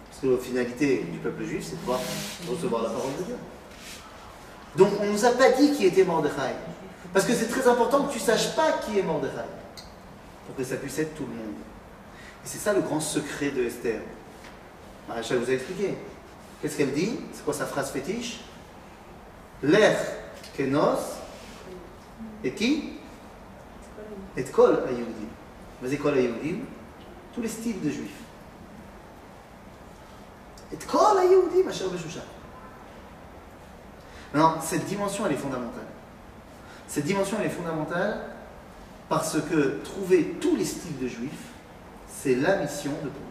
Parce 0.09 0.21
que 0.21 0.27
la 0.27 0.37
finalité 0.37 1.05
du 1.11 1.17
peuple 1.17 1.43
juif, 1.43 1.63
c'est 1.63 1.75
de 1.75 1.79
pouvoir 1.79 1.99
recevoir 2.49 2.83
la 2.83 2.89
parole 2.89 3.11
de 3.19 3.23
Dieu. 3.23 3.35
Donc 4.75 4.89
on 4.99 5.05
ne 5.05 5.11
nous 5.11 5.25
a 5.25 5.31
pas 5.31 5.51
dit 5.51 5.71
qui 5.71 5.85
était 5.85 6.03
Mordechai. 6.03 6.55
Parce 7.13 7.25
que 7.25 7.33
c'est 7.33 7.47
très 7.47 7.67
important 7.67 8.03
que 8.03 8.13
tu 8.13 8.19
ne 8.19 8.23
saches 8.23 8.55
pas 8.55 8.71
qui 8.83 8.97
est 8.97 9.03
Mordechai. 9.03 9.45
Pour 10.47 10.55
que 10.55 10.63
ça 10.63 10.77
puisse 10.77 10.97
être 10.99 11.15
tout 11.15 11.25
le 11.25 11.35
monde. 11.35 11.55
Et 12.43 12.47
c'est 12.47 12.57
ça 12.57 12.73
le 12.73 12.81
grand 12.81 12.99
secret 12.99 13.51
de 13.51 13.63
Esther. 13.63 14.01
Maréchal 15.07 15.37
vous 15.37 15.49
a 15.49 15.53
expliqué. 15.53 15.95
Qu'est-ce 16.61 16.77
qu'elle 16.77 16.93
dit? 16.93 17.19
C'est 17.33 17.43
quoi 17.43 17.53
sa 17.53 17.65
phrase 17.65 17.91
fétiche? 17.91 18.39
L'er 19.61 19.97
kenos 20.57 20.99
et 22.43 22.51
qui? 22.51 22.93
Et 24.35 24.43
kol 24.45 24.83
ayoudim. 24.87 25.29
Vas-y, 25.81 25.97
kol 25.97 26.17
ayoudim 26.17 26.59
Tous 27.33 27.41
les 27.41 27.49
styles 27.49 27.81
de 27.81 27.89
juifs. 27.89 28.09
Et 30.73 30.77
kol 30.85 31.17
ayoudim 31.19 31.67
asher 31.69 31.85
b'shushan. 31.85 32.23
Non, 34.33 34.55
cette 34.61 34.85
dimension, 34.85 35.25
elle 35.25 35.33
est 35.33 35.37
fondamentale. 35.37 35.85
Cette 36.87 37.05
dimension, 37.05 37.37
elle 37.39 37.47
est 37.47 37.49
fondamentale 37.49 38.19
parce 39.09 39.39
que 39.41 39.79
trouver 39.83 40.35
tous 40.41 40.55
les 40.55 40.65
styles 40.65 40.97
de 40.99 41.07
juifs, 41.07 41.51
c'est 42.07 42.35
la 42.35 42.57
mission 42.57 42.91
de 43.03 43.09
Paul. 43.09 43.21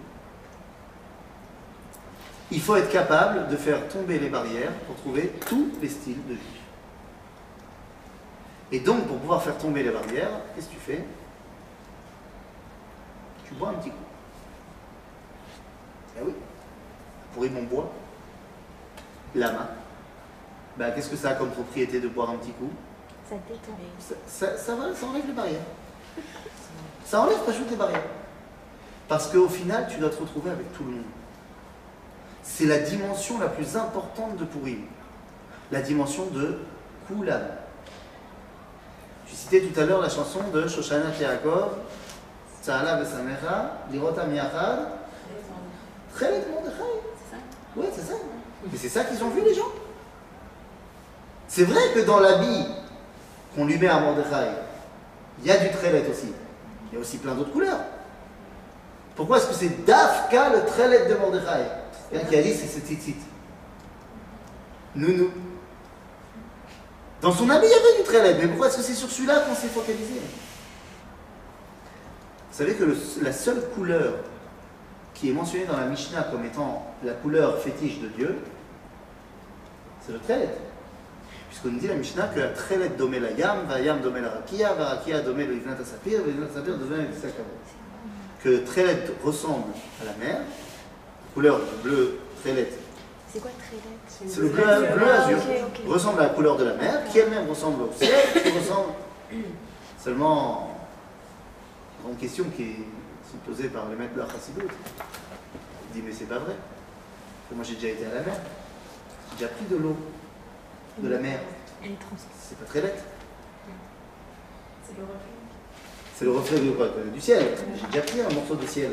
Il 2.51 2.61
faut 2.61 2.77
être 2.77 2.91
capable 2.91 3.49
de 3.49 3.57
faire 3.57 3.89
tomber 3.89 4.19
les 4.19 4.29
barrières 4.29 4.73
pour 4.87 4.97
trouver 4.97 5.33
tous 5.47 5.73
les 5.81 5.89
styles 5.89 6.23
de 6.27 6.35
juifs. 6.35 6.61
Et 8.71 8.81
donc, 8.81 9.07
pour 9.07 9.19
pouvoir 9.19 9.43
faire 9.43 9.57
tomber 9.59 9.83
les 9.83 9.91
barrières, 9.91 10.31
qu'est-ce 10.55 10.69
que 10.69 10.75
tu 10.75 10.81
fais? 10.81 11.05
Tu 13.47 13.55
bois 13.55 13.71
un 13.71 13.75
petit 13.75 13.91
coup. 13.91 13.97
Eh 16.19 16.23
oui, 16.25 16.33
pour 17.35 17.51
mon 17.51 17.63
bois, 17.65 17.91
la 19.35 19.51
Ben, 20.77 20.91
qu'est-ce 20.93 21.11
que 21.11 21.17
ça 21.17 21.31
a 21.31 21.35
comme 21.35 21.51
propriété 21.51 22.01
de 22.01 22.09
boire 22.09 22.31
un 22.31 22.37
petit 22.37 22.53
coup 22.53 22.71
Ça 23.29 23.37
détend. 23.49 23.79
ça, 24.27 24.57
ça, 24.57 24.75
ça 24.95 25.07
enlève 25.07 25.27
les 25.27 25.33
barrières. 25.33 25.61
Ça 27.05 27.21
enlève, 27.21 27.39
rajoute 27.47 27.71
les 27.71 27.77
barrières. 27.77 28.03
Parce 29.09 29.29
qu'au 29.29 29.49
final, 29.49 29.87
tu 29.91 29.99
dois 29.99 30.09
te 30.09 30.17
retrouver 30.21 30.51
avec 30.51 30.73
tout 30.73 30.85
le 30.85 30.93
monde. 30.93 31.05
C'est 32.43 32.65
la 32.67 32.79
dimension 32.79 33.39
la 33.39 33.49
plus 33.49 33.77
importante 33.77 34.37
de 34.37 34.45
Purim. 34.45 34.85
La 35.71 35.83
dimension 35.83 36.27
de 36.27 36.59
Kulam. 37.07 37.43
Tu 39.27 39.35
citais 39.35 39.61
tout 39.61 39.79
à 39.79 39.85
l'heure 39.85 40.01
la 40.01 40.09
chanson 40.09 40.41
de 40.53 40.67
Shoshana 40.67 41.11
Yaakov, 41.19 41.71
Tzala 42.63 42.97
Besamecha, 42.97 43.73
Lirota 43.91 44.25
Miachad, 44.25 44.89
Chelet 46.19 46.45
Mordechai. 46.51 46.83
C'est 47.17 47.31
ça? 47.31 47.37
Ouais, 47.77 47.89
c'est 47.95 48.03
ça. 48.03 48.15
Mais 48.71 48.79
c'est 48.79 48.89
ça 48.89 49.05
qu'ils 49.05 49.23
ont 49.25 49.31
vu, 49.31 49.43
les 49.43 49.55
gens? 49.55 49.69
C'est 51.55 51.65
vrai 51.65 51.83
que 51.95 52.01
dans 52.01 52.19
l'habit 52.19 52.65
qu'on 53.55 53.67
lui 53.67 53.77
met 53.77 53.87
à 53.87 54.01
Mordechai, 54.01 54.53
il 55.39 55.47
y 55.47 55.51
a 55.51 55.59
du 55.59 55.69
trelet 55.71 56.03
aussi. 56.11 56.33
Il 56.91 56.95
y 56.95 56.97
a 56.97 57.01
aussi 57.01 57.19
plein 57.19 57.35
d'autres 57.35 57.53
couleurs. 57.53 57.81
Pourquoi 59.15 59.37
est-ce 59.37 59.49
que 59.49 59.55
c'est 59.55 59.85
Dafka 59.85 60.49
le 60.49 60.65
trelet 60.65 61.11
de 61.11 61.15
Mordechai? 61.15 61.67
Il 62.11 62.17
y 62.17 62.23
a 62.23 62.25
qui 62.25 62.37
a 62.37 62.43
dit 62.43 62.55
c'est 62.55 62.69
ce 62.69 62.79
tzitzit. 62.81 63.19
Nounou. 64.97 65.31
Dans 67.21 67.33
son 67.33 67.51
habit, 67.51 67.67
il 67.67 67.71
y 67.71 67.75
avait 67.75 67.99
du 67.99 68.05
trelet. 68.05 68.35
Mais 68.41 68.49
pourquoi 68.49 68.69
est-ce 68.69 68.79
que 68.79 68.83
c'est 68.83 68.95
sur 68.95 69.11
celui-là 69.11 69.41
qu'on 69.41 69.55
s'est 69.55 69.69
focalisé? 69.69 70.23
Vous 72.51 72.57
savez 72.57 72.73
que 72.77 72.97
la 73.21 73.33
seule 73.35 73.69
couleur 73.75 74.15
qui 75.13 75.29
est 75.29 75.35
mentionnée 75.35 75.67
dans 75.67 75.77
la 75.77 75.85
Mishnah 75.85 76.23
comme 76.31 76.47
étant 76.47 76.95
la 77.05 77.13
couleur 77.13 77.59
fétiche 77.59 78.01
de 78.01 78.09
Dieu, 78.09 78.39
c'est 80.01 80.13
le 80.13 80.19
trelet. 80.19 80.49
Puisqu'on 81.53 81.69
nous 81.69 81.81
dit 81.81 81.87
la 81.87 81.97
Mishnah 81.97 82.29
que 82.29 82.41
la 82.41 82.49
trelet 82.49 82.89
domé 82.97 83.21
la 83.21 83.31
yam, 83.33 83.67
va 83.69 83.79
yam 83.79 84.01
domé 84.01 84.23
la 84.23 84.31
rakia, 84.31 84.73
va 84.73 84.87
rakia 84.87 85.21
domé 85.21 85.45
le 85.45 85.57
ivnat 85.57 85.77
sapir, 85.85 86.23
va 86.23 86.29
ivnat 86.31 86.49
sapir 86.49 86.79
domé 86.79 87.03
le 87.03 87.15
sakavot. 87.15 87.45
Que 88.43 88.49
le 88.49 88.65
trelet 88.65 89.05
ressemble 89.23 89.67
à 90.01 90.07
la 90.07 90.15
mer, 90.15 90.41
couleur 91.35 91.61
bleu 91.83 92.21
trelet, 92.43 92.71
C'est 93.31 93.41
quoi 93.41 93.51
très 93.59 93.77
c'est 94.29 94.41
le 94.41 94.49
bleu, 94.49 94.63
bleu 94.63 95.11
azur, 95.11 95.37
ok. 95.37 95.93
ressemble 95.93 96.21
à 96.21 96.23
la 96.23 96.29
couleur 96.31 96.57
de 96.57 96.65
la 96.65 96.73
mer, 96.73 97.03
qui 97.11 97.19
elle-même 97.19 97.47
ressemble 97.47 97.83
au 97.83 97.93
ciel, 97.99 98.15
qui 98.33 98.51
ressemble 98.59 98.95
seulement, 100.03 100.75
grande 102.03 102.17
question 102.17 102.45
qui 102.57 102.63
est 102.63 102.77
sont 103.31 103.37
posées 103.47 103.69
par 103.69 103.91
le 103.91 103.97
maître 103.97 104.15
de 104.15 104.21
la 104.21 104.27
Chassidut. 104.27 104.69
Il 105.91 106.01
dit, 106.01 106.07
mais 106.07 106.13
c'est 106.13 106.29
pas 106.29 106.39
vrai. 106.39 106.55
Moi, 107.55 107.63
j'ai 107.63 107.75
déjà 107.75 107.89
été 107.89 108.07
à 108.07 108.15
la 108.15 108.21
mer. 108.23 108.37
J'ai 109.31 109.45
déjà 109.45 109.49
pris 109.49 109.67
de 109.71 109.77
l'eau 109.77 109.97
de 110.99 111.09
la 111.09 111.19
mer. 111.19 111.41
C'est 112.41 112.59
pas 112.59 112.65
très 112.67 112.81
bête. 112.81 113.03
C'est 114.87 114.97
le 114.97 115.03
reflet. 115.05 115.19
C'est 116.15 116.25
le 116.25 116.33
reflet 116.33 116.59
quoi 116.77 116.89
Du 117.13 117.21
ciel. 117.21 117.47
J'ai 117.81 117.87
déjà 117.87 118.03
pris 118.03 118.21
un 118.21 118.35
morceau 118.35 118.55
de 118.57 118.67
ciel. 118.67 118.93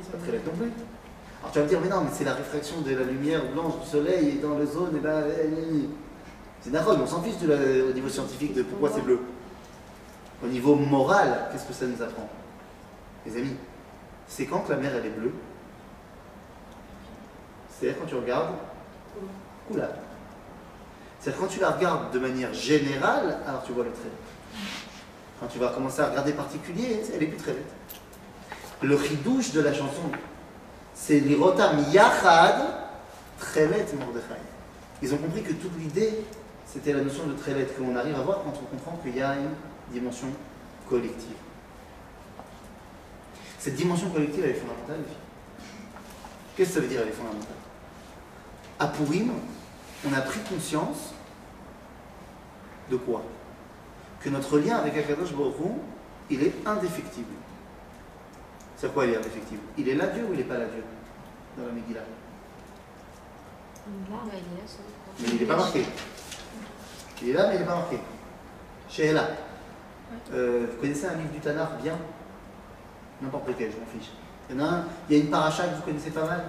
C'est 0.00 0.12
pas 0.12 0.18
très 0.18 0.32
bête 0.32 0.46
non 0.46 0.52
plus. 0.52 0.70
Alors 1.40 1.52
tu 1.52 1.58
vas 1.58 1.64
me 1.64 1.68
dire, 1.68 1.80
mais 1.82 1.88
non, 1.88 2.02
mais 2.02 2.10
c'est 2.12 2.24
la 2.24 2.34
réfraction 2.34 2.80
de 2.82 2.94
la 2.94 3.04
lumière 3.04 3.42
blanche 3.52 3.80
du 3.82 3.86
soleil 3.88 4.28
et 4.28 4.40
dans 4.40 4.56
le 4.56 4.64
zone, 4.66 4.96
et 4.96 5.00
ben. 5.00 5.24
C'est 6.60 6.70
d'accord, 6.70 6.96
mais 6.96 7.02
on 7.02 7.06
s'en 7.08 7.20
fiche 7.22 7.38
de 7.38 7.48
la- 7.48 7.84
au 7.90 7.92
niveau 7.92 8.08
scientifique 8.08 8.54
de 8.54 8.62
pourquoi 8.62 8.90
c'est 8.94 9.00
bleu. 9.02 9.18
Au 10.44 10.46
niveau 10.46 10.76
moral, 10.76 11.48
qu'est-ce 11.50 11.64
que 11.66 11.72
ça 11.72 11.86
nous 11.86 12.00
apprend 12.00 12.28
Les 13.26 13.36
amis, 13.36 13.56
c'est 14.28 14.46
quand 14.46 14.60
que 14.60 14.70
la 14.72 14.78
mer 14.78 14.92
elle 14.96 15.06
est 15.06 15.10
bleue? 15.10 15.32
C'est-à-dire 17.68 17.98
quand 18.00 18.06
tu 18.06 18.14
regardes 18.14 18.54
Oula. 19.70 19.88
C'est-à-dire 21.22 21.40
quand 21.40 21.46
tu 21.46 21.60
la 21.60 21.70
regardes 21.70 22.12
de 22.12 22.18
manière 22.18 22.52
générale, 22.52 23.38
alors 23.46 23.62
tu 23.64 23.70
vois 23.70 23.84
le 23.84 23.92
trait. 23.92 24.10
Quand 25.38 25.46
tu 25.46 25.60
vas 25.60 25.68
commencer 25.68 26.00
à 26.00 26.08
regarder 26.08 26.32
particulier, 26.32 27.00
elle 27.14 27.22
est 27.22 27.26
plus 27.26 27.36
très 27.36 27.52
bête. 27.52 27.72
Le 28.82 28.96
ridouche 28.96 29.52
de 29.52 29.60
la 29.60 29.72
chanson, 29.72 30.02
c'est 30.96 31.20
l'Irotam 31.20 31.78
Yachad 31.92 32.60
Trelet 33.38 33.86
Mordechai. 34.00 34.40
Ils 35.00 35.14
ont 35.14 35.18
compris 35.18 35.44
que 35.44 35.52
toute 35.52 35.78
l'idée, 35.78 36.24
c'était 36.66 36.92
la 36.92 37.02
notion 37.02 37.24
de 37.26 37.34
Trelet, 37.34 37.66
qu'on 37.66 37.94
arrive 37.94 38.16
à 38.16 38.22
voir 38.22 38.38
quand 38.42 38.54
on 38.60 38.76
comprend 38.76 38.96
qu'il 39.04 39.16
y 39.16 39.22
a 39.22 39.36
une 39.36 39.54
dimension 39.92 40.26
collective. 40.88 41.36
Cette 43.60 43.76
dimension 43.76 44.10
collective, 44.10 44.42
elle 44.42 44.50
est 44.50 44.54
fondamentale, 44.54 44.98
les. 44.98 45.14
Qu'est-ce 46.56 46.70
que 46.70 46.74
ça 46.74 46.80
veut 46.80 46.88
dire, 46.88 47.00
elle 47.02 47.10
est 47.10 47.12
fondamentale? 47.12 47.46
À 48.80 48.88
Purim, 48.88 49.30
on 50.04 50.12
a 50.12 50.20
pris 50.20 50.40
conscience 50.40 51.11
de 52.92 52.96
quoi 52.98 53.22
Que 54.20 54.28
notre 54.28 54.58
lien 54.58 54.76
avec 54.76 54.96
Akadosh 54.96 55.30
Hu, 55.30 55.34
il 56.30 56.42
est 56.42 56.54
indéfectible. 56.66 57.32
C'est 58.76 58.92
quoi 58.92 59.06
il 59.06 59.14
est 59.14 59.16
indéfectible? 59.16 59.62
Il 59.78 59.88
est 59.88 59.94
là 59.94 60.06
Dieu 60.08 60.24
ou 60.28 60.32
il 60.32 60.38
n'est 60.38 60.44
pas 60.44 60.58
là 60.58 60.66
Dieu 60.66 60.84
Dans 61.56 61.66
la 61.66 61.72
Megillah? 61.72 62.00
Là. 62.00 62.06
Mais 65.20 65.28
il 65.28 65.40
n'est 65.40 65.46
pas 65.46 65.56
marqué. 65.56 65.84
Il 67.22 67.30
est 67.30 67.32
là, 67.32 67.48
mais 67.48 67.54
il 67.56 67.60
n'est 67.60 67.66
pas 67.66 67.76
marqué. 67.76 67.98
Sheila. 68.88 69.28
Euh, 70.32 70.66
vous 70.70 70.80
connaissez 70.80 71.06
un 71.06 71.14
livre 71.14 71.32
du 71.32 71.40
Tanar 71.40 71.76
bien? 71.82 71.96
N'importe 73.20 73.48
lequel, 73.48 73.72
je 73.72 73.78
m'en 73.78 73.86
fiche. 73.86 74.10
Il 74.50 74.56
y 74.56 74.60
en 74.60 74.64
a 74.64 74.68
un, 74.68 74.84
il 75.08 75.16
y 75.16 75.20
a 75.20 75.24
une 75.24 75.30
paracha 75.30 75.64
que 75.68 75.76
vous 75.76 75.82
connaissez 75.82 76.10
pas 76.10 76.26
mal? 76.26 76.44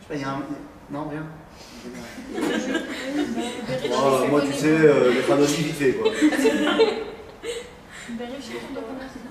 Je 0.00 0.04
sais 0.04 0.08
pas, 0.08 0.14
il 0.16 0.20
y 0.20 0.24
a 0.24 0.30
un. 0.30 0.42
Non, 0.90 1.08
rien 1.08 1.26
Oh, 3.92 4.26
Moi, 4.30 4.40
tu 4.42 4.52
sais, 4.52 4.66
euh, 4.68 5.12
les 5.12 5.20
chronologies 5.20 5.62
vite 5.64 5.76
fait, 5.76 5.92
quoi. 5.92 6.10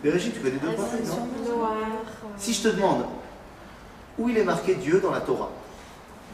Bereshit, 0.03 0.34
tu 0.34 0.39
connais 0.39 0.58
deux 0.58 0.68
points 0.76 0.86
non 1.05 1.55
Noir. 1.55 1.76
Si 2.38 2.53
je 2.53 2.64
te 2.64 2.68
demande 2.76 3.05
où 4.20 4.30
il 4.30 4.38
est 4.38 4.43
marqué 4.43 4.76
Dieu 4.76 4.99
dans 4.99 5.12
la 5.12 5.22
Torah, 5.22 5.49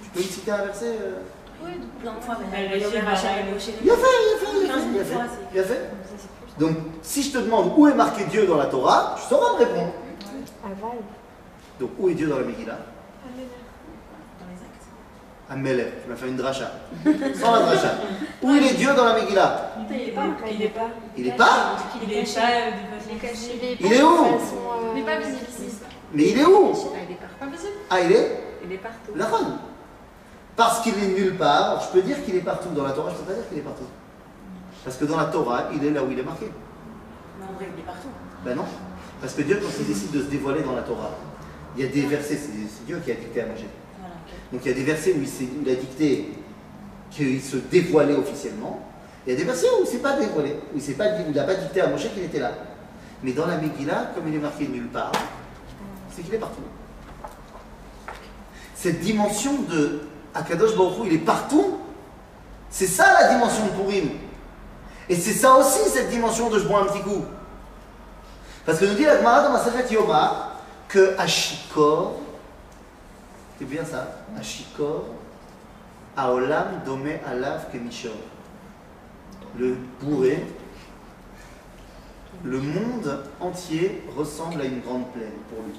tu 0.04 0.10
peux 0.10 0.20
me 0.20 0.26
citer 0.26 0.52
un 0.52 0.66
verset 0.66 0.98
euh 1.02 1.20
Oui, 1.64 1.72
plein 2.02 2.14
de 2.14 2.20
fois, 2.20 2.38
mais 2.52 2.66
Il 2.66 2.84
a 2.84 2.90
fait, 2.90 2.98
il 3.00 3.06
a 3.06 3.16
fait, 3.16 3.28
il 3.84 3.90
a 3.90 3.94
fait, 3.94 4.82
il 4.94 5.00
a 5.00 5.04
fait. 5.04 5.16
Il 5.54 5.60
a 5.60 5.64
fait. 5.64 5.90
Donc, 6.60 6.78
si 7.02 7.24
je 7.24 7.32
te 7.32 7.38
demande 7.38 7.74
où 7.78 7.88
est 7.88 7.96
marqué 7.96 8.26
Dieu 8.26 8.46
dans 8.46 8.58
la 8.58 8.66
Torah, 8.66 9.16
tu 9.18 9.28
sauras 9.28 9.54
me 9.54 9.60
répondre. 9.60 9.94
Aval. 10.64 10.98
Donc, 11.80 11.92
où 11.98 12.10
est 12.10 12.14
Dieu 12.14 12.28
dans 12.28 12.40
la 12.40 12.44
Megillah? 12.44 12.80
Amelech, 15.54 16.04
tu 16.04 16.10
m'as 16.10 16.16
fait 16.16 16.28
une 16.28 16.36
dracha. 16.36 16.72
Sans 17.36 17.54
la 17.54 17.60
dracha. 17.62 17.92
Où 18.42 18.52
il 18.56 18.64
est 18.66 18.74
Dieu 18.74 18.94
dans 18.96 19.06
la 19.06 19.14
Megillah? 19.14 19.76
Il 19.90 19.96
est 19.96 20.12
pas. 20.12 20.24
Il 20.50 20.62
est 20.64 20.68
pas. 20.70 20.90
Il 21.16 21.28
est 21.28 21.38
pas? 21.38 21.50
Il 22.06 22.14
est 22.14 22.26
pas 22.26 22.44
euh. 22.44 22.74
Il 23.80 23.94
est 23.94 24.02
où? 24.02 24.16
Il 24.90 24.96
n'est 24.96 25.06
pas 25.06 25.20
visible 25.20 25.46
ici. 25.50 25.78
Mais 26.14 26.30
il 26.30 26.40
est 26.40 26.46
où? 26.46 26.74
Ah, 26.74 26.98
il 27.08 27.14
est. 27.14 27.18
Ah, 27.90 28.02
il 28.02 28.12
est? 28.12 28.44
Il 28.66 28.72
est 28.72 28.78
partout. 28.78 29.12
La 29.16 29.26
Ron. 29.26 29.58
Parce 30.56 30.82
qu'il 30.82 30.94
est 30.96 31.20
nulle 31.20 31.36
part, 31.36 31.82
je 31.82 31.88
peux 31.92 32.02
dire 32.02 32.24
qu'il 32.24 32.36
est 32.36 32.42
partout. 32.42 32.70
Dans 32.70 32.84
la 32.84 32.92
Torah, 32.92 33.12
je 33.12 33.16
ne 33.16 33.20
peux 33.20 33.34
pas 33.34 33.40
dire 33.40 33.50
qu'il 33.50 33.58
est 33.60 33.62
partout. 33.62 33.88
Parce 34.84 34.98
que 34.98 35.06
dans 35.06 35.18
la 35.18 35.26
Torah, 35.26 35.70
il 35.74 35.86
est 35.86 35.92
là 35.92 36.04
où 36.04 36.12
il 36.12 36.20
est 36.20 36.24
marqué. 36.24 36.52
Mais 37.40 37.46
en 37.46 37.54
vrai, 37.54 37.68
il 37.76 37.80
est 37.80 37.86
partout. 37.86 38.10
Ben 38.44 38.56
non. 38.56 38.66
Parce 39.22 39.34
que 39.34 39.42
Dieu, 39.44 39.60
quand 39.62 39.70
il 39.80 39.88
décide 39.88 40.12
de 40.12 40.22
se 40.22 40.28
dévoiler 40.28 40.62
dans 40.62 40.76
la 40.76 40.82
Torah, 40.82 41.12
il 41.76 41.84
y 41.84 41.88
a 41.88 41.92
des 41.92 42.02
versets, 42.02 42.36
c'est 42.36 42.68
c'est 42.70 42.86
Dieu 42.86 43.02
qui 43.04 43.12
a 43.12 43.16
dicté 43.16 43.42
à 43.42 43.46
Moshe. 43.46 43.66
Donc 44.54 44.62
il 44.64 44.68
y 44.68 44.72
a 44.72 44.78
des 44.78 44.84
versets 44.84 45.14
où 45.14 45.22
il, 45.66 45.70
a 45.70 45.76
dicté 45.76 46.32
qu'il 47.10 47.42
se 47.42 47.58
dévoilait 47.58 48.14
officiellement. 48.14 48.88
Il 49.26 49.34
y 49.34 49.36
a 49.36 49.40
des 49.40 49.46
versets 49.46 49.66
où 49.66 49.80
il 49.80 49.86
ne 49.86 49.88
s'est 49.88 49.98
pas 49.98 50.16
dévoilé, 50.16 50.56
où 50.74 50.78
il 50.78 51.34
n'a 51.36 51.44
pas, 51.44 51.56
dicté 51.56 51.82
à 51.82 51.88
Moshe 51.88 52.08
qu'il 52.14 52.24
était 52.24 52.40
là. 52.40 52.52
Mais 53.24 53.32
dans 53.32 53.48
la 53.48 53.58
Megillah, 53.58 54.12
comme 54.14 54.28
il 54.28 54.36
est 54.36 54.40
marqué 54.40 54.68
nulle 54.68 54.90
part, 54.90 55.12
c'est 56.16 56.22
qu'il 56.22 56.36
est 56.36 56.40
partout. 56.40 56.62
Cette 58.76 59.00
dimension 59.00 59.64
de 59.64 60.02
Akadosh 60.36 60.76
Baruch 60.76 61.08
il 61.08 61.14
est 61.14 61.26
partout. 61.26 61.80
C'est 62.70 62.88
ça 62.88 63.06
la 63.20 63.34
dimension 63.34 63.66
de 63.66 63.72
Purim. 63.72 64.10
Et 65.10 65.16
c'est 65.16 65.34
ça 65.34 65.56
aussi 65.56 65.90
cette 65.90 66.10
dimension 66.10 66.52
de 66.52 66.60
je 66.60 66.68
bois 66.68 66.82
un 66.82 66.86
petit 66.86 67.02
coup. 67.02 67.26
Parce 68.68 68.78
que 68.78 68.86
nous 68.86 68.94
dit 68.94 69.04
la 69.04 69.18
Gemara 69.18 69.48
dans 69.48 69.54
Maseret 69.54 69.92
Yoma 69.92 70.52
que 70.88 71.16
Ashikor, 71.18 72.20
c'est 73.58 73.66
bien 73.66 73.86
ça, 73.86 74.26
Ashikor, 74.38 75.06
Aolam 76.18 76.82
Domé 76.86 77.20
Alav 77.26 77.72
Kemishor. 77.72 78.12
Le 79.58 79.76
bourré, 80.02 80.44
le 82.44 82.60
monde 82.60 83.24
entier 83.40 84.04
ressemble 84.16 84.62
à 84.62 84.66
une 84.66 84.82
grande 84.82 85.08
plaine 85.12 85.32
pour 85.50 85.64
lui. 85.66 85.74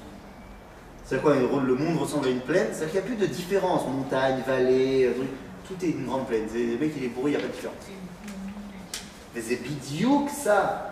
C'est 1.03 1.21
quoi 1.21 1.35
Le 1.35 1.75
monde 1.75 1.99
ressemble 1.99 2.27
à 2.27 2.31
une 2.31 2.39
plaine, 2.39 2.67
c'est-à-dire 2.71 3.01
qu'il 3.03 3.11
n'y 3.11 3.13
a 3.13 3.17
plus 3.17 3.27
de 3.27 3.31
différence, 3.31 3.85
montagne, 3.87 4.41
vallée, 4.45 5.05
euh, 5.05 5.13
truc. 5.13 5.29
tout 5.67 5.85
est 5.85 5.89
une 5.89 6.05
grande 6.05 6.25
plaine. 6.25 6.47
Le 6.53 6.77
mec 6.77 6.93
il 6.97 7.03
est 7.03 7.09
bourré, 7.09 7.31
il 7.31 7.37
n'y 7.37 7.37
a 7.37 7.41
pas 7.41 7.47
de 7.47 7.53
différence. 7.53 7.75
Mais 9.35 9.41
c'est 9.41 9.57
bidiouk 9.57 10.29
ça. 10.29 10.91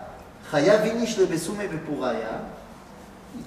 Chaya 0.50 0.76
vinish 0.76 1.16
le 1.16 1.24
besume 1.24 1.56
bepuraya. 1.56 2.42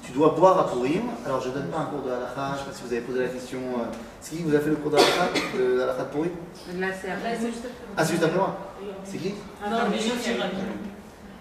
Tu 0.04 0.12
dois 0.12 0.30
boire 0.38 0.60
à 0.60 0.68
Purim. 0.70 1.04
Alors 1.26 1.42
je 1.42 1.50
ne 1.50 1.54
donne 1.54 1.68
pas 1.68 1.80
un 1.80 1.86
cours 1.86 2.02
de 2.02 2.12
halakha, 2.12 2.54
je 2.54 2.54
ne 2.54 2.58
sais 2.58 2.66
pas 2.72 2.76
si 2.78 2.84
vous 2.86 2.92
avez 2.92 3.02
posé 3.02 3.20
la 3.24 3.28
question. 3.30 3.60
euh, 3.60 3.84
C'est 4.22 4.32
qui 4.32 4.38
qui 4.38 4.44
vous 4.44 4.56
a 4.56 4.60
fait 4.60 4.70
le 4.70 4.76
cours 4.78 4.92
de 4.92 4.98
halakha, 4.98 5.30
de 5.58 5.82
halakha 5.82 6.04
de 6.04 6.10
Purim? 6.10 6.32
Là, 6.80 6.88
c'est 7.00 7.08
Là, 7.08 7.14
après. 7.16 7.38
c'est 7.40 7.48
juste 7.48 7.66
après. 7.66 7.88
Ah, 7.98 8.06
c'est 8.06 8.12
juste 8.14 8.24
après 8.24 8.38
moi 8.38 8.58
C'est 9.04 9.18
qui? 9.18 9.30
Non, 9.70 9.78
mais 9.90 9.98
je 9.98 10.02
suis 10.04 10.40
ravi. 10.40 10.56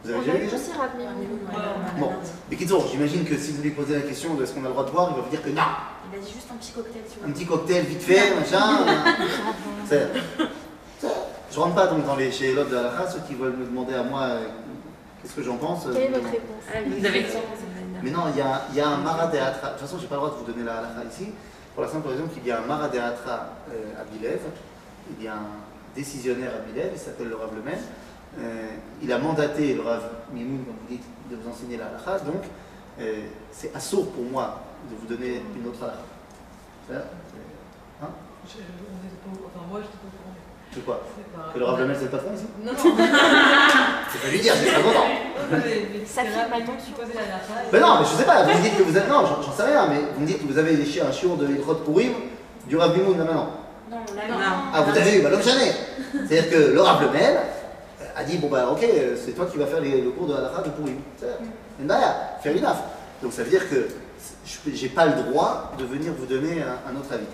Vous 0.05 0.11
avez 0.13 0.21
déjà 0.21 0.33
vu 0.39 0.45
eu 0.45 0.51
déjà 0.51 0.57
Rabbi. 0.79 2.01
Bon, 2.01 2.11
mais 2.49 2.57
Kitsour, 2.57 2.87
j'imagine 2.93 3.25
que 3.25 3.37
si 3.37 3.51
vous 3.53 3.63
lui 3.63 3.71
posez 3.71 3.95
la 3.97 4.03
question 4.03 4.35
de 4.35 4.45
est-ce 4.45 4.53
qu'on 4.53 4.61
a 4.65 4.69
le 4.69 4.73
droit 4.73 4.85
de 4.85 4.91
boire, 4.93 5.09
il 5.11 5.17
va 5.17 5.23
vous 5.23 5.31
dire 5.31 5.43
que 5.43 5.49
non. 5.49 5.63
Il 6.13 6.19
a 6.19 6.23
dit 6.23 6.31
juste 6.33 6.47
un 6.53 6.55
petit 6.57 6.71
cocktail 6.71 7.03
sur 7.13 7.27
Un 7.27 7.33
petit 7.33 7.45
cocktail 7.47 7.85
vite 7.87 8.03
fait, 8.03 8.33
machin. 8.37 8.87
C'est- 9.89 10.09
Je 11.51 11.59
rentre 11.59 11.75
pas 11.75 11.87
donc 11.89 12.07
dans 12.07 12.15
les 12.17 12.31
chez 12.31 12.53
l'autre 12.53 12.71
de 12.71 12.77
halakha, 12.77 13.11
ceux 13.11 13.21
qui 13.27 13.35
veulent 13.35 13.57
me 13.57 13.65
demander 13.65 13.95
à 13.95 14.05
moi 14.05 14.21
euh, 14.23 14.47
qu'est-ce 15.23 15.35
que 15.35 15.43
j'en 15.43 15.57
pense. 15.57 15.87
euh, 15.87 15.93
Quelle 15.95 16.03
est 16.05 16.09
votre 16.11 16.27
réponse? 16.31 16.63
Ah, 16.73 16.79
vous 16.87 17.05
avez 17.05 17.23
Mais 18.03 18.11
non, 18.11 18.23
il 18.31 18.37
y 18.37 18.41
a, 18.41 18.63
il 18.71 18.77
y 18.77 18.81
a 18.81 18.89
un 18.89 18.99
maradéatra. 18.99 19.69
De 19.69 19.73
toute 19.75 19.83
façon, 19.83 19.97
je 19.99 20.03
n'ai 20.03 20.09
pas 20.09 20.15
le 20.17 20.21
droit 20.23 20.31
de 20.33 20.37
vous 20.45 20.53
donner 20.53 20.65
la 20.65 20.79
halakha 20.79 21.05
ici, 21.11 21.33
pour 21.75 21.83
la 21.85 21.89
simple 21.91 22.09
raison 22.09 22.27
qu'il 22.29 22.47
y 22.47 22.51
a 22.51 22.59
un 22.63 22.67
maradéatra 22.67 23.49
euh, 23.71 24.01
à 24.01 24.05
Bilev. 24.05 24.41
Il 25.19 25.25
y 25.25 25.29
a 25.29 25.35
un 25.35 25.47
décisionnaire 25.95 26.53
à 26.57 26.59
Bilev, 26.61 26.91
il 26.93 26.99
s'appelle 26.99 27.29
le 27.29 27.37
Rav 27.37 27.55
Lemen. 27.57 27.79
Euh, 28.39 28.69
il 29.03 29.13
a 29.13 29.19
mandaté 29.19 29.75
le 29.75 29.83
Rav 29.83 30.03
Mimoun, 30.33 30.65
comme 30.65 30.75
vous 30.83 30.89
dites, 30.89 31.05
de 31.31 31.37
vous 31.37 31.49
enseigner 31.49 31.77
la 31.77 31.87
halakha. 31.87 32.19
Donc, 32.25 32.43
euh, 33.01 33.27
c'est 33.53 33.75
assourd 33.75 34.11
pour 34.13 34.25
moi 34.25 34.61
de 34.91 34.97
vous 34.97 35.07
donner 35.07 35.43
une 35.57 35.67
autre 35.69 35.83
halakha. 35.85 37.05
Hein 38.03 38.09
Je- 38.47 38.59
on 38.63 39.07
était 39.07 39.17
pas 39.25 39.33
au- 39.33 39.47
Enfin, 39.47 39.67
moi, 39.69 39.81
j'étais 39.81 39.97
C'est 40.77 40.85
quoi 40.85 41.01
C'est 41.17 41.33
pas- 41.35 41.53
Que 41.55 41.59
le 41.59 41.65
Rav 41.65 41.79
c'est 41.97 42.05
le 42.05 42.11
patron 42.11 42.31
ici 42.35 42.45
Non, 42.63 42.73
non. 42.73 42.79
C'est 44.13 44.21
pas 44.23 44.29
lui 44.29 44.41
dire, 44.41 44.53
j'ai 44.63 44.71
pas 44.71 44.81
content. 44.83 45.07
Ça 46.07 46.23
c'est 46.23 46.29
fait 46.29 46.61
que 46.65 46.85
tu 46.87 46.93
posais 46.93 47.15
la 47.15 47.23
lacha. 47.23 47.71
Ben 47.73 47.81
non, 47.81 47.99
mais 48.01 48.05
je 48.05 48.11
sais 48.17 48.25
pas, 48.25 48.43
vous 48.43 48.59
me 48.59 48.63
dites 48.63 48.77
que 48.77 48.83
vous 48.83 48.97
êtes. 48.97 49.09
Non, 49.09 49.25
j'en 49.43 49.53
sais 49.53 49.63
rien, 49.63 49.87
mais 49.89 50.01
vous 50.15 50.21
me 50.21 50.27
dites 50.27 50.47
que 50.47 50.53
vous 50.53 50.59
avez 50.59 50.73
léché 50.77 51.01
un 51.01 51.11
chiot 51.13 51.37
de 51.37 51.47
Ilchot 51.49 51.75
Purim 51.77 52.13
du 52.67 52.77
Rav 52.77 52.95
Mimoun 52.97 53.17
là 53.19 53.25
maintenant. 53.25 53.51
Non, 53.91 53.97
on 54.11 54.15
l'a 54.15 54.29
Non. 54.29 54.43
Ah, 54.75 54.83
vous 54.83 54.99
avez 54.99 55.19
eu, 55.19 55.23
bah 55.23 55.31
donc 55.31 55.43
jamais. 55.43 55.73
C'est-à-dire 56.13 56.51
que 56.51 56.57
le 56.75 56.81
Rav 56.81 57.03
a 58.19 58.25
dit 58.25 58.37
bon 58.39 58.49
bah 58.49 58.69
ok, 58.73 58.85
c'est 59.25 59.33
toi 59.33 59.47
qui 59.47 59.57
vas 59.59 59.67
faire 59.67 59.81
les- 59.81 60.01
le 60.03 60.11
cours 60.11 60.27
de 60.27 60.35
halakha 60.35 60.63
de 60.63 60.71
Purim. 60.71 60.97
C'est 61.19 61.83
Ndaya, 61.85 62.39
fair 62.43 62.53
enough. 62.57 62.77
Donc 63.23 63.33
ça 63.33 63.43
veut 63.45 63.51
dire 63.51 63.69
que 63.69 63.89
je- 64.47 64.71
j'ai 64.75 64.89
pas 64.89 65.07
le 65.07 65.13
droit 65.23 65.73
de 65.79 65.85
venir 65.85 66.13
vous 66.19 66.27
donner 66.27 66.63
un, 66.63 66.91
un 66.91 66.97
autre 66.99 67.13
avis. 67.13 67.27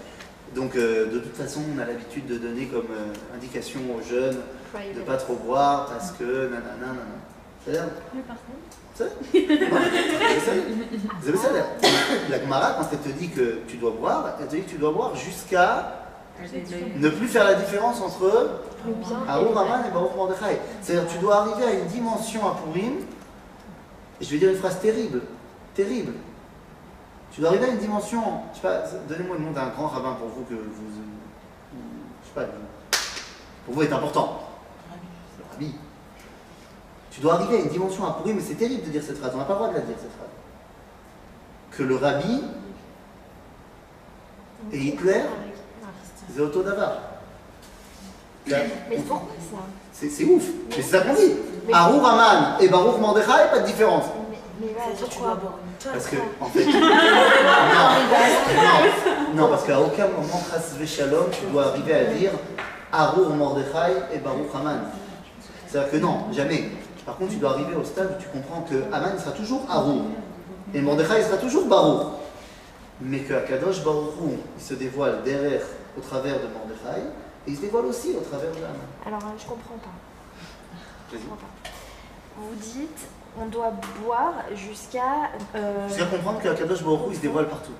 Donc 0.54 0.76
euh, 0.76 1.06
de 1.06 1.18
toute 1.18 1.36
façon, 1.36 1.60
on 1.74 1.80
a 1.80 1.84
l'habitude 1.84 2.26
de 2.26 2.36
donner 2.36 2.66
comme 2.66 2.88
euh, 2.90 3.36
indication 3.36 3.80
aux 3.96 4.02
jeunes 4.02 4.38
de 4.94 5.00
ne 5.00 5.04
pas 5.04 5.16
trop 5.16 5.34
boire 5.34 5.86
parce 5.86 6.12
que 6.12 6.44
nanana, 6.44 6.76
nanana. 6.80 7.22
Ça 7.64 7.72
l'air 7.72 7.84
Ça 8.94 9.04
Vous 11.20 11.28
avez 11.28 11.38
ça 11.38 11.48
La 12.28 12.40
Gemara, 12.40 12.74
quand 12.78 12.88
elle 12.92 13.12
te 13.12 13.18
dit 13.18 13.28
que 13.28 13.60
tu 13.66 13.76
dois 13.76 13.92
boire, 13.92 14.36
elle 14.40 14.46
te 14.46 14.56
dit 14.56 14.62
que 14.62 14.70
tu 14.70 14.78
dois 14.78 14.92
boire 14.92 15.14
jusqu'à 15.14 15.98
ne 16.96 17.08
plus 17.08 17.28
faire 17.28 17.44
la 17.44 17.54
différence 17.54 18.00
entre 18.00 18.60
Haroun 19.28 19.54
Raman 19.54 19.84
et 19.86 19.92
Baruch 19.92 20.16
Mordechai. 20.16 20.58
C'est-à-dire 20.80 21.08
tu 21.08 21.18
dois 21.18 21.36
arriver 21.36 21.64
à 21.64 21.72
une 21.72 21.86
dimension 21.86 22.46
à 22.46 22.56
Purim, 22.56 22.94
et 24.20 24.24
je 24.24 24.30
vais 24.30 24.38
dire 24.38 24.50
une 24.50 24.56
phrase 24.56 24.80
terrible, 24.80 25.20
terrible, 25.74 26.12
tu 27.32 27.40
dois 27.40 27.48
arriver 27.50 27.64
à 27.64 27.68
une 27.70 27.78
dimension, 27.78 28.22
je 28.52 28.56
sais 28.56 28.62
pas, 28.62 28.82
donnez-moi 29.08 29.36
le 29.38 29.44
nom 29.44 29.52
d'un 29.52 29.68
grand 29.68 29.86
rabbin 29.86 30.12
pour 30.12 30.28
vous 30.28 30.44
que 30.44 30.52
vous, 30.52 30.90
je 32.22 32.28
sais 32.28 32.34
pas, 32.34 32.44
pour 33.64 33.74
vous 33.74 33.82
est 33.82 33.92
important. 33.92 34.40
Le 35.38 35.44
rabbi. 35.50 35.74
Tu 37.10 37.20
dois 37.22 37.34
arriver 37.34 37.56
à 37.56 37.60
une 37.60 37.68
dimension 37.68 38.04
à 38.06 38.12
Purim, 38.12 38.36
mais 38.36 38.42
c'est 38.42 38.54
terrible 38.54 38.84
de 38.84 38.90
dire 38.90 39.02
cette 39.02 39.16
phrase, 39.16 39.32
on 39.34 39.38
n'a 39.38 39.44
pas 39.44 39.54
le 39.54 39.58
droit 39.60 39.70
de 39.70 39.74
la 39.74 39.80
dire 39.80 39.96
cette 39.98 40.12
phrase. 40.12 40.28
Que 41.70 41.82
le 41.84 41.96
rabbi 41.96 42.44
et 44.70 44.78
Hitler, 44.78 45.22
c'est 46.34 46.40
auto 46.40 46.62
d'avar. 46.62 46.98
Mais 48.46 48.96
pourquoi 49.06 49.28
ça? 49.50 49.56
C'est 49.92 50.24
ouf, 50.24 50.44
mais 50.68 50.76
c'est 50.76 50.82
ça 50.82 51.00
qu'on 51.00 51.14
dit. 51.14 51.32
Arour 51.72 52.06
Aman 52.06 52.60
et 52.60 52.68
Baruch 52.68 52.98
Mordechai, 53.00 53.50
pas 53.50 53.60
de 53.60 53.66
différence. 53.66 54.04
Mais, 54.60 54.68
que 54.68 54.72
tu 54.72 54.78
dois 54.98 55.08
pourquoi 55.08 55.34
boire 55.36 55.58
une 55.64 55.72
tasse. 55.78 55.92
Parce 55.92 56.08
que, 56.08 56.16
en 56.40 56.46
fait. 56.46 56.64
non, 59.34 59.42
non, 59.42 59.48
parce 59.48 59.64
qu'à 59.64 59.80
aucun 59.80 60.08
moment, 60.08 60.42
Chas 60.50 60.74
Shalom, 60.86 61.30
tu 61.30 61.46
dois 61.50 61.68
arriver 61.68 61.94
à 61.94 62.04
dire 62.04 62.32
Arour 62.92 63.30
Mordechai 63.30 63.94
et 64.12 64.18
Baruch 64.18 64.54
Aman. 64.54 64.80
C'est-à-dire 65.66 65.90
que 65.90 65.96
non, 65.96 66.30
jamais. 66.32 66.68
Par 67.06 67.16
contre, 67.16 67.32
tu 67.32 67.38
dois 67.38 67.52
arriver 67.52 67.74
au 67.74 67.84
stade 67.84 68.14
où 68.16 68.22
tu 68.22 68.28
comprends 68.28 68.60
que 68.62 68.84
Aman 68.94 69.18
sera 69.18 69.32
toujours 69.32 69.62
Arour 69.68 70.04
et 70.74 70.80
Mordechai 70.80 71.22
sera 71.22 71.38
toujours 71.38 71.66
Baruch. 71.66 72.06
Mais 73.00 73.20
qu'à 73.20 73.40
Kadosh 73.40 73.82
Baruch 73.82 74.14
Hu, 74.20 74.36
il 74.56 74.62
se 74.62 74.74
dévoile 74.74 75.22
derrière 75.24 75.62
au 75.96 76.00
travers 76.00 76.34
de 76.34 76.46
Mordechai 76.46 77.00
et 77.46 77.50
il 77.50 77.56
se 77.56 77.62
dévoile 77.62 77.86
aussi 77.86 78.10
au 78.10 78.20
travers 78.20 78.50
de 78.50 78.58
Aman. 78.58 78.76
Alors, 79.06 79.20
je 79.38 79.44
comprends 79.44 79.78
pas. 79.78 79.90
Je 81.10 81.16
comprends 81.16 81.36
pas. 81.36 81.70
Vous 82.36 82.54
dites, 82.54 83.08
on 83.40 83.46
doit 83.46 83.72
boire 84.04 84.34
jusqu'à. 84.54 85.30
euh, 85.54 85.88
Jusqu'à 85.88 86.06
comprendre 86.06 86.40
qu'à 86.40 86.54
Kadosh 86.54 86.82
Baruch 86.82 87.00
il 87.10 87.16
se 87.16 87.20
dévoile 87.20 87.48
partout. 87.48 87.72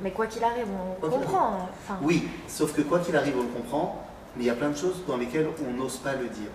mais 0.00 0.10
quoi 0.12 0.26
qu'il 0.26 0.42
arrive, 0.44 0.66
on 0.70 1.00
Quoi 1.00 1.10
comprend. 1.10 1.68
Enfin, 1.84 1.98
Oui, 2.02 2.28
sauf 2.48 2.72
que 2.74 2.82
quoi 2.82 3.00
qu'il 3.00 3.16
arrive, 3.16 3.34
on 3.38 3.42
le 3.42 3.48
comprend, 3.48 4.02
mais 4.36 4.44
il 4.44 4.46
y 4.46 4.50
a 4.50 4.54
plein 4.54 4.70
de 4.70 4.76
choses 4.76 5.02
dans 5.06 5.16
lesquelles 5.16 5.48
on 5.68 5.72
n'ose 5.78 5.98
pas 5.98 6.14
le 6.14 6.28
dire. 6.28 6.50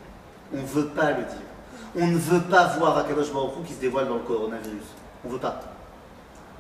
On 0.54 0.58
ne 0.62 0.66
veut 0.66 0.88
pas 0.88 1.12
le 1.12 1.24
dire. 1.24 1.46
On 1.98 2.08
ne 2.08 2.18
veut 2.18 2.42
pas 2.42 2.68
voir 2.78 2.98
Akadosh 2.98 3.32
Baruch 3.32 3.64
qui 3.66 3.74
se 3.74 3.80
dévoile 3.82 4.08
dans 4.08 4.16
le 4.16 4.22
coronavirus. 4.22 4.84
On 5.24 5.30
ne 5.30 5.34
veut 5.34 5.40
pas. 5.40 5.60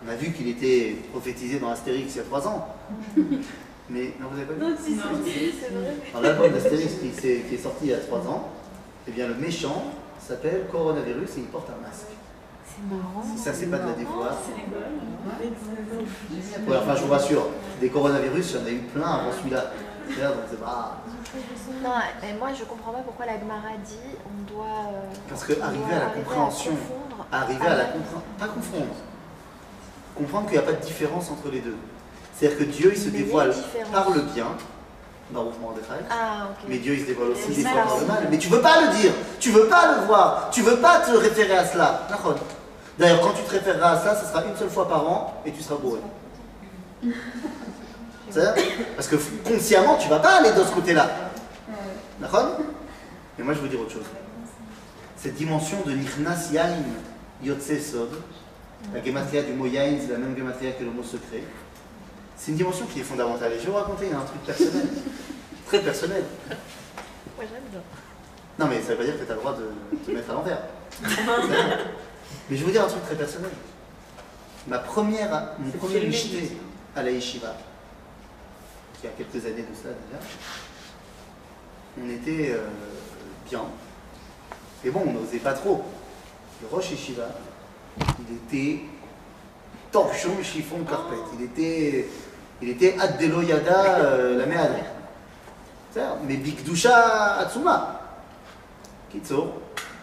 On 0.05 0.09
a 0.11 0.15
vu 0.15 0.31
qu'il 0.31 0.47
était 0.49 0.97
prophétisé 1.11 1.59
dans 1.59 1.69
Astérix 1.71 2.13
il 2.13 2.17
y 2.17 2.21
a 2.21 2.23
trois 2.23 2.47
ans. 2.47 2.67
Mais 3.89 4.13
non, 4.19 4.27
vous 4.31 4.37
avez 4.37 4.45
pas 4.45 4.53
vu 4.53 4.59
Non, 4.61 4.75
si, 4.79 4.93
si, 4.95 5.53
c'est 5.59 5.69
vrai. 5.73 5.93
Dans 6.13 6.21
l'album 6.21 6.51
d'Astérix 6.51 6.93
qui, 6.95 7.09
qui 7.09 7.55
est 7.55 7.57
sorti 7.61 7.85
il 7.85 7.89
y 7.89 7.93
a 7.93 7.97
trois 7.99 8.19
ans, 8.19 8.49
eh 9.07 9.11
bien 9.11 9.27
le 9.27 9.35
méchant 9.35 9.83
s'appelle 10.25 10.65
coronavirus 10.71 11.37
et 11.37 11.39
il 11.41 11.45
porte 11.47 11.69
un 11.69 11.81
masque. 11.85 12.07
c'est 12.65 12.95
marrant. 12.95 13.23
Si 13.35 13.37
ça, 13.41 13.53
c'est 13.53 13.67
pas 13.67 13.77
de 13.77 13.87
la. 13.87 13.93
C'est 13.95 14.55
Ouais, 16.69 16.77
enfin, 16.77 16.95
je 16.95 17.03
vous 17.03 17.11
rassure, 17.11 17.47
des 17.79 17.89
coronavirus, 17.89 18.53
j'en 18.57 18.65
ai 18.65 18.73
eu 18.73 18.79
plein 18.79 19.07
avant 19.07 19.31
celui-là. 19.31 19.65
Donc 20.07 20.45
c'est 20.49 20.59
pas. 20.59 20.97
Non, 21.83 21.89
mais 22.21 22.33
moi 22.37 22.49
je 22.57 22.63
comprends 22.63 22.91
pas 22.91 22.99
pourquoi 22.99 23.25
la 23.25 23.39
Gemara 23.39 23.69
dit 23.83 23.97
on 24.27 24.53
doit. 24.53 24.65
euh, 24.93 25.13
Parce 25.27 25.43
que 25.43 25.59
arriver 25.59 25.93
à 25.93 25.99
la 25.99 26.05
compréhension, 26.11 26.73
arriver 27.31 27.65
à 27.65 27.75
la 27.75 27.85
comprendre, 27.85 28.23
pas 28.37 28.47
confondre, 28.47 28.93
comprendre 30.15 30.45
qu'il 30.47 30.59
n'y 30.59 30.63
a 30.63 30.67
pas 30.67 30.73
de 30.73 30.85
différence 30.85 31.31
entre 31.31 31.49
les 31.49 31.59
deux. 31.59 31.75
C'est-à-dire 32.33 32.59
que 32.59 32.63
Dieu 32.65 32.91
il 32.93 32.99
se 32.99 33.09
Mais 33.09 33.19
dévoile 33.19 33.53
par 33.91 34.11
le 34.11 34.21
bien, 34.21 34.47
Baruch 35.31 35.59
Mordechai, 35.59 36.05
Ah, 36.09 36.49
ok. 36.51 36.65
mais 36.67 36.77
Dieu 36.77 36.93
il 36.93 37.01
se 37.01 37.05
dévoile 37.07 37.29
aussi 37.29 37.49
des 37.49 37.63
fois 37.63 37.81
par 37.83 37.99
le 37.99 38.05
mal. 38.05 38.27
Mais 38.29 38.37
tu 38.37 38.47
veux 38.47 38.61
pas 38.61 38.81
le 38.81 38.95
dire, 38.95 39.11
tu 39.39 39.49
veux 39.51 39.65
pas 39.67 39.95
le 39.95 40.05
voir, 40.05 40.49
tu 40.51 40.61
veux 40.61 40.77
pas 40.77 40.99
te 40.99 41.11
référer 41.11 41.57
à 41.57 41.65
cela. 41.65 42.07
D'ailleurs, 42.99 43.21
quand 43.21 43.31
tu 43.33 43.43
te 43.43 43.49
référeras 43.51 43.91
à 43.91 43.97
ça, 43.97 44.15
ce 44.15 44.27
sera 44.27 44.43
une 44.45 44.55
seule 44.55 44.69
fois 44.69 44.87
par 44.87 45.05
an 45.07 45.41
et 45.45 45.51
tu 45.51 45.61
seras 45.61 45.75
bourré. 45.77 45.99
Parce 48.95 49.07
que 49.07 49.15
consciemment, 49.43 49.97
tu 49.97 50.09
vas 50.09 50.19
pas 50.19 50.37
aller 50.39 50.51
de 50.51 50.63
ce 50.63 50.71
côté-là. 50.71 51.09
D'accord 52.19 52.57
Mais 53.37 53.43
moi, 53.43 53.53
je 53.53 53.59
veux 53.59 53.67
dire 53.69 53.79
autre 53.79 53.91
chose. 53.91 54.05
Cette 55.17 55.35
dimension 55.35 55.77
de 55.85 55.91
Nichnas 55.91 56.49
Yain 56.51 56.75
Yotse 57.43 57.79
Sod, 57.91 58.09
la 58.93 59.03
gematria 59.03 59.41
du 59.43 59.53
mot 59.53 59.65
Yain, 59.65 59.97
c'est 60.01 60.11
la 60.11 60.17
même 60.19 60.37
gematria 60.37 60.71
que 60.73 60.83
le 60.83 60.91
mot 60.91 61.03
secret. 61.03 61.43
C'est 62.37 62.51
une 62.51 62.57
dimension 62.57 62.85
qui 62.85 62.99
est 62.99 63.03
fondamentale. 63.03 63.53
Et 63.53 63.59
je 63.59 63.65
vais 63.65 63.71
vous 63.71 63.77
raconter 63.77 64.11
un 64.11 64.21
truc 64.21 64.41
personnel, 64.43 64.87
très 65.65 65.79
personnel. 65.79 66.23
Moi 67.35 67.45
j'aime 67.51 67.63
bien. 67.71 67.81
Non, 68.57 68.67
mais 68.67 68.81
ça 68.81 68.89
veut 68.89 68.97
pas 68.97 69.03
dire 69.03 69.19
que 69.19 69.25
tu 69.25 69.31
as 69.31 69.35
le 69.35 69.39
droit 69.39 69.55
de 69.55 69.97
te 70.05 70.11
mettre 70.11 70.29
à 70.29 70.33
l'envers. 70.33 70.59
mais 72.49 72.55
je 72.55 72.55
vais 72.55 72.65
vous 72.65 72.71
dire 72.71 72.83
un 72.83 72.87
truc 72.87 73.03
très 73.03 73.15
personnel. 73.15 73.51
Ma 74.67 74.79
première, 74.79 75.53
mon 75.59 75.71
premier 75.71 76.05
michté 76.05 76.57
à 76.95 77.03
la 77.03 77.11
yeshiva, 77.11 77.55
il 79.03 79.07
y 79.07 79.09
a 79.09 79.11
quelques 79.15 79.45
années 79.45 79.61
de 79.61 79.75
cela 79.75 79.93
déjà, 79.93 80.19
on 82.01 82.09
était 82.09 82.51
euh, 82.51 82.67
bien. 83.49 83.61
Et 84.83 84.89
bon, 84.89 85.03
on 85.07 85.13
n'osait 85.13 85.39
pas 85.39 85.53
trop. 85.53 85.83
Le 86.61 86.67
Roche 86.67 86.91
Yeshiva, 86.91 87.27
il 88.19 88.35
était 88.35 88.83
torchon 89.95 90.43
chiffon 90.43 90.83
carpet. 90.83 91.15
Il 91.39 91.45
était, 91.45 92.09
il 92.61 92.69
était 92.69 92.97
Addelo 92.99 93.41
Yada, 93.41 93.99
euh, 93.99 94.37
la. 94.37 94.45
C'est-à-dire, 95.89 96.17
Mais 96.27 96.35
Bikdusha 96.35 97.37
Atsuma. 97.37 98.01
Kitso. 99.09 99.53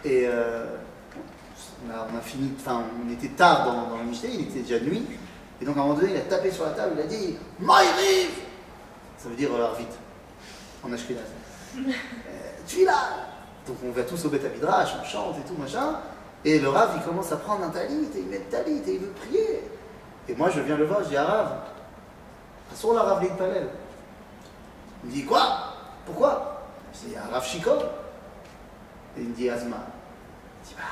Et 0.03 0.25
euh, 0.27 0.65
on, 1.87 1.91
a, 1.91 2.09
on 2.11 2.17
a 2.17 2.21
fini, 2.23 2.53
enfin, 2.59 2.85
on 3.07 3.13
était 3.13 3.29
tard 3.29 3.67
dans, 3.67 3.97
dans 3.97 4.03
le 4.03 4.11
il 4.11 4.49
était 4.49 4.61
déjà 4.61 4.81
nuit. 4.81 5.05
Et 5.61 5.65
donc 5.67 5.77
à 5.77 5.81
un 5.81 5.83
moment 5.83 5.99
donné, 5.99 6.13
il 6.13 6.17
a 6.17 6.21
tapé 6.23 6.51
sur 6.51 6.65
la 6.65 6.71
table, 6.71 6.95
il 6.97 7.03
a 7.03 7.07
dit 7.07 7.37
Maïriv 7.61 8.31
Ça 9.19 9.29
veut 9.29 9.37
dire 9.37 9.51
euh, 9.55 9.67
Arvit, 9.67 9.85
en 10.83 10.93
Ashkenaz. 10.93 11.21
Euh, 11.77 12.67
tu 12.67 12.83
es 12.83 12.85
là 12.85 12.99
Donc 13.67 13.77
on 13.85 13.91
va 13.93 14.03
tous 14.03 14.25
au 14.25 14.29
Beth 14.29 14.45
Midrash, 14.55 14.91
on 15.01 15.05
chante 15.05 15.37
et 15.39 15.49
tout, 15.49 15.59
machin. 15.59 16.01
Et 16.45 16.59
le 16.59 16.69
Rav, 16.69 16.91
il 16.97 17.03
commence 17.03 17.33
à 17.33 17.37
prendre 17.37 17.65
un 17.65 17.71
talit, 17.71 18.09
et 18.15 18.19
il 18.19 18.27
met 18.27 18.39
le 18.39 18.45
talit, 18.45 18.83
et 18.87 18.95
il 18.95 18.99
veut 18.99 19.13
prier. 19.13 19.63
Et 20.29 20.35
moi, 20.35 20.51
je 20.51 20.61
viens 20.61 20.77
le 20.77 20.85
voir, 20.85 21.03
je 21.03 21.09
dis 21.09 21.17
à 21.17 21.25
Rav, 21.25 21.57
Assur 22.73 22.95
la 22.95 23.03
Rav 23.03 23.37
Palel. 23.37 23.69
Il 25.05 25.11
me 25.11 25.15
dit 25.15 25.25
Quoi? 25.25 25.43
Pourquoi? 26.07 26.63
Je 26.95 27.09
dis 27.09 27.15
Rav 27.17 27.45
Shikor. 27.45 27.83
Et 29.17 29.21
il 29.21 29.29
me 29.29 29.35
dit 29.35 29.51
Azma. 29.51 29.79
Je 30.65 30.69
dis 30.69 30.75
Bah, 30.77 30.83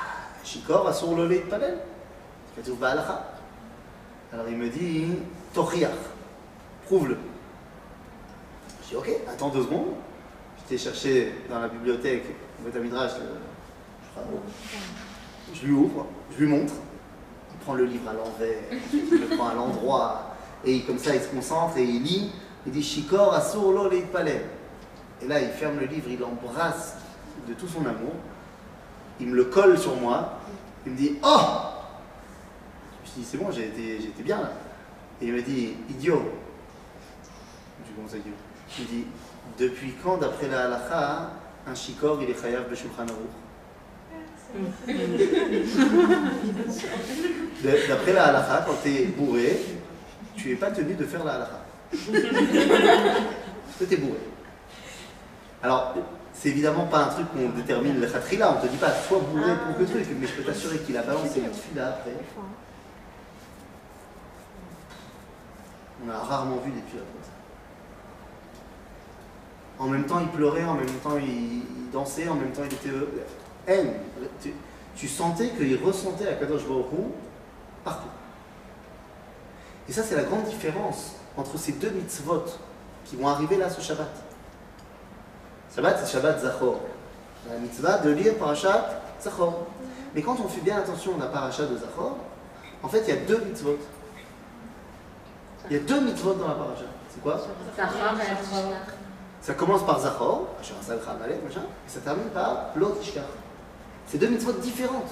Shikor, 0.43 0.87
Assur 0.87 1.15
le 1.15 1.39
Palel. 1.41 1.79
C'est 2.55 2.63
tout 2.63 2.75
Ba'alacha. 2.75 3.31
Alors 4.33 4.47
il 4.47 4.57
me 4.57 4.69
dit 4.69 5.17
Tochiach, 5.53 5.91
prouve-le. 6.85 7.17
Je 8.83 8.89
dis 8.89 8.95
Ok, 8.95 9.09
attends 9.27 9.49
deux 9.49 9.63
secondes. 9.63 9.93
J'étais 10.57 10.81
chercher 10.81 11.33
dans 11.49 11.59
la 11.59 11.67
bibliothèque, 11.67 12.23
Midrash, 12.63 13.11
le 13.15 13.25
Shulchan 14.05 14.29
Aruch. 14.29 14.41
Je 15.53 15.65
lui 15.65 15.73
ouvre, 15.73 16.05
je 16.33 16.43
lui 16.43 16.47
montre. 16.47 16.73
Prend 17.63 17.73
le 17.75 17.85
livre 17.85 18.09
à 18.09 18.13
l'envers, 18.13 18.57
il 18.91 19.19
le 19.19 19.37
prend 19.37 19.49
à 19.49 19.53
l'endroit, 19.53 20.35
et 20.65 20.81
comme 20.81 20.97
ça 20.97 21.15
il 21.15 21.21
se 21.21 21.27
concentre 21.27 21.77
et 21.77 21.83
il 21.83 22.01
lit. 22.03 22.31
Il 22.65 22.71
dit 22.71 22.83
Shikor 22.83 23.33
Asur 23.33 23.71
Lo 23.71 23.89
Leitpalel. 23.89 24.41
Et 25.21 25.27
là 25.27 25.39
il 25.39 25.49
ferme 25.49 25.79
le 25.79 25.85
livre, 25.85 26.07
il 26.09 26.19
l'embrasse 26.19 26.95
de 27.47 27.53
tout 27.53 27.67
son 27.67 27.81
amour. 27.81 28.13
Il 29.19 29.27
me 29.27 29.35
le 29.35 29.45
colle 29.45 29.77
sur 29.77 29.95
moi. 29.95 30.39
Il 30.85 30.93
me 30.93 30.97
dit 30.97 31.17
Oh 31.23 31.39
Je 33.05 33.11
dit 33.19 33.25
C'est 33.25 33.37
bon, 33.37 33.51
été 33.51 34.23
bien 34.23 34.41
là. 34.41 34.51
Et 35.21 35.27
il 35.27 35.33
me 35.33 35.41
dit 35.41 35.75
Idiot. 35.89 36.23
Je 37.79 37.87
dis 37.87 37.93
Comment 37.95 38.09
ça, 38.09 38.17
idiot 38.17 38.33
Il 38.79 38.83
me 38.83 38.89
dit 38.89 39.07
Depuis 39.59 39.93
quand, 40.03 40.17
d'après 40.17 40.47
la 40.47 40.65
halakha, 40.65 41.31
un 41.67 41.75
shikor 41.75 42.21
il 42.23 42.29
est 42.31 42.41
chayav 42.41 42.69
b'shulchan 42.69 43.03
aruch? 43.03 43.40
D'après 47.63 48.13
la 48.13 48.25
halakha, 48.25 48.65
quand 48.65 48.75
tu 48.83 48.89
es 48.89 49.05
bourré, 49.05 49.61
tu 50.35 50.49
n'es 50.49 50.55
pas 50.55 50.71
tenu 50.71 50.93
de 50.95 51.05
faire 51.05 51.23
la 51.23 51.33
halakha. 51.33 51.61
Parce 51.91 52.03
que 53.79 53.85
tu 53.85 53.93
es 53.93 53.97
bourré. 53.97 54.19
Alors, 55.63 55.93
c'est 56.33 56.49
évidemment 56.49 56.85
pas 56.85 57.05
un 57.05 57.07
truc 57.09 57.27
qu'on 57.31 57.49
détermine 57.49 57.99
le 57.99 58.07
khatrila, 58.07 58.57
on 58.57 58.61
te 58.61 58.67
dit 58.67 58.77
pas 58.77 58.91
sois 58.91 59.19
bourré 59.19 59.53
pour 59.65 59.77
que 59.77 59.83
truc, 59.83 60.07
mais 60.19 60.27
je 60.27 60.33
peux 60.33 60.43
t'assurer 60.43 60.79
qu'il 60.79 60.97
a 60.97 61.03
balancé 61.03 61.39
une 61.39 61.53
fila 61.53 61.89
après. 61.89 62.15
On 66.03 66.09
a 66.09 66.17
rarement 66.17 66.57
vu 66.57 66.71
des 66.71 66.81
pilotes 66.81 67.05
comme 67.05 67.23
ça. 67.23 67.29
En 69.77 69.87
même 69.87 70.05
temps, 70.05 70.19
il 70.19 70.27
pleurait, 70.29 70.63
en 70.63 70.73
même 70.73 70.87
temps, 71.03 71.17
il, 71.17 71.91
dansait, 71.91 72.27
en 72.27 72.35
même 72.35 72.51
temps, 72.51 72.63
il 72.65 72.73
était 72.73 72.89
heureux. 72.89 73.21
Haine. 73.67 73.93
Tu, 74.41 74.53
tu 74.95 75.07
sentais 75.07 75.49
qu'il 75.49 75.83
ressentait 75.83 76.27
à 76.27 76.33
Kadosh 76.33 76.65
Baruch 76.65 76.85
partout. 77.83 78.09
Et 79.89 79.93
ça, 79.93 80.03
c'est 80.03 80.15
la 80.15 80.23
grande 80.23 80.45
différence 80.45 81.15
entre 81.37 81.57
ces 81.57 81.73
deux 81.73 81.89
mitzvot 81.89 82.45
qui 83.05 83.15
vont 83.15 83.27
arriver 83.27 83.57
là 83.57 83.69
ce 83.69 83.81
Shabbat. 83.81 84.11
Shabbat, 85.75 85.99
c'est 85.99 86.11
Shabbat 86.11 86.41
Zachor. 86.41 86.79
La 87.49 87.57
mitzvah 87.57 87.97
de 87.99 88.11
lire 88.11 88.35
Parashat 88.35 89.01
Zachor. 89.21 89.65
Mais 90.13 90.21
quand 90.21 90.37
on 90.39 90.47
fait 90.47 90.61
bien 90.61 90.77
attention 90.77 91.15
à 91.15 91.19
la 91.19 91.25
Parashat 91.27 91.65
de 91.65 91.77
Zachor, 91.77 92.17
en 92.83 92.87
fait, 92.87 93.03
il 93.07 93.09
y 93.09 93.17
a 93.17 93.21
deux 93.21 93.39
mitzvot. 93.39 93.77
Il 95.69 95.77
y 95.77 95.79
a 95.79 95.83
deux 95.83 96.01
mitzvot 96.01 96.33
dans 96.33 96.47
la 96.47 96.55
Parashat. 96.55 96.85
C'est 97.09 97.21
quoi? 97.21 97.37
Zachor 97.75 98.19
et 98.19 98.45
Zachor. 98.45 98.73
Ça 99.41 99.53
commence 99.55 99.83
par 99.85 99.99
Zachor, 99.99 100.47
machin, 100.59 100.75
et 100.87 101.89
ça 101.89 101.99
termine 102.01 102.29
par 102.29 102.67
Lot 102.75 102.97
Ishkar. 103.01 103.23
C'est 104.07 104.17
deux 104.17 104.27
mitzvot 104.27 104.53
différentes. 104.53 105.11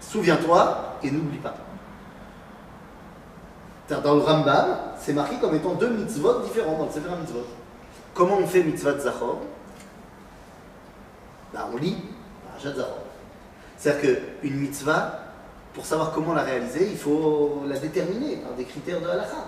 Souviens-toi 0.00 0.96
et 1.02 1.10
n'oublie 1.10 1.38
pas. 1.38 1.54
Dans 3.88 4.14
le 4.14 4.20
Rambam, 4.20 4.76
c'est 4.98 5.14
marqué 5.14 5.36
comme 5.40 5.54
étant 5.54 5.74
deux 5.74 5.88
mitzvot 5.88 6.40
différents 6.40 6.84
Mitzvot. 6.84 7.46
Comment 8.14 8.36
on 8.38 8.46
fait 8.46 8.62
mitzvah 8.62 8.98
Zachor? 8.98 9.38
Bah, 11.54 11.68
On 11.72 11.76
lit 11.78 11.96
Parashat 12.46 12.76
Zachor. 12.76 12.98
C'est-à-dire 13.76 14.18
qu'une 14.42 14.56
mitzvah, 14.56 15.20
pour 15.72 15.86
savoir 15.86 16.12
comment 16.12 16.34
la 16.34 16.42
réaliser, 16.42 16.90
il 16.90 16.98
faut 16.98 17.62
la 17.66 17.78
déterminer 17.78 18.36
par 18.36 18.52
des 18.54 18.64
critères 18.64 19.00
de 19.00 19.06
halakha. 19.06 19.46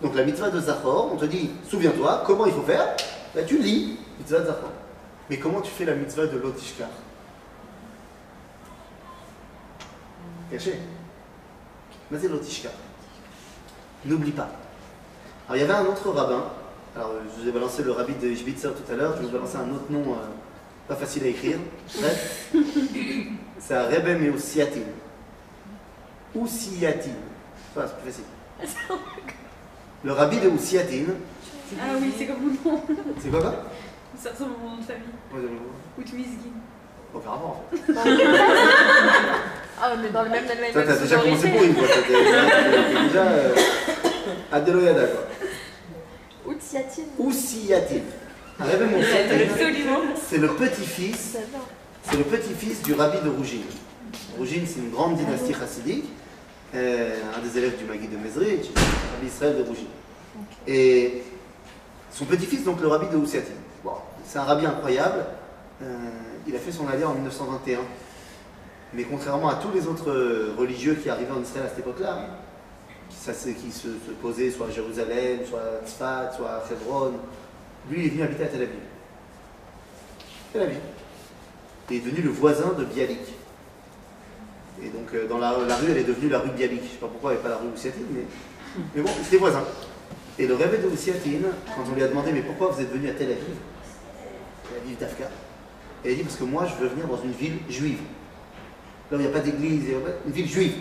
Donc 0.00 0.14
la 0.14 0.24
mitzvah 0.24 0.50
de 0.50 0.60
Zachor, 0.60 1.10
on 1.12 1.16
te 1.16 1.24
dit, 1.24 1.50
souviens-toi, 1.68 2.22
comment 2.26 2.46
il 2.46 2.52
faut 2.52 2.62
faire? 2.62 2.96
Bah 3.34 3.42
tu 3.42 3.58
lis, 3.58 3.98
mitzvah 4.18 4.40
de 4.40 4.46
Zachor. 4.46 4.70
Mais 5.28 5.38
comment 5.38 5.60
tu 5.60 5.70
fais 5.70 5.84
la 5.84 5.94
mitzvah 5.94 6.26
de 6.26 6.38
Lotishkar? 6.38 6.88
Caché. 10.54 10.78
Mais 12.12 12.18
c'est 12.20 12.28
Lotishkar. 12.28 12.70
N'oublie 14.04 14.30
pas. 14.30 14.48
Alors 15.48 15.56
il 15.56 15.60
y 15.60 15.64
avait 15.64 15.72
un 15.72 15.86
autre 15.86 16.08
rabbin, 16.10 16.44
alors 16.94 17.10
je 17.24 17.42
vous 17.42 17.48
ai 17.48 17.50
balancé 17.50 17.82
le 17.82 17.90
rabbi 17.90 18.14
de 18.14 18.28
Ishbitzer 18.28 18.68
tout 18.68 18.92
à 18.92 18.94
l'heure, 18.94 19.16
je 19.16 19.22
vous 19.26 19.32
balancer 19.32 19.56
un 19.56 19.68
autre 19.74 19.90
nom 19.90 20.12
euh, 20.12 20.26
pas 20.86 20.94
facile 20.94 21.24
à 21.24 21.26
écrire. 21.26 21.58
Bref, 21.98 22.54
c'est 23.58 23.74
un 23.74 23.82
Rebbe 23.88 24.20
Meusiatin. 24.20 24.82
Ousiatin. 26.36 27.10
Voilà, 27.74 27.88
c'est 27.90 27.96
plus 28.00 28.12
facile. 28.12 28.24
Le 30.04 30.12
rabbi 30.12 30.38
de 30.38 30.48
Ousiatin, 30.50 31.14
Ah 31.80 31.94
oui, 32.00 32.12
c'est 32.16 32.26
comme 32.26 32.56
mon 32.62 32.70
nom. 32.72 32.80
c'est 33.20 33.30
quoi 33.30 33.40
quoi 33.40 33.54
Ça 34.16 34.30
ressemble 34.30 34.52
à 34.52 34.62
mon 34.62 34.70
nom 34.70 34.76
de 34.76 34.84
famille. 34.84 35.02
Ouais. 35.34 35.58
Outmisgin. 35.98 36.52
Aucun 37.12 37.30
rapport 37.30 37.64
en 37.72 37.76
fait. 37.76 37.92
Ah, 39.80 39.92
on 39.96 40.04
est 40.04 40.10
dans 40.10 40.22
le 40.22 40.30
même 40.30 40.46
domaine. 40.46 40.72
Toi, 40.72 40.82
t'as 40.86 40.96
déjà 40.96 41.18
commencé 41.18 41.48
pour 41.48 41.62
une 41.62 41.74
fois. 41.74 41.86
T'es 41.88 43.04
déjà 43.08 43.22
euh, 43.22 43.54
Adeloyada 44.52 45.06
quoi. 45.06 46.54
Outsiatine. 47.18 48.02
Rebbe 48.60 48.90
Meusiatin, 48.90 49.36
c'est 50.28 50.38
le 50.38 50.48
petit-fils. 50.48 51.36
C'est 52.02 52.16
le 52.16 52.24
petit-fils 52.24 52.82
du 52.82 52.92
rabbi 52.94 53.18
de 53.24 53.30
Rougine. 53.30 53.64
Rougine, 54.38 54.64
c'est 54.66 54.78
une 54.78 54.90
grande 54.90 55.16
dynastie 55.16 55.54
chassidique, 55.54 56.04
euh, 56.74 57.16
un 57.36 57.40
des 57.40 57.58
élèves 57.58 57.76
du 57.78 57.84
Magui 57.84 58.06
de 58.06 58.16
Mezrich, 58.16 58.70
le 58.74 59.14
rabbi 59.14 59.26
Israël 59.26 59.56
de 59.56 59.62
Rougine. 59.62 59.88
Et 60.66 61.22
son 62.12 62.26
petit-fils, 62.26 62.62
donc 62.64 62.80
le 62.80 62.88
rabbi 62.88 63.06
de 63.08 63.16
Oussiatin. 63.16 63.54
Bon, 63.82 63.92
c'est 64.24 64.38
un 64.38 64.44
rabbi 64.44 64.66
incroyable. 64.66 65.24
Euh, 65.82 65.86
il 66.46 66.54
a 66.54 66.58
fait 66.58 66.72
son 66.72 66.86
allié 66.86 67.04
en 67.04 67.14
1921. 67.14 67.78
Mais 68.96 69.04
contrairement 69.04 69.48
à 69.48 69.56
tous 69.56 69.72
les 69.72 69.86
autres 69.86 70.10
euh, 70.10 70.54
religieux 70.56 70.94
qui 70.94 71.08
arrivaient 71.10 71.32
en 71.32 71.42
Israël 71.42 71.66
à 71.66 71.68
cette 71.68 71.80
époque-là, 71.80 72.28
c'est- 73.10 73.54
qui 73.54 73.72
se, 73.72 73.88
posaient 74.22 74.50
soit 74.50 74.68
à 74.68 74.70
Jérusalem, 74.70 75.40
soit 75.48 75.60
à 75.60 75.86
Tzfat, 75.86 76.32
soit 76.36 76.50
à 76.50 76.62
Hebron, 76.70 77.12
lui, 77.90 78.00
il 78.00 78.06
est 78.06 78.10
venu 78.10 78.22
habiter 78.22 78.44
à 78.44 78.46
Tel 78.46 78.62
Aviv. 78.62 78.78
Tel 80.52 80.62
Aviv. 80.62 80.78
Il 81.90 81.96
est 81.96 82.00
devenu 82.00 82.22
le 82.22 82.30
voisin 82.30 82.72
de 82.78 82.84
Bialik. 82.84 83.34
Et 84.82 84.88
donc, 84.88 85.12
euh, 85.14 85.26
dans 85.28 85.38
la, 85.38 85.50
rue, 85.50 85.90
elle 85.90 85.98
est 85.98 86.04
devenue 86.04 86.28
la 86.28 86.38
rue 86.38 86.50
Bialik. 86.50 86.80
Je 86.80 86.84
ne 86.84 86.90
sais 86.90 86.96
pas 86.96 87.08
pourquoi, 87.08 87.32
n'y 87.32 87.36
avait 87.38 87.42
pas 87.42 87.50
la 87.50 87.56
rue 87.56 87.68
Oussiatine, 87.74 88.06
mais, 88.10 88.24
mais 88.94 89.02
bon, 89.02 89.10
c'était 89.22 89.36
voisin. 89.36 89.64
Et 90.38 90.46
le 90.46 90.54
rêve 90.54 90.82
de 90.82 90.88
Oussiatine, 90.88 91.46
quand 91.66 91.82
on 91.90 91.94
lui 91.94 92.02
a 92.02 92.08
demandé, 92.08 92.32
mais 92.32 92.42
pourquoi 92.42 92.68
vous 92.68 92.80
êtes 92.80 92.92
venu 92.92 93.08
à 93.08 93.12
Tel 93.12 93.30
Aviv? 93.30 93.56
Tel 94.68 94.82
Aviv 94.82 94.98
d'Afka. 94.98 95.30
Et 96.04 96.10
il 96.10 96.12
a 96.12 96.16
dit, 96.16 96.22
parce 96.22 96.36
que 96.36 96.44
moi, 96.44 96.66
je 96.66 96.82
veux 96.82 96.88
venir 96.88 97.06
dans 97.08 97.20
une 97.22 97.32
ville 97.32 97.58
juive. 97.68 98.00
Là 99.10 99.16
où 99.16 99.20
il 99.20 99.26
n'y 99.26 99.26
a 99.26 99.30
pas 99.32 99.40
d'église, 99.40 99.84
une 100.26 100.32
ville 100.32 100.48
juive. 100.48 100.74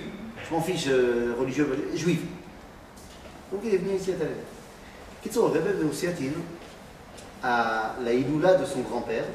Je 0.47 0.53
m'en 0.53 0.61
fiche, 0.61 0.86
euh, 0.88 1.36
religieux, 1.39 1.67
juive. 1.95 2.21
Donc 3.51 3.61
il 3.63 3.74
est 3.74 3.78
venu 3.78 3.95
ici 3.95 4.11
à 4.11 4.15
Tel 4.15 4.28
Aviv. 4.28 4.38
Kitsour, 5.21 5.51
rêve 5.51 5.80
de 5.80 5.86
Oussiatine, 5.86 6.34
à 7.41 7.95
la 8.03 8.13
Iloula 8.13 8.55
de 8.55 8.65
son 8.65 8.82
grand-père, 8.82 9.26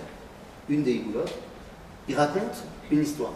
une 0.68 0.82
des 0.82 0.92
Iloulotes, 0.92 1.34
il 2.08 2.16
raconte 2.16 2.64
une 2.90 3.02
histoire. 3.02 3.32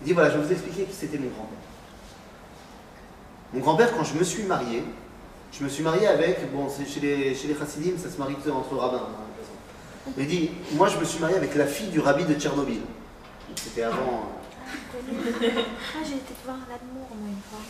Il 0.00 0.06
dit 0.06 0.12
voilà, 0.12 0.30
je 0.30 0.38
vais 0.38 0.44
vous 0.44 0.52
expliquer 0.52 0.84
qui 0.84 0.94
c'était 0.94 1.18
mon 1.18 1.28
grand-père. 1.28 1.58
Mon 3.52 3.60
grand-père, 3.60 3.96
quand 3.96 4.04
je 4.04 4.14
me 4.14 4.24
suis 4.24 4.44
marié, 4.44 4.82
je 5.52 5.64
me 5.64 5.68
suis 5.68 5.82
marié 5.82 6.06
avec, 6.06 6.52
bon, 6.52 6.68
c'est 6.68 6.86
chez 6.86 7.00
les, 7.00 7.34
chez 7.34 7.48
les 7.48 7.54
chassidim, 7.54 7.96
ça 7.96 8.10
se 8.10 8.18
marie 8.18 8.36
entre 8.52 8.76
rabbins. 8.76 8.96
hein, 8.96 9.24
de 10.06 10.12
toute 10.12 10.14
façon. 10.14 10.14
Il 10.18 10.26
dit, 10.26 10.50
moi 10.74 10.88
je 10.88 10.98
me 10.98 11.04
suis 11.04 11.20
marié 11.20 11.36
avec 11.36 11.54
la 11.54 11.66
fille 11.66 11.88
du 11.88 12.00
rabbi 12.00 12.24
de 12.24 12.34
Tchernobyl. 12.34 12.80
C'était 13.56 13.82
avant 13.82 14.32
Ah, 14.66 16.04
j'ai 16.04 16.14
été 16.16 16.34
voir 16.44 16.56
l'amour, 16.68 17.08
moi, 17.10 17.28
une 17.28 17.42
fois. 17.50 17.60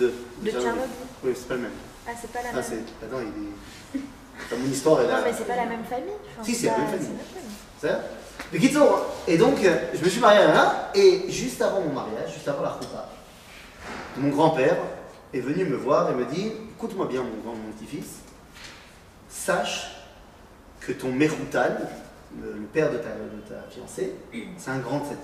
euh, 0.00 0.10
de, 0.40 0.44
De 0.44 0.50
Tchernobyl. 0.50 0.88
Oui, 1.24 1.32
c'est 1.34 1.48
pas 1.48 1.54
le 1.54 1.60
même. 1.62 1.70
Ah, 2.06 2.10
c'est 2.20 2.30
pas 2.32 2.42
la 2.42 2.48
Ah, 2.50 2.54
même. 2.54 2.64
c'est. 2.64 3.06
Attends, 3.06 3.20
il 3.20 3.44
est. 3.98 4.00
Enfin, 4.44 4.56
mon 4.58 4.70
histoire 4.70 5.00
est 5.02 5.06
là. 5.06 5.18
Non, 5.18 5.24
mais 5.24 5.32
c'est 5.36 5.46
pas 5.46 5.56
la 5.56 5.66
même 5.66 5.84
famille. 5.84 6.14
Si, 6.42 6.54
c'est 6.54 6.66
la 6.68 6.78
même 6.78 6.86
famille. 6.88 7.00
c'est 7.00 7.06
la 7.06 7.12
même 7.12 7.26
famille. 7.34 7.56
C'est 7.80 7.88
ça 7.88 8.00
Mais 8.52 8.58
Kitsour, 8.58 9.06
et 9.28 9.38
donc, 9.38 9.62
euh, 9.64 9.76
je 9.94 10.04
me 10.04 10.08
suis 10.08 10.20
marié 10.20 10.40
à 10.40 10.52
là, 10.52 10.90
et 10.94 11.30
juste 11.30 11.60
avant 11.62 11.80
mon 11.80 11.92
mariage, 11.92 12.32
juste 12.34 12.48
avant 12.48 12.62
la 12.62 12.76
choupa, 12.80 13.08
mon 14.16 14.28
grand-père 14.30 14.76
est 15.34 15.40
venu 15.40 15.64
me 15.64 15.76
voir 15.76 16.10
et 16.10 16.14
me 16.14 16.24
dit 16.26 16.52
Écoute-moi 16.76 17.06
bien, 17.06 17.22
mon 17.22 17.36
grand, 17.44 17.54
mon 17.54 17.70
petit-fils, 17.72 18.06
sache 19.28 19.92
que 20.80 20.92
ton 20.92 21.12
Meroutal, 21.12 21.88
le, 22.40 22.52
le 22.52 22.66
père 22.66 22.90
de 22.90 22.98
ta, 22.98 23.10
de 23.10 23.40
ta 23.48 23.62
fiancée, 23.70 24.14
c'est 24.56 24.70
un 24.70 24.78
grand 24.78 25.04
sadique. 25.04 25.18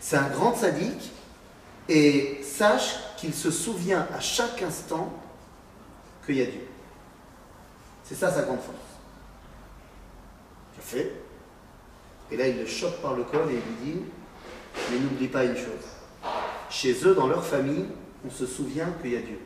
C'est 0.00 0.16
un 0.16 0.28
grand 0.28 0.54
sadique, 0.54 1.10
et 1.88 2.40
sache 2.42 2.96
qu'il 3.16 3.34
se 3.34 3.50
souvient 3.50 4.06
à 4.14 4.20
chaque 4.20 4.62
instant 4.62 5.12
qu'il 6.24 6.36
y 6.36 6.42
a 6.42 6.46
Dieu. 6.46 6.66
C'est 8.04 8.16
ça 8.16 8.32
sa 8.32 8.42
grande 8.42 8.60
force. 8.60 8.76
Je 10.76 10.82
fais. 10.82 11.12
Et 12.30 12.36
là, 12.36 12.48
il 12.48 12.58
le 12.58 12.66
choque 12.66 13.00
par 13.00 13.14
le 13.14 13.22
col 13.24 13.48
et 13.50 13.54
il 13.54 13.86
lui 13.88 13.94
dit 13.94 14.00
Mais 14.90 14.98
n'oublie 14.98 15.28
pas 15.28 15.44
une 15.44 15.56
chose. 15.56 15.86
Chez 16.70 17.04
eux, 17.04 17.14
dans 17.14 17.28
leur 17.28 17.44
famille, 17.44 17.86
on 18.26 18.30
se 18.30 18.46
souvient 18.46 18.90
qu'il 19.00 19.12
y 19.12 19.16
a 19.16 19.20
Dieu. 19.20 19.38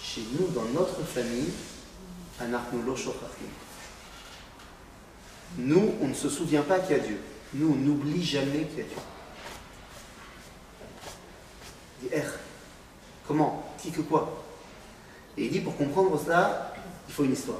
Chez 0.00 0.22
nous, 0.32 0.48
dans 0.48 0.64
notre 0.74 1.02
famille, 1.02 1.52
lo 2.40 2.96
shochachim. 2.96 3.65
Nous, 5.58 5.94
on 6.02 6.08
ne 6.08 6.14
se 6.14 6.28
souvient 6.28 6.62
pas 6.62 6.78
qu'il 6.80 6.96
y 6.96 7.00
a 7.00 7.02
Dieu. 7.02 7.18
Nous, 7.54 7.72
on 7.72 7.76
n'oublie 7.76 8.24
jamais 8.24 8.64
qu'il 8.64 8.78
y 8.78 8.82
a 8.82 8.84
Dieu. 8.84 8.96
Il 12.02 12.08
dit 12.08 12.14
Er, 12.14 12.24
comment? 13.26 13.64
Qui 13.78 13.90
que 13.90 14.02
quoi? 14.02 14.44
Et 15.36 15.46
il 15.46 15.50
dit 15.50 15.60
pour 15.60 15.76
comprendre 15.76 16.18
cela, 16.22 16.72
il 17.08 17.14
faut 17.14 17.24
une 17.24 17.32
histoire. 17.32 17.58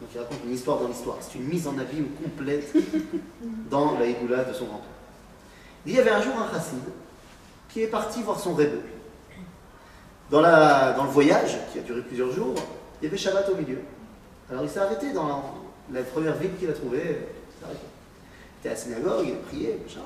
Donc 0.00 0.10
il 0.14 0.18
raconte 0.18 0.38
une 0.44 0.54
histoire 0.54 0.78
dans 0.78 0.88
l'histoire. 0.88 1.16
C'est 1.20 1.38
une 1.38 1.44
mise 1.44 1.66
en 1.66 1.78
abîme 1.78 2.08
complète 2.22 2.72
dans 3.70 3.98
la 3.98 4.06
Igoula 4.06 4.44
de 4.44 4.52
son 4.54 4.66
grand-père. 4.66 4.88
Il 5.86 5.94
y 5.94 5.98
avait 5.98 6.10
un 6.10 6.22
jour 6.22 6.34
un 6.38 6.50
chassid 6.52 6.78
qui 7.68 7.82
est 7.82 7.86
parti 7.86 8.22
voir 8.22 8.38
son 8.38 8.54
rêve. 8.54 8.78
Dans, 10.30 10.42
dans 10.42 11.04
le 11.04 11.10
voyage, 11.10 11.58
qui 11.72 11.80
a 11.80 11.82
duré 11.82 12.02
plusieurs 12.02 12.30
jours, 12.30 12.54
il 13.00 13.06
y 13.06 13.08
avait 13.08 13.16
Shabbat 13.16 13.48
au 13.48 13.56
milieu. 13.56 13.80
Alors 14.48 14.62
il 14.62 14.70
s'est 14.70 14.78
arrêté 14.78 15.12
dans 15.12 15.26
la, 15.92 16.02
première 16.02 16.36
ville 16.36 16.50
qu'il 16.58 16.70
a 16.70 16.72
trouvée. 16.72 17.18
Il 17.62 18.60
était 18.60 18.68
à 18.68 18.72
la 18.72 18.76
synagogue, 18.76 19.26
il 19.26 19.32
a 19.32 19.48
prié, 19.48 19.80
machin. 19.82 20.00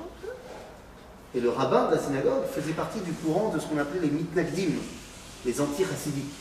Et 1.35 1.39
le 1.41 1.49
rabbin 1.49 1.87
de 1.89 1.95
la 1.95 2.01
synagogue 2.01 2.45
faisait 2.53 2.73
partie 2.73 2.99
du 3.01 3.11
courant 3.11 3.49
de 3.49 3.59
ce 3.59 3.65
qu'on 3.67 3.77
appelait 3.77 3.99
les 3.99 4.09
mitnagdim, 4.09 4.71
les 5.45 5.61
anti-chassidiques. 5.61 6.33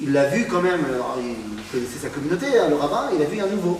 Il 0.00 0.12
l'a 0.12 0.28
vu 0.28 0.46
quand 0.46 0.62
même, 0.62 0.84
alors 0.86 1.16
il 1.20 1.62
connaissait 1.70 1.98
sa 1.98 2.08
communauté, 2.08 2.46
hein, 2.58 2.68
le 2.68 2.76
rabbin, 2.76 3.10
il 3.14 3.22
a 3.22 3.26
vu 3.26 3.40
un 3.40 3.46
nouveau, 3.46 3.78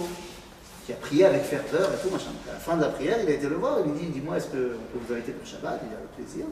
qui 0.86 0.92
a 0.92 0.96
prié 0.96 1.24
avec 1.24 1.42
ferveur 1.42 1.90
et 1.92 2.02
tout, 2.02 2.12
machin. 2.12 2.30
À 2.48 2.52
la 2.52 2.59
fin 2.59 2.76
de 2.76 2.82
la 2.82 2.88
prière, 2.88 3.18
il 3.22 3.28
a 3.28 3.32
été 3.32 3.48
le 3.48 3.57
voir, 3.57 3.78
il 3.84 3.90
lui 3.90 3.98
dit, 3.98 4.07
dis-moi, 4.07 4.36
est-ce 4.36 4.46
qu'on 4.46 4.52
peut 4.52 5.00
vous 5.07 5.14
inviter 5.14 5.32
pour 5.32 5.46
Shabbat? 5.46 5.80
Il 5.82 5.88
dit, 5.88 5.94
avec 5.94 6.11
plaisir. 6.12 6.46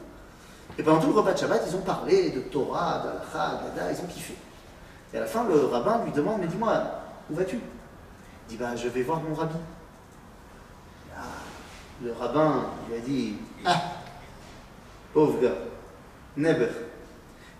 Et 0.78 0.82
pendant 0.82 1.00
tout 1.00 1.08
le 1.08 1.12
repas 1.12 1.34
de 1.34 1.38
Shabbat, 1.38 1.62
ils 1.68 1.76
ont 1.76 1.82
parlé 1.82 2.30
de 2.30 2.40
Torah, 2.40 3.02
d'Alakha, 3.04 3.60
d'Ada, 3.62 3.92
ils 3.92 4.02
ont 4.02 4.08
kiffé. 4.08 4.34
Et 5.12 5.18
à 5.18 5.20
la 5.20 5.26
fin, 5.26 5.46
le 5.46 5.66
rabbin 5.66 6.02
lui 6.04 6.12
demande, 6.12 6.40
mais 6.40 6.46
dis-moi, 6.46 6.82
où 7.30 7.34
vas-tu? 7.34 7.60
Dit, 8.48 8.56
bah, 8.56 8.76
je 8.76 8.88
vais 8.88 9.02
voir 9.02 9.20
mon 9.20 9.34
rabbi. 9.34 9.56
Ah, 11.16 11.22
le 12.02 12.12
rabbin 12.12 12.66
lui 12.88 12.96
a 12.96 13.00
dit 13.00 13.34
Ah, 13.64 13.80
pauvre 15.12 15.40
gars, 15.40 15.56
Neber, 16.36 16.70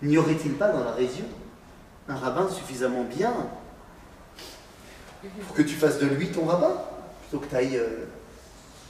n'y 0.01 0.17
aurait-il 0.17 0.53
pas 0.53 0.69
dans 0.69 0.83
la 0.83 0.91
région 0.91 1.25
un 2.09 2.15
rabbin 2.15 2.49
suffisamment 2.49 3.03
bien 3.03 3.33
pour 5.47 5.55
que 5.55 5.61
tu 5.61 5.75
fasses 5.75 5.99
de 5.99 6.07
lui 6.07 6.31
ton 6.31 6.45
rabbin 6.45 6.73
plutôt 7.21 7.45
que 7.45 7.49
tu 7.49 7.55
ailles 7.55 7.77
euh, 7.77 8.05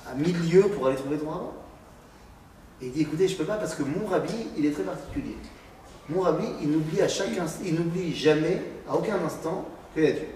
à 0.10 0.16
mille 0.16 0.50
lieues 0.50 0.68
pour 0.70 0.88
aller 0.88 0.96
trouver 0.96 1.18
ton 1.18 1.30
rabbin? 1.30 1.52
Et 2.82 2.88
il 2.88 2.91
dit 2.91 3.02
Écoutez, 3.02 3.28
je 3.28 3.34
ne 3.34 3.38
peux 3.39 3.46
pas 3.46 3.58
parce 3.58 3.76
que 3.76 3.84
mon 3.84 4.08
rabbi, 4.08 4.34
il 4.58 4.66
est 4.66 4.72
très 4.72 4.84
particulier. 4.84 5.38
Mon 6.10 6.22
rabbi, 6.22 6.46
il 6.62 6.72
n'oublie 6.72 7.02
à 7.02 7.08
chaque 7.08 7.38
instant, 7.38 7.62
il 7.66 7.76
n'oublie 7.76 8.14
jamais, 8.16 8.62
à 8.89 8.96
aucun 8.96 9.24
instant, 9.24 9.66
qu'il 9.94 10.04
y 10.04 10.08
a 10.08 10.12
Dieu. 10.12 10.28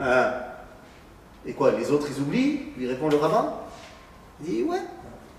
Ah. 0.00 0.46
Et 1.46 1.52
quoi, 1.52 1.70
les 1.72 1.90
autres 1.90 2.08
ils 2.10 2.20
oublient 2.20 2.72
Lui 2.76 2.88
répond 2.88 3.08
le 3.08 3.16
rabbin. 3.16 3.54
Il 4.40 4.46
dit 4.46 4.62
ouais. 4.62 4.80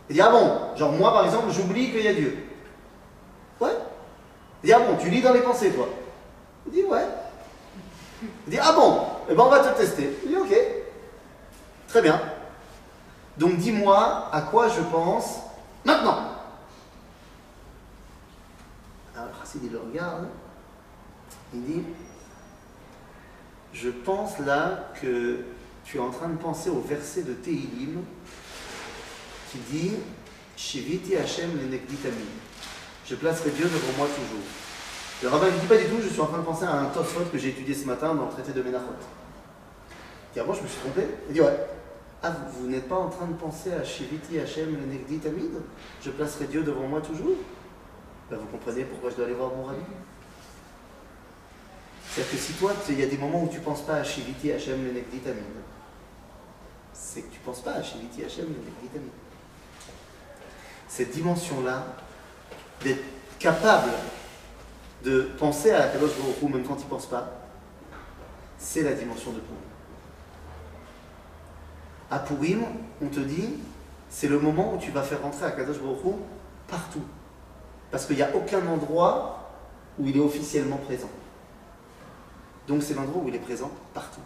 Il 0.10 0.16
dit 0.16 0.22
ah 0.22 0.30
bon, 0.30 0.76
genre 0.76 0.92
moi 0.94 1.12
par 1.12 1.26
exemple 1.26 1.52
j'oublie 1.52 1.92
qu'il 1.92 2.02
y 2.02 2.08
a 2.08 2.14
Dieu. 2.14 2.38
Ouais. 3.60 3.76
Il 4.64 4.68
dit 4.68 4.74
ah 4.74 4.80
bon, 4.80 4.96
tu 4.98 5.10
lis 5.10 5.22
dans 5.22 5.34
les 5.34 5.42
pensées 5.42 5.72
toi. 5.72 5.88
Il 6.66 6.72
dit 6.72 6.84
ouais. 6.84 7.06
Il 8.22 8.52
dit 8.52 8.60
ah 8.60 8.72
bon, 8.74 9.02
eh 9.30 9.36
ben 9.36 9.44
on 9.44 9.50
va 9.50 9.60
te 9.60 9.78
tester. 9.78 10.18
Il 10.24 10.30
dit 10.30 10.38
ok. 10.38 10.56
Très 11.90 12.02
bien. 12.02 12.20
Donc 13.38 13.58
dis-moi 13.58 14.30
à 14.32 14.42
quoi 14.42 14.68
je 14.70 14.82
pense 14.82 15.40
maintenant. 15.86 16.18
Alors 19.16 19.30
Chassid 19.40 19.62
il 19.64 19.72
le 19.72 19.80
regarde. 19.80 20.28
Il 21.54 21.64
dit 21.64 21.84
je 23.74 23.90
pense 23.90 24.40
là 24.40 24.92
que 25.02 25.40
tu 25.86 25.98
es 25.98 26.00
en 26.00 26.10
train 26.10 26.30
de 26.30 26.38
penser 26.38 26.70
au 26.70 26.82
verset 26.82 27.24
de 27.24 27.34
Tehilim 27.34 28.04
qui 29.52 29.58
dit 29.72 29.92
Shiviti 30.56 31.16
Hashem 31.16 31.52
lenekditamim. 31.58 32.16
Je 33.06 33.16
placerai 33.16 33.52
Dieu 33.52 33.66
devant 33.66 33.98
moi 33.98 34.08
toujours. 34.08 34.44
Le 35.24 35.30
rabbin 35.30 35.48
ne 35.48 35.60
dit 35.60 35.68
pas 35.68 35.78
du 35.78 35.86
tout, 35.86 36.02
je 36.02 36.10
suis 36.10 36.20
en 36.20 36.26
train 36.26 36.40
de 36.40 36.44
penser 36.44 36.66
à 36.66 36.74
un 36.74 36.86
Tosfot 36.86 37.26
que 37.32 37.38
j'ai 37.38 37.50
étudié 37.50 37.74
ce 37.74 37.86
matin 37.86 38.14
dans 38.14 38.26
le 38.26 38.32
traité 38.32 38.52
de 38.52 38.62
Menachot. 38.62 38.86
Il 40.36 40.44
je 40.44 40.62
me 40.62 40.68
suis 40.68 40.80
trompé 40.82 41.02
Il 41.28 41.34
dit, 41.34 41.42
ouais. 41.42 41.58
Ah, 42.22 42.32
vous, 42.52 42.68
n'êtes 42.68 42.88
pas 42.88 42.96
en 42.96 43.10
train 43.10 43.28
de 43.28 43.34
penser 43.34 43.72
à 43.74 43.84
Shiviti 43.84 44.40
Hashem 44.40 44.76
lenekditamid 44.76 45.52
Je 46.02 46.10
placerai 46.12 46.46
Dieu 46.46 46.64
devant 46.64 46.88
moi 46.88 47.02
toujours? 47.02 47.38
Ben, 48.30 48.38
Vous 48.38 48.48
comprenez 48.48 48.84
pourquoi 48.84 49.10
je 49.10 49.16
dois 49.16 49.26
aller 49.26 49.34
voir 49.34 49.52
mon 49.56 49.64
rabbi 49.64 49.82
c'est-à-dire 52.18 52.32
que 52.32 52.44
si 52.44 52.54
toi, 52.54 52.74
il 52.90 53.00
y 53.00 53.04
a 53.04 53.06
des 53.06 53.18
moments 53.18 53.44
où 53.44 53.48
tu 53.48 53.60
ne 53.60 53.64
penses 53.64 53.84
pas 53.84 53.98
à 53.98 54.04
Shiviti 54.04 54.52
Hashem 54.52 54.84
le 54.84 54.92
Nekditamid, 54.92 55.44
c'est 56.92 57.22
que 57.22 57.32
tu 57.32 57.40
ne 57.40 57.46
penses 57.46 57.62
pas 57.62 57.74
à 57.74 57.84
Shiviti 57.84 58.24
Hashem 58.24 58.46
le 58.46 58.56
Nekditamid. 58.56 59.12
Cette 60.88 61.12
dimension-là, 61.12 61.86
d'être 62.84 63.04
capable 63.38 63.92
de 65.04 65.30
penser 65.38 65.70
à 65.70 65.90
Kadosh 65.90 66.14
Baruch 66.18 66.42
même 66.52 66.66
quand 66.66 66.78
tu 66.78 66.86
ne 66.86 66.90
penses 66.90 67.06
pas, 67.06 67.34
c'est 68.58 68.82
la 68.82 68.94
dimension 68.94 69.32
de 69.34 69.40
Purim. 69.40 69.62
À 72.10 72.18
Purim, 72.18 72.64
on 73.00 73.10
te 73.10 73.20
dit, 73.20 73.60
c'est 74.10 74.28
le 74.28 74.40
moment 74.40 74.74
où 74.74 74.80
tu 74.80 74.90
vas 74.90 75.04
faire 75.04 75.22
rentrer 75.22 75.46
à 75.46 75.52
Kadosh 75.52 75.78
Baruch 75.78 76.16
partout. 76.68 77.04
Parce 77.92 78.08
qu'il 78.08 78.16
n'y 78.16 78.24
a 78.24 78.36
aucun 78.36 78.66
endroit 78.66 79.52
où 80.00 80.08
il 80.08 80.18
est 80.18 80.22
officiellement 80.22 80.78
présent. 80.78 81.10
Donc 82.68 82.84
c'est 82.84 82.94
l'endroit 82.94 83.24
où 83.24 83.28
il 83.28 83.36
est 83.36 83.40
présent 83.40 83.72
partout. 83.94 84.22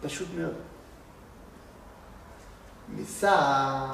Pas 0.00 0.08
shoot 0.08 0.28
Mais 2.88 3.04
ça, 3.04 3.88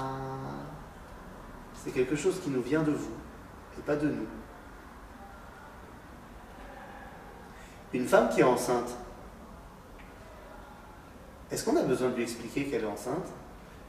c'est 1.75 1.91
quelque 1.91 2.15
chose 2.15 2.41
qui 2.41 2.51
nous 2.51 2.63
vient 2.63 2.83
de 2.83 2.93
vous 2.93 3.11
et 3.79 3.83
pas 3.83 3.97
de 3.97 4.09
nous. 4.09 4.27
Une 7.93 8.07
femme 8.07 8.29
qui 8.29 8.41
est 8.41 8.45
enceinte, 8.45 8.97
est-ce 11.51 11.65
qu'on 11.65 11.77
a 11.77 11.83
besoin 11.83 12.11
de 12.11 12.17
lui 12.17 12.23
expliquer 12.23 12.67
qu'elle 12.67 12.83
est 12.83 12.87
enceinte? 12.87 13.27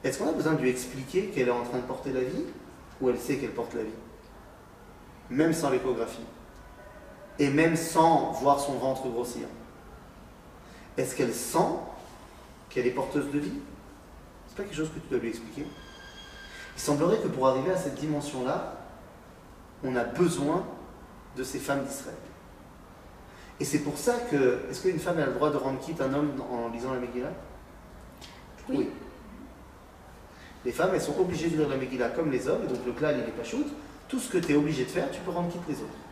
Est-ce 0.04 0.20
qu'on 0.20 0.30
a 0.30 0.34
besoin 0.34 0.54
de 0.54 0.62
lui 0.62 0.70
expliquer 0.70 1.28
qu'elle 1.28 1.48
est 1.48 1.52
en 1.52 1.64
train 1.64 1.80
de 1.80 1.84
porter 1.84 2.14
la 2.14 2.22
vie 2.22 2.46
Ou 3.02 3.10
elle 3.10 3.18
sait 3.20 3.38
qu'elle 3.38 3.54
porte 3.54 3.74
la 3.74 3.84
vie? 3.84 3.90
Même 5.32 5.54
sans 5.54 5.72
l'échographie 5.72 6.26
et 7.40 7.50
même 7.50 7.76
sans 7.76 8.32
voir 8.32 8.60
son 8.60 8.74
ventre 8.74 9.08
grossir 9.10 9.48
Est-ce 10.98 11.16
qu'elle 11.16 11.34
sent 11.34 11.58
qu'elle 12.70 12.88
est 12.88 12.92
porteuse 12.92 13.32
de 13.32 13.40
vie? 13.40 13.60
C'est 14.48 14.58
pas 14.58 14.64
quelque 14.64 14.76
chose 14.76 14.92
que 14.94 15.00
tu 15.00 15.08
dois 15.10 15.20
lui 15.20 15.30
expliquer. 15.30 15.66
Il 16.76 16.82
semblerait 16.82 17.18
que 17.18 17.28
pour 17.28 17.48
arriver 17.48 17.72
à 17.72 17.78
cette 17.78 17.96
dimension-là, 17.96 18.78
on 19.84 19.96
a 19.96 20.04
besoin 20.04 20.66
de 21.36 21.44
ces 21.44 21.60
femmes 21.60 21.84
d'Israël. 21.84 22.16
Et 23.60 23.66
c'est 23.66 23.80
pour 23.80 23.98
ça 23.98 24.14
que, 24.30 24.60
est-ce 24.70 24.82
qu'une 24.82 25.00
femme 25.00 25.20
a 25.20 25.26
le 25.26 25.34
droit 25.34 25.50
de 25.50 25.58
rendre 25.58 25.80
quitte 25.80 26.02
un 26.02 26.14
homme 26.14 26.32
en 26.52 26.70
lisant 26.70 26.94
la 26.94 27.00
Megillah? 27.00 27.32
Oui. 28.70 28.90
Les 30.66 30.72
femmes, 30.72 30.92
elles 30.94 31.02
sont 31.02 31.18
obligées 31.20 31.50
de 31.50 31.58
lire 31.58 31.70
la 31.70 31.78
Megillah 31.78 32.10
comme 32.10 32.32
les 32.32 32.48
hommes, 32.48 32.64
et 32.64 32.68
donc 32.68 32.86
le 32.86 32.92
clan, 32.92 33.10
il 33.12 33.18
n'est 33.18 33.32
pas 33.32 33.44
shoot. 33.44 33.68
Tout 34.08 34.20
ce 34.20 34.30
que 34.30 34.38
tu 34.38 34.54
es 34.54 34.56
obligé 34.56 34.84
de 34.84 34.90
faire, 34.90 35.10
tu 35.12 35.22
peux 35.22 35.32
rendre 35.32 35.52
quitte 35.52 35.68
les 35.70 35.76
autres. 35.76 36.05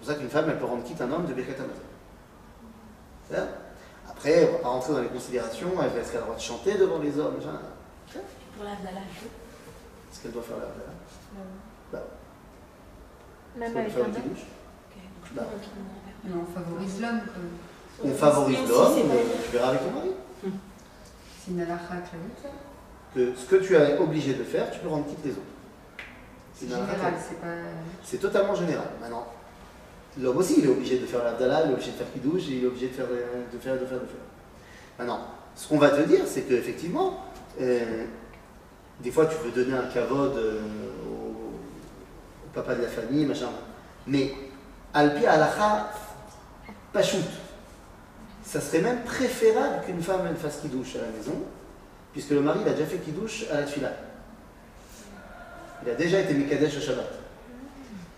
C'est 0.00 0.06
pour 0.06 0.14
ça 0.14 0.14
qu'une 0.14 0.30
femme, 0.30 0.46
elle 0.48 0.58
peut 0.58 0.64
rendre 0.64 0.82
quitte 0.82 1.00
un 1.02 1.12
homme 1.12 1.26
de 1.26 1.34
Birkat 1.34 1.62
Hamazon. 1.62 3.48
Après, 4.08 4.44
on 4.44 4.46
ne 4.46 4.52
va 4.52 4.58
pas 4.58 4.68
rentrer 4.68 4.92
dans 4.94 5.02
les 5.02 5.08
considérations, 5.08 5.68
est-ce 5.82 6.12
qu'elle 6.12 6.16
a 6.16 6.20
le 6.20 6.26
droit 6.26 6.36
de 6.36 6.40
chanter 6.40 6.78
devant 6.78 6.98
les 6.98 7.18
hommes 7.18 7.36
Pour 7.36 8.64
l'Avdala, 8.64 9.00
Est-ce 9.00 10.22
qu'elle 10.22 10.32
doit 10.32 10.42
faire 10.42 10.56
l'Avdala 10.56 10.92
Non. 11.34 11.44
Bah. 11.92 12.02
Même 13.56 13.76
avec 13.76 13.94
un 13.94 14.00
homme? 14.00 14.12
Bah. 15.32 15.42
la 16.24 16.36
on 16.36 16.46
favorise 16.46 17.00
l'homme. 17.00 17.20
On 18.02 18.14
favorise 18.14 18.68
l'homme, 18.68 18.94
tu 19.44 19.52
verras 19.52 19.68
avec 19.68 19.80
ton 19.82 19.90
mari. 19.90 20.10
C'est 21.44 21.50
une 21.52 21.60
halakha. 21.60 21.94
Que 23.14 23.34
ce 23.34 23.44
que 23.46 23.56
tu 23.56 23.74
es 23.74 23.98
obligé 23.98 24.34
de 24.34 24.44
faire, 24.44 24.70
tu 24.70 24.78
peux 24.80 24.88
rendre 24.88 25.06
quitte 25.06 25.24
les 25.24 25.32
autres. 25.32 25.40
C'est 26.54 26.68
général, 26.68 26.86
pas. 26.86 27.48
C'est 28.02 28.18
totalement 28.18 28.54
général. 28.54 28.86
Maintenant, 29.00 29.26
l'homme 30.20 30.36
aussi, 30.38 30.56
il 30.58 30.66
est 30.66 30.70
obligé 30.70 30.98
de 30.98 31.06
faire 31.06 31.24
l'Abdallah, 31.24 31.62
il 31.64 31.70
est 31.70 31.74
obligé 31.74 31.92
de 31.92 31.96
faire 31.96 32.12
Kiddush, 32.12 32.48
et 32.48 32.52
il 32.52 32.64
est 32.64 32.66
obligé 32.66 32.88
de 32.88 32.92
faire, 32.92 33.06
de 33.06 33.58
faire, 33.58 33.74
de 33.74 33.86
faire, 33.86 34.00
de 34.00 34.06
faire. 34.06 34.26
Maintenant, 34.98 35.20
ce 35.54 35.68
qu'on 35.68 35.78
va 35.78 35.90
te 35.90 36.02
dire, 36.02 36.20
c'est 36.26 36.42
qu'effectivement, 36.42 37.24
euh, 37.60 38.04
des 39.00 39.10
fois, 39.10 39.26
tu 39.26 39.36
veux 39.44 39.50
donner 39.50 39.76
un 39.76 39.88
kavod 39.92 40.36
euh, 40.36 40.60
au, 41.06 42.48
papa 42.52 42.74
de 42.74 42.82
la 42.82 42.88
famille, 42.88 43.26
machin. 43.26 43.48
Mais, 44.06 44.32
alpi 44.92 45.26
alacha, 45.26 45.90
pas 46.92 47.02
shoot. 47.02 47.20
Ça 48.44 48.60
serait 48.60 48.80
même 48.80 49.02
préférable 49.04 49.84
qu'une 49.86 50.02
femme 50.02 50.22
elle 50.28 50.36
fasse 50.36 50.60
Kiddush 50.60 50.96
à 50.96 51.02
la 51.02 51.16
maison, 51.16 51.40
puisque 52.12 52.30
le 52.30 52.40
mari, 52.40 52.60
il 52.64 52.68
a 52.68 52.72
déjà 52.72 52.86
fait 52.86 52.98
Kiddush 52.98 53.46
à 53.50 53.60
la 53.60 53.62
tfila. 53.62 53.92
Il 55.84 55.90
a 55.90 55.94
déjà 55.94 56.20
été 56.20 56.34
Mikadesh 56.34 56.76
au 56.76 56.80
Shabbat. 56.80 57.10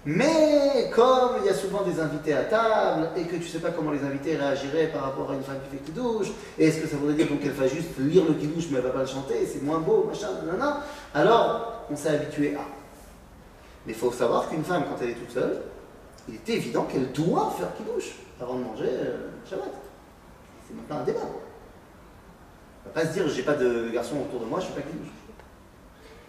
Mais 0.05 0.91
comme 0.93 1.37
il 1.41 1.47
y 1.47 1.49
a 1.49 1.55
souvent 1.55 1.83
des 1.83 2.01
invités 2.01 2.35
à 2.35 2.43
table 2.45 3.11
et 3.17 3.23
que 3.23 3.37
tu 3.37 3.43
ne 3.43 3.47
sais 3.47 3.61
pas 3.61 3.71
comment 3.71 3.93
les 3.93 4.03
invités 4.03 4.37
réagiraient 4.37 4.89
par 4.89 5.03
rapport 5.03 5.31
à 5.31 5.35
une 5.35 5.45
femme 5.45 5.61
qui 5.65 5.77
fait 5.77 5.85
kidouche, 5.85 6.33
et 6.59 6.67
est-ce 6.67 6.81
que 6.81 6.89
ça 6.89 6.97
voudrait 6.97 7.15
dire 7.15 7.29
qu'elle 7.41 7.53
va 7.53 7.69
juste 7.69 7.97
lire 7.99 8.25
le 8.27 8.35
kidouche 8.35 8.65
mais 8.71 8.79
elle 8.79 8.85
ne 8.85 8.89
va 8.89 8.95
pas 8.95 9.01
le 9.03 9.07
chanter, 9.07 9.47
c'est 9.47 9.63
moins 9.63 9.79
beau, 9.79 10.05
machin, 10.09 10.29
nanana, 10.45 10.81
alors 11.15 11.85
on 11.89 11.95
s'est 11.95 12.09
habitué 12.09 12.57
à. 12.57 12.65
Mais 13.87 13.93
il 13.93 13.99
faut 13.99 14.11
savoir 14.11 14.49
qu'une 14.49 14.65
femme, 14.65 14.85
quand 14.89 14.97
elle 15.03 15.11
est 15.11 15.15
toute 15.15 15.31
seule, 15.31 15.63
il 16.29 16.35
est 16.35 16.49
évident 16.49 16.85
qu'elle 16.85 17.13
doit 17.13 17.55
faire 17.57 17.73
kidouche 17.77 18.15
avant 18.41 18.55
de 18.55 18.65
manger 18.65 18.89
euh, 18.89 19.29
Shabbat. 19.49 19.73
C'est 20.67 20.75
même 20.75 20.85
pas 20.85 20.97
un 20.97 21.05
débat. 21.05 21.21
On 22.85 22.89
ne 22.89 22.95
va 22.95 23.01
pas 23.01 23.07
se 23.07 23.13
dire 23.13 23.29
j'ai 23.29 23.43
pas 23.43 23.55
de 23.55 23.91
garçon 23.91 24.17
autour 24.17 24.41
de 24.41 24.47
moi, 24.47 24.59
je 24.59 24.67
ne 24.67 24.71
fais 24.73 24.81
pas 24.81 24.89
kidouche. 24.89 25.22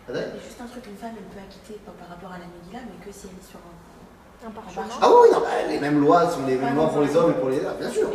Mais 0.10 0.39
juste 0.43 0.60
un 0.62 0.68
truc, 0.68 0.86
une 0.88 0.97
femme, 0.97 1.16
elle 1.18 1.24
peut 1.32 1.39
acquitter 1.39 1.80
par 1.86 1.93
par 1.95 2.10
rapport 2.10 2.32
à 2.32 2.39
la 2.39 2.45
Megillah, 2.45 2.84
mais 2.84 3.06
que 3.06 3.12
si 3.12 3.28
elle 3.28 3.38
est 3.39 3.49
sur 3.49 3.60
un. 3.60 3.76
Un 4.45 4.51
parchemin. 4.51 4.86
Ah 5.01 5.08
oui, 5.10 5.30
non, 5.32 5.39
bah, 5.39 5.47
les 5.70 5.80
mêmes 5.80 6.01
lois 6.01 6.30
sont 6.30 6.45
les 6.45 6.58
mêmes 6.58 6.76
lois 6.76 6.89
pour 6.89 7.01
les 7.01 7.16
hommes 7.16 7.32
et 7.32 7.39
pour 7.39 7.49
les 7.49 7.60
femmes, 7.62 7.78
bien 7.80 7.89
sûr. 7.89 8.10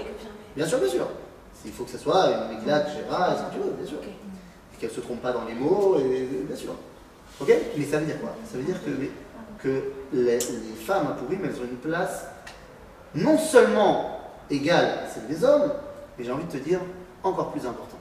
Bien 0.54 0.66
sûr, 0.66 0.78
bien 0.78 0.88
sûr. 0.88 1.08
Il 1.64 1.72
faut 1.72 1.84
que 1.84 1.90
ce 1.90 1.96
soit 1.96 2.26
une 2.26 2.54
Megillah, 2.54 2.84
Gérard, 2.86 3.38
ce 3.38 3.42
que 3.44 3.54
tu 3.54 3.66
veux, 3.66 3.72
bien 3.72 3.86
sûr. 3.86 3.98
Et 4.02 4.76
qu'elle 4.76 4.90
ne 4.90 4.94
se 4.94 5.00
trompe 5.00 5.22
pas 5.22 5.32
dans 5.32 5.46
les 5.46 5.54
mots, 5.54 5.96
et, 5.98 6.28
bien 6.46 6.56
sûr. 6.56 6.74
Ok? 7.40 7.50
Mais 7.78 7.84
ça 7.84 7.98
veut 7.98 8.04
dire 8.04 8.20
quoi? 8.20 8.34
Ça 8.44 8.58
veut 8.58 8.64
dire 8.64 8.76
que, 8.84 8.90
les, 8.90 9.10
que 9.58 9.92
les, 10.12 10.38
les 10.38 10.76
femmes 10.84 11.06
à 11.06 11.12
Pourim, 11.12 11.40
elles 11.44 11.58
ont 11.58 11.64
une 11.64 11.78
place 11.78 12.26
non 13.14 13.38
seulement 13.38 14.20
égale 14.50 15.04
à 15.04 15.08
celle 15.08 15.26
des 15.28 15.42
hommes, 15.42 15.72
mais 16.18 16.24
j'ai 16.24 16.32
envie 16.32 16.44
de 16.44 16.52
te 16.52 16.58
dire 16.58 16.80
encore 17.22 17.52
plus 17.52 17.66
importante. 17.66 18.00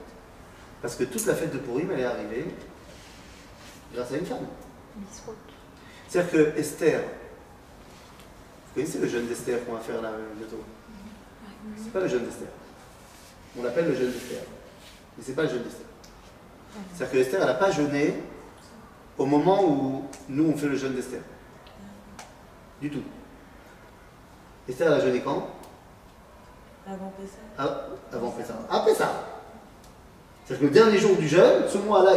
Parce 0.82 0.96
que 0.96 1.06
toute 1.06 1.26
la 1.26 1.34
fête 1.34 1.54
de 1.54 1.60
Pourim, 1.60 1.90
elle 1.94 2.02
est 2.02 2.06
arrivée 2.06 2.54
grâce 3.94 4.12
à 4.12 4.18
une 4.18 4.26
femme. 4.26 4.46
C'est-à-dire 6.08 6.32
que 6.32 6.60
Esther, 6.60 7.02
vous 7.02 8.74
connaissez 8.74 9.00
le 9.00 9.08
jeûne 9.08 9.28
d'Esther 9.28 9.66
qu'on 9.66 9.74
va 9.74 9.80
faire 9.80 10.02
là 10.02 10.12
bientôt 10.36 10.64
C'est 11.78 11.92
pas 11.92 12.00
le 12.02 12.08
jeûne 12.08 12.26
d'Esther. 12.26 12.48
On 13.58 13.64
l'appelle 13.64 13.88
le 13.88 13.96
jeûne 13.96 14.12
d'Esther. 14.12 14.42
Mais 15.18 15.24
ce 15.24 15.30
n'est 15.30 15.36
pas 15.36 15.44
le 15.44 15.50
jeûne 15.50 15.64
d'Esther. 15.64 15.86
C'est-à-dire 16.94 17.12
que 17.14 17.18
Esther, 17.18 17.42
elle 17.42 17.48
n'a 17.48 17.54
pas 17.56 17.72
jeûné 17.72 18.14
au 19.18 19.26
moment 19.26 19.64
où 19.64 20.06
nous, 20.30 20.52
on 20.52 20.58
fait 20.58 20.68
le 20.68 20.76
jeûne 20.76 20.94
d'Esther. 20.94 21.22
Du 22.80 22.90
tout. 22.92 23.04
Esther, 24.70 24.88
elle 24.88 24.94
a 24.94 25.00
jeûné 25.00 25.22
quand? 25.22 25.50
Avant 26.86 27.12
Pessah. 27.18 27.38
Ah, 27.58 27.88
Avant 28.16 28.32
Pessah. 28.32 28.54
Après 28.70 28.94
ça. 28.94 29.37
C'est-à-dire 30.48 30.70
que 30.70 30.74
le 30.74 30.80
dernier 30.80 30.98
jour 30.98 31.18
du 31.18 31.28
jeûne, 31.28 31.64
ce 31.68 31.78
mois-là, 31.78 32.14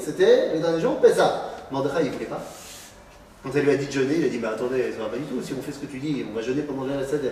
c'était 0.00 0.54
le 0.54 0.60
dernier 0.60 0.80
jour 0.80 1.00
Pessah. 1.00 1.50
Mordechai, 1.70 2.00
il 2.00 2.06
ne 2.08 2.12
voulait 2.12 2.26
pas. 2.26 2.42
Quand 3.44 3.50
elle 3.54 3.64
lui 3.64 3.70
a 3.70 3.76
dit 3.76 3.86
de 3.86 3.92
jeûner, 3.92 4.16
il 4.18 4.24
a 4.24 4.28
dit 4.28 4.38
Bah 4.38 4.52
attendez, 4.54 4.90
ça 4.90 4.98
va 4.98 5.08
pas 5.08 5.18
du 5.18 5.24
tout. 5.24 5.40
Si 5.40 5.52
on 5.52 5.62
fait 5.62 5.70
ce 5.70 5.78
que 5.78 5.86
tu 5.86 5.98
dis, 5.98 6.24
on 6.28 6.34
va 6.34 6.42
jeûner 6.42 6.62
pendant 6.62 6.84
la 6.84 7.06
Seder. 7.06 7.30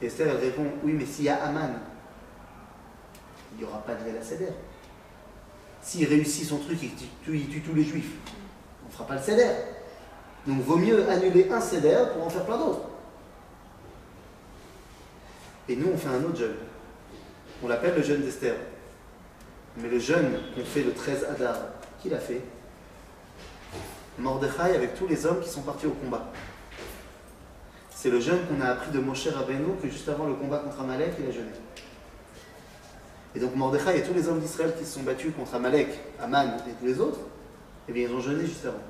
Et 0.00 0.06
Esther, 0.06 0.28
elle 0.28 0.36
répond 0.36 0.64
Oui, 0.84 0.94
mais 0.94 1.04
s'il 1.04 1.26
y 1.26 1.28
a 1.28 1.36
Aman, 1.44 1.70
il 3.52 3.58
n'y 3.58 3.64
aura 3.64 3.78
pas 3.78 3.94
de 3.94 4.14
la 4.14 4.22
Seder. 4.22 4.52
S'il 5.82 6.08
réussit 6.08 6.46
son 6.46 6.58
truc 6.58 6.78
il 6.82 7.48
tue 7.48 7.60
tous 7.60 7.74
les 7.74 7.84
juifs, 7.84 8.12
on 8.84 8.88
ne 8.88 8.92
fera 8.92 9.06
pas 9.06 9.16
le 9.16 9.22
Seder. 9.22 9.50
Donc 10.46 10.62
vaut 10.62 10.76
mieux 10.76 11.06
annuler 11.10 11.48
un 11.50 11.60
Seder 11.60 12.04
pour 12.14 12.24
en 12.24 12.30
faire 12.30 12.44
plein 12.44 12.56
d'autres. 12.56 12.88
Et 15.68 15.76
nous, 15.76 15.88
on 15.92 15.98
fait 15.98 16.08
un 16.08 16.24
autre 16.24 16.36
jeûne. 16.36 16.56
On 17.62 17.68
l'appelle 17.68 17.94
le 17.96 18.02
jeûne 18.02 18.22
d'Esther. 18.22 18.54
Mais 19.78 19.88
le 19.88 19.98
jeûne 19.98 20.38
qu'on 20.54 20.64
fait 20.64 20.82
le 20.82 20.92
13 20.92 21.26
Adar, 21.30 21.56
qui 22.00 22.08
l'a 22.08 22.18
fait? 22.18 22.42
Mordechai 24.18 24.74
avec 24.74 24.94
tous 24.94 25.06
les 25.06 25.26
hommes 25.26 25.40
qui 25.40 25.48
sont 25.48 25.62
partis 25.62 25.86
au 25.86 25.90
combat. 25.90 26.26
C'est 27.90 28.10
le 28.10 28.20
jeûne 28.20 28.38
qu'on 28.46 28.60
a 28.60 28.70
appris 28.70 28.90
de 28.90 28.98
Moshe 28.98 29.28
Rabbeinu 29.28 29.76
que 29.82 29.88
juste 29.88 30.08
avant 30.08 30.26
le 30.26 30.34
combat 30.34 30.58
contre 30.58 30.80
Amalek, 30.80 31.12
il 31.18 31.28
a 31.28 31.30
jeûné. 31.30 31.50
Et 33.34 33.38
donc 33.38 33.54
Mordechai 33.54 33.98
et 33.98 34.02
tous 34.02 34.14
les 34.14 34.28
hommes 34.28 34.40
d'Israël 34.40 34.74
qui 34.78 34.84
se 34.84 34.94
sont 34.94 35.02
battus 35.02 35.32
contre 35.36 35.54
Amalek, 35.54 35.88
Aman 36.20 36.56
et 36.66 36.72
tous 36.80 36.86
les 36.86 37.00
autres, 37.00 37.20
eh 37.88 37.92
bien 37.92 38.08
ils 38.08 38.14
ont 38.14 38.20
jeûné 38.20 38.46
juste 38.46 38.64
avant. 38.64 38.82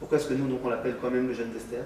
Pourquoi 0.00 0.18
est-ce 0.18 0.28
que 0.28 0.34
nous, 0.34 0.58
on 0.62 0.68
l'appelle 0.68 0.96
quand 1.00 1.10
même 1.10 1.28
le 1.28 1.34
jeûne 1.34 1.52
d'Esther? 1.52 1.84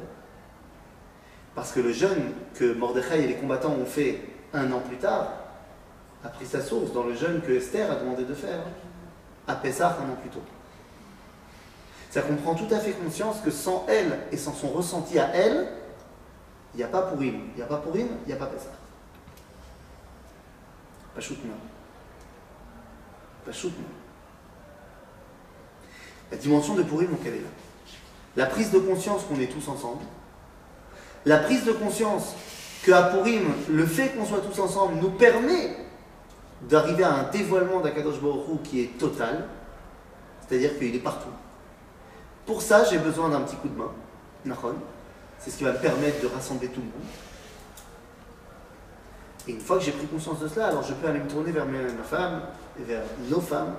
Parce 1.55 1.73
que 1.73 1.81
le 1.81 1.93
jeûne 1.93 2.33
que 2.55 2.73
Mordechai 2.73 3.25
et 3.25 3.27
les 3.27 3.35
combattants 3.35 3.75
ont 3.75 3.85
fait 3.85 4.21
un 4.55 4.71
an 4.73 4.81
plus 4.81 4.97
tard 4.97 5.42
a 6.25 6.29
pris 6.29 6.47
sa 6.47 6.61
source 6.61 6.93
dans 6.93 7.05
le 7.05 7.15
jeûne 7.15 7.41
que 7.41 7.53
Esther 7.53 7.91
a 7.91 7.97
demandé 7.97 8.25
de 8.25 8.35
faire 8.35 8.61
à 9.47 9.55
Pessah 9.57 9.99
un 10.01 10.13
an 10.13 10.17
plus 10.21 10.31
tôt. 10.31 10.43
C'est-à-dire 12.11 12.31
qu'on 12.31 12.43
prend 12.43 12.55
tout 12.55 12.73
à 12.73 12.79
fait 12.79 12.93
conscience 12.93 13.41
que 13.41 13.51
sans 13.51 13.87
elle 13.89 14.19
et 14.31 14.37
sans 14.37 14.53
son 14.53 14.69
ressenti 14.69 15.19
à 15.19 15.35
elle, 15.35 15.67
il 16.75 16.79
n'y 16.79 16.85
a 16.85 16.89
pas 16.89 17.03
Purim. 17.03 17.49
Il 17.55 17.57
n'y 17.57 17.63
a 17.63 17.67
pas 17.67 17.79
Purim, 17.79 18.09
il 18.25 18.29
n'y 18.29 18.33
a 18.33 18.37
pas 18.37 18.47
Pessah. 18.47 18.71
Pas 21.15 21.21
choutna. 21.21 21.55
Pas 23.45 23.53
choutna. 23.53 23.85
La 26.31 26.37
dimension 26.37 26.75
de 26.75 26.83
Purim, 26.83 27.11
donc 27.11 27.21
elle 27.27 27.35
est 27.35 27.41
là. 27.41 27.49
La 28.37 28.47
prise 28.47 28.71
de 28.71 28.79
conscience 28.79 29.23
qu'on 29.25 29.41
est 29.41 29.49
tous 29.49 29.69
ensemble. 29.69 30.03
La 31.27 31.39
prise 31.39 31.65
de 31.65 31.73
conscience 31.73 32.35
qu'à 32.85 33.03
Purim, 33.05 33.53
le 33.69 33.87
fait 33.87 34.11
qu'on 34.11 34.25
soit 34.25 34.41
tous 34.41 34.61
ensemble 34.61 34.95
nous 35.01 35.11
permet 35.11 35.77
d'arriver 36.69 37.05
à 37.05 37.15
un 37.15 37.23
dévoilement 37.31 37.81
d'Akadosh 37.81 38.21
Baruch 38.21 38.49
Hu 38.49 38.59
qui 38.63 38.81
est 38.83 38.99
total, 38.99 39.47
c'est-à-dire 40.47 40.79
qu'il 40.79 40.95
est 40.95 41.01
partout. 41.01 41.31
Pour 42.47 42.63
ça, 42.63 42.85
j'ai 42.85 42.99
besoin 42.99 43.29
d'un 43.29 43.41
petit 43.41 43.57
coup 43.57 43.69
de 43.69 43.77
main, 43.77 43.93
Nahon. 44.45 44.75
C'est 45.39 45.51
ce 45.51 45.59
qui 45.59 45.65
va 45.65 45.73
me 45.73 45.79
permettre 45.79 46.21
de 46.23 46.27
rassembler 46.27 46.69
tout 46.69 46.81
le 46.81 46.87
monde. 46.87 47.09
Et 49.49 49.53
une 49.53 49.61
fois 49.61 49.79
que 49.79 49.85
j'ai 49.85 49.93
pris 49.93 50.07
conscience 50.07 50.39
de 50.39 50.49
cela, 50.49 50.69
alors 50.69 50.83
je 50.83 50.93
peux 50.95 51.09
aller 51.09 51.19
me 51.19 51.29
tourner 51.29 51.51
vers 51.51 51.67
ma 51.67 52.05
femme, 52.05 52.43
vers 52.79 53.03
nos 53.29 53.41
femmes, 53.41 53.75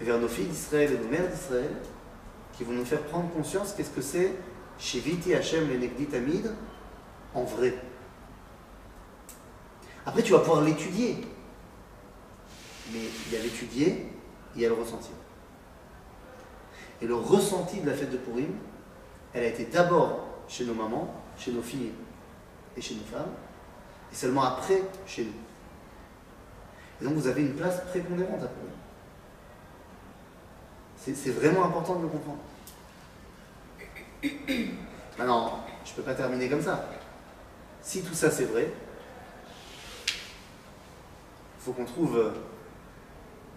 vers 0.00 0.18
nos 0.18 0.28
filles 0.28 0.46
d'Israël 0.46 0.92
et 0.92 0.98
nos 0.98 1.08
mères 1.08 1.28
d'Israël, 1.28 1.70
qui 2.56 2.64
vont 2.64 2.72
nous 2.72 2.84
faire 2.84 3.02
prendre 3.02 3.30
conscience 3.30 3.74
qu'est-ce 3.76 3.90
que 3.90 4.02
c'est 4.02 4.34
chez 4.78 4.98
Viti 4.98 5.34
Hachem 5.34 5.68
le 5.68 5.76
Negdit 5.76 6.08
Amid 6.14 6.50
en 7.34 7.44
vrai. 7.44 7.74
Après, 10.06 10.22
tu 10.22 10.32
vas 10.32 10.38
pouvoir 10.38 10.62
l'étudier. 10.62 11.18
Mais 12.92 13.00
il 13.26 13.32
y 13.32 13.36
a 13.36 13.42
l'étudier 13.42 14.08
il 14.58 14.62
y 14.62 14.66
a 14.66 14.68
le 14.68 14.74
ressentir. 14.74 15.12
Et 17.00 17.06
le 17.06 17.14
ressenti 17.14 17.80
de 17.80 17.86
la 17.88 17.94
fête 17.94 18.10
de 18.10 18.16
Purim, 18.16 18.52
elle 19.32 19.44
a 19.44 19.48
été 19.48 19.66
d'abord 19.66 20.26
chez 20.48 20.64
nos 20.64 20.74
mamans, 20.74 21.14
chez 21.38 21.52
nos 21.52 21.62
filles 21.62 21.92
et 22.76 22.80
chez 22.80 22.94
nos 22.94 23.04
femmes, 23.04 23.30
et 24.10 24.14
seulement 24.14 24.42
après 24.42 24.82
chez 25.06 25.24
nous. 25.24 25.32
Et 27.00 27.04
donc 27.04 27.14
vous 27.14 27.28
avez 27.28 27.42
une 27.42 27.54
place 27.54 27.80
prépondérante 27.90 28.42
à 28.42 28.48
Purim. 28.48 28.72
C'est 30.96 31.14
c'est 31.14 31.30
vraiment 31.30 31.66
important 31.66 31.96
de 31.96 32.02
le 32.02 32.08
comprendre. 32.08 32.40
Maintenant, 35.16 35.60
je 35.84 35.92
ne 35.92 35.96
peux 35.96 36.02
pas 36.02 36.14
terminer 36.14 36.48
comme 36.48 36.62
ça. 36.62 36.88
Si 37.80 38.02
tout 38.02 38.14
ça 38.14 38.30
c'est 38.30 38.46
vrai, 38.46 38.72
il 40.08 41.64
faut 41.64 41.72
qu'on 41.72 41.84
trouve 41.84 42.18
euh, 42.18 42.32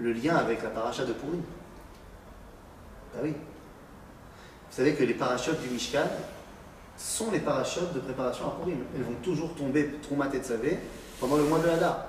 le 0.02 0.14
lien 0.14 0.36
avec 0.36 0.64
la 0.64 0.70
paracha 0.70 1.06
de 1.06 1.14
Purim. 1.14 1.42
Ben 3.14 3.20
oui. 3.24 3.34
Vous 3.34 4.76
savez 4.76 4.96
que 4.96 5.04
les 5.04 5.14
parachutes 5.14 5.62
du 5.62 5.70
Mishkan 5.70 6.08
sont 6.98 7.32
les 7.32 7.40
parachutes 7.40 7.94
de 7.94 8.00
préparation 8.00 8.48
à 8.48 8.56
Purim. 8.56 8.80
Elles 8.96 9.04
vont 9.04 9.20
toujours 9.22 9.54
tomber 9.56 9.92
Troumat 10.02 10.30
et 10.34 10.40
Tzavé 10.40 10.80
pendant 11.20 11.38
le 11.38 11.44
mois 11.44 11.60
de 11.60 11.70
Hadar, 11.70 12.06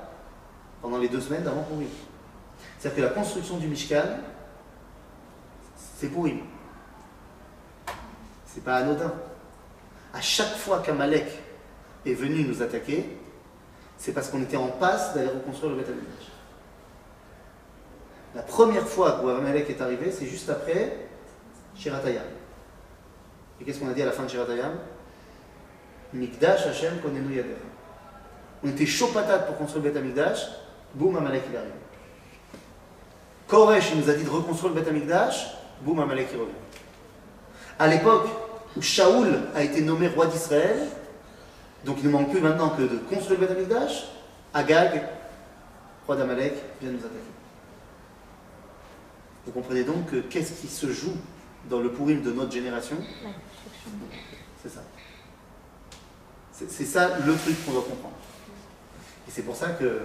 pendant 0.80 0.99
les 0.99 1.09
deux 1.09 1.20
semaines 1.20 1.45
d'avant 1.45 1.62
Purim. 1.64 1.88
C'est-à-dire 2.78 2.97
que 2.97 3.09
la 3.09 3.14
construction 3.14 3.59
du 3.59 3.68
Mishkan, 3.68 4.18
c'est 5.99 6.09
Purim. 6.09 6.40
C'est 8.47 8.64
pas 8.64 8.76
anodin. 8.76 9.12
À 10.14 10.20
chaque 10.20 10.57
fois 10.57 10.80
qu'Amalek 10.80 11.26
est 12.05 12.14
venu 12.14 12.45
nous 12.45 12.62
attaquer, 12.62 13.18
c'est 13.99 14.12
parce 14.12 14.28
qu'on 14.28 14.43
était 14.43 14.57
en 14.57 14.68
passe 14.68 15.14
d'aller 15.14 15.28
reconstruire 15.28 15.72
le 15.72 15.78
Beth. 15.78 15.86
La 18.34 18.42
première 18.42 18.86
fois 18.86 19.20
où 19.22 19.28
Amalek 19.28 19.68
est 19.70 19.80
arrivé, 19.80 20.10
c'est 20.10 20.26
juste 20.26 20.48
après 20.48 20.96
Shiratayam. 21.76 22.24
Et 23.60 23.64
qu'est-ce 23.64 23.78
qu'on 23.78 23.90
a 23.90 23.92
dit 23.92 24.02
à 24.02 24.06
la 24.06 24.12
fin 24.12 24.24
de 24.24 24.30
Shiratayam? 24.30 24.72
Mikdash 26.14 26.66
Hashem 26.66 27.00
Konenu 27.00 27.36
Yader. 27.36 27.56
On 28.64 28.68
était 28.68 28.86
chaud 28.86 29.08
patate 29.08 29.46
pour 29.46 29.56
construire 29.56 29.84
le 29.84 29.90
Beth 29.90 30.36
boum, 30.94 31.16
Amalek 31.16 31.42
il 31.50 31.56
arrive. 31.56 31.70
Koresh, 33.48 33.90
il 33.92 34.00
nous 34.00 34.10
a 34.10 34.14
dit 34.14 34.24
de 34.24 34.30
reconstruire 34.30 34.72
le 34.74 34.80
Beth 34.80 34.88
Amikdash, 34.88 35.48
boum, 35.82 36.00
Amalek 36.00 36.28
il 36.32 36.40
revient. 36.40 36.52
À 37.78 37.86
l'époque 37.88 38.28
où 38.76 38.82
Shaoul 38.82 39.40
a 39.54 39.62
été 39.62 39.82
nommé 39.82 40.08
roi 40.08 40.26
d'Israël, 40.26 40.86
donc 41.84 41.98
il 42.00 42.06
ne 42.06 42.12
manque 42.12 42.30
plus 42.30 42.40
maintenant 42.40 42.70
que 42.70 42.82
de 42.82 42.98
construire 42.98 43.40
le 43.40 43.46
Beth 43.46 43.56
Amikdash, 43.56 44.06
Agag, 44.54 45.02
roi 46.06 46.16
d'Amalek, 46.16 46.54
vient 46.80 46.92
nous 46.92 46.98
attaquer. 46.98 47.31
Vous 49.45 49.53
comprenez 49.53 49.84
donc 49.84 50.11
que 50.11 50.16
qu'est-ce 50.16 50.61
qui 50.61 50.68
se 50.68 50.93
joue 50.93 51.16
dans 51.68 51.80
le 51.80 51.90
Purim 51.90 52.22
de 52.22 52.32
notre 52.32 52.53
génération 52.53 52.97
C'est 54.62 54.68
ça. 54.68 54.82
C'est 56.53 56.84
ça 56.84 57.18
le 57.18 57.34
truc 57.34 57.64
qu'on 57.64 57.72
doit 57.72 57.82
comprendre. 57.82 58.14
Et 59.26 59.30
c'est 59.30 59.43
pour 59.43 59.57
ça 59.57 59.70
que, 59.70 60.03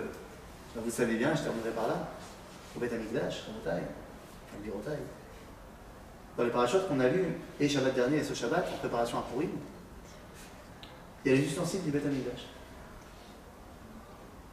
vous 0.75 0.89
savez 0.89 1.15
bien, 1.17 1.35
je 1.35 1.43
terminerai 1.43 1.71
par 1.71 1.87
là, 1.87 2.09
au 2.75 2.79
Beth 2.79 2.93
Amikdash, 2.93 3.43
au 3.49 3.59
Rotaï, 3.59 3.83
au 4.55 4.63
Birotaï, 4.63 4.97
dans 6.37 6.43
les 6.43 6.51
parachutes 6.51 6.87
qu'on 6.87 6.99
a 6.99 7.07
lus, 7.07 7.25
et 7.59 7.67
Shabbat 7.67 7.93
dernier 7.93 8.17
et 8.17 8.23
ce 8.23 8.33
Shabbat, 8.33 8.67
en 8.73 8.77
préparation 8.77 9.19
à 9.19 9.23
Purim, 9.23 9.49
il 11.25 11.31
y 11.31 11.33
a 11.33 11.37
les 11.37 11.43
ustensiles 11.45 11.83
du 11.83 11.91
Beth 11.91 12.05
Amikdash. 12.05 12.45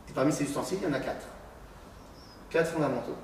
Et 0.09 0.13
parmi 0.13 0.33
ces 0.33 0.45
ustensiles, 0.45 0.79
il 0.83 0.89
y 0.89 0.91
en 0.91 0.95
a 0.95 1.01
quatre. 1.01 1.27
Quatre 2.51 2.71
fondamentaux. 2.71 3.17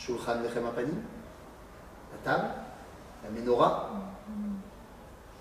Shulchan 0.00 0.40
Lechem 0.42 0.66
Apani, 0.66 0.94
la 2.12 2.32
table, 2.32 2.48
la 3.22 3.30
menorah, 3.30 3.90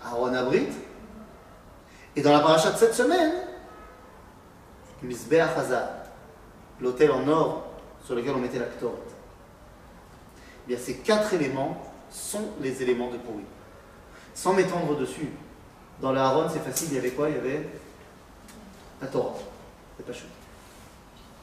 Aaron 0.03 0.33
Abrit, 0.33 0.67
et 2.15 2.21
dans 2.21 2.33
la 2.33 2.41
paracha 2.41 2.71
de 2.71 2.77
cette 2.77 2.93
semaine, 2.93 3.31
Mizbeach 5.01 5.57
Hazar, 5.57 5.87
l'autel 6.81 7.11
en 7.11 7.25
or 7.27 7.63
sur 8.03 8.15
lequel 8.15 8.31
on 8.35 8.39
mettait 8.39 8.59
la 8.59 8.65
Ktoret. 8.65 8.93
Eh 10.65 10.67
bien, 10.67 10.77
ces 10.77 10.97
quatre 10.97 11.33
éléments 11.33 11.77
sont 12.09 12.49
les 12.59 12.81
éléments 12.81 13.09
de 13.09 13.17
Purim. 13.17 13.45
Sans 14.33 14.53
m'étendre 14.53 14.97
dessus, 14.97 15.29
dans 16.01 16.11
le 16.11 16.19
Aaron, 16.19 16.49
c'est 16.51 16.59
facile, 16.59 16.89
il 16.91 16.95
y 16.95 16.97
avait 16.97 17.11
quoi? 17.11 17.29
Il 17.29 17.35
y 17.35 17.39
avait 17.39 17.69
la 19.01 19.07
Torah, 19.07 19.35
c'est 19.95 20.05
pas 20.05 20.13
chou. 20.13 20.25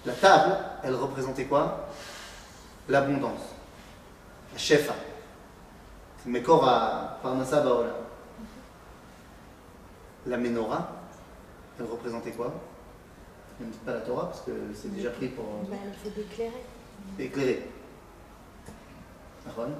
La 0.05 0.13
table, 0.13 0.57
elle 0.83 0.95
représentait 0.95 1.45
quoi? 1.45 1.89
L'abondance, 2.89 3.41
la 4.53 4.59
shefa. 4.59 4.95
C'est 6.23 6.31
Mekor 6.31 6.67
à 6.69 7.19
Parnassa 7.23 7.61
Baola. 7.61 7.91
La 10.27 10.37
menorah, 10.37 10.89
elle 11.79 11.87
représentait 11.87 12.31
quoi? 12.33 12.53
Ne 13.61 13.67
me 13.67 13.71
dites 13.73 13.85
pas 13.85 13.93
la 13.95 14.01
Torah 14.01 14.27
parce 14.27 14.41
que 14.43 14.51
c'est 14.75 14.95
déjà 14.95 15.11
pris 15.11 15.29
pour 15.29 15.45
Bah, 15.69 15.77
d'éclairer. 16.05 16.53
éclairer. 17.19 17.69
Aaron? 19.49 19.71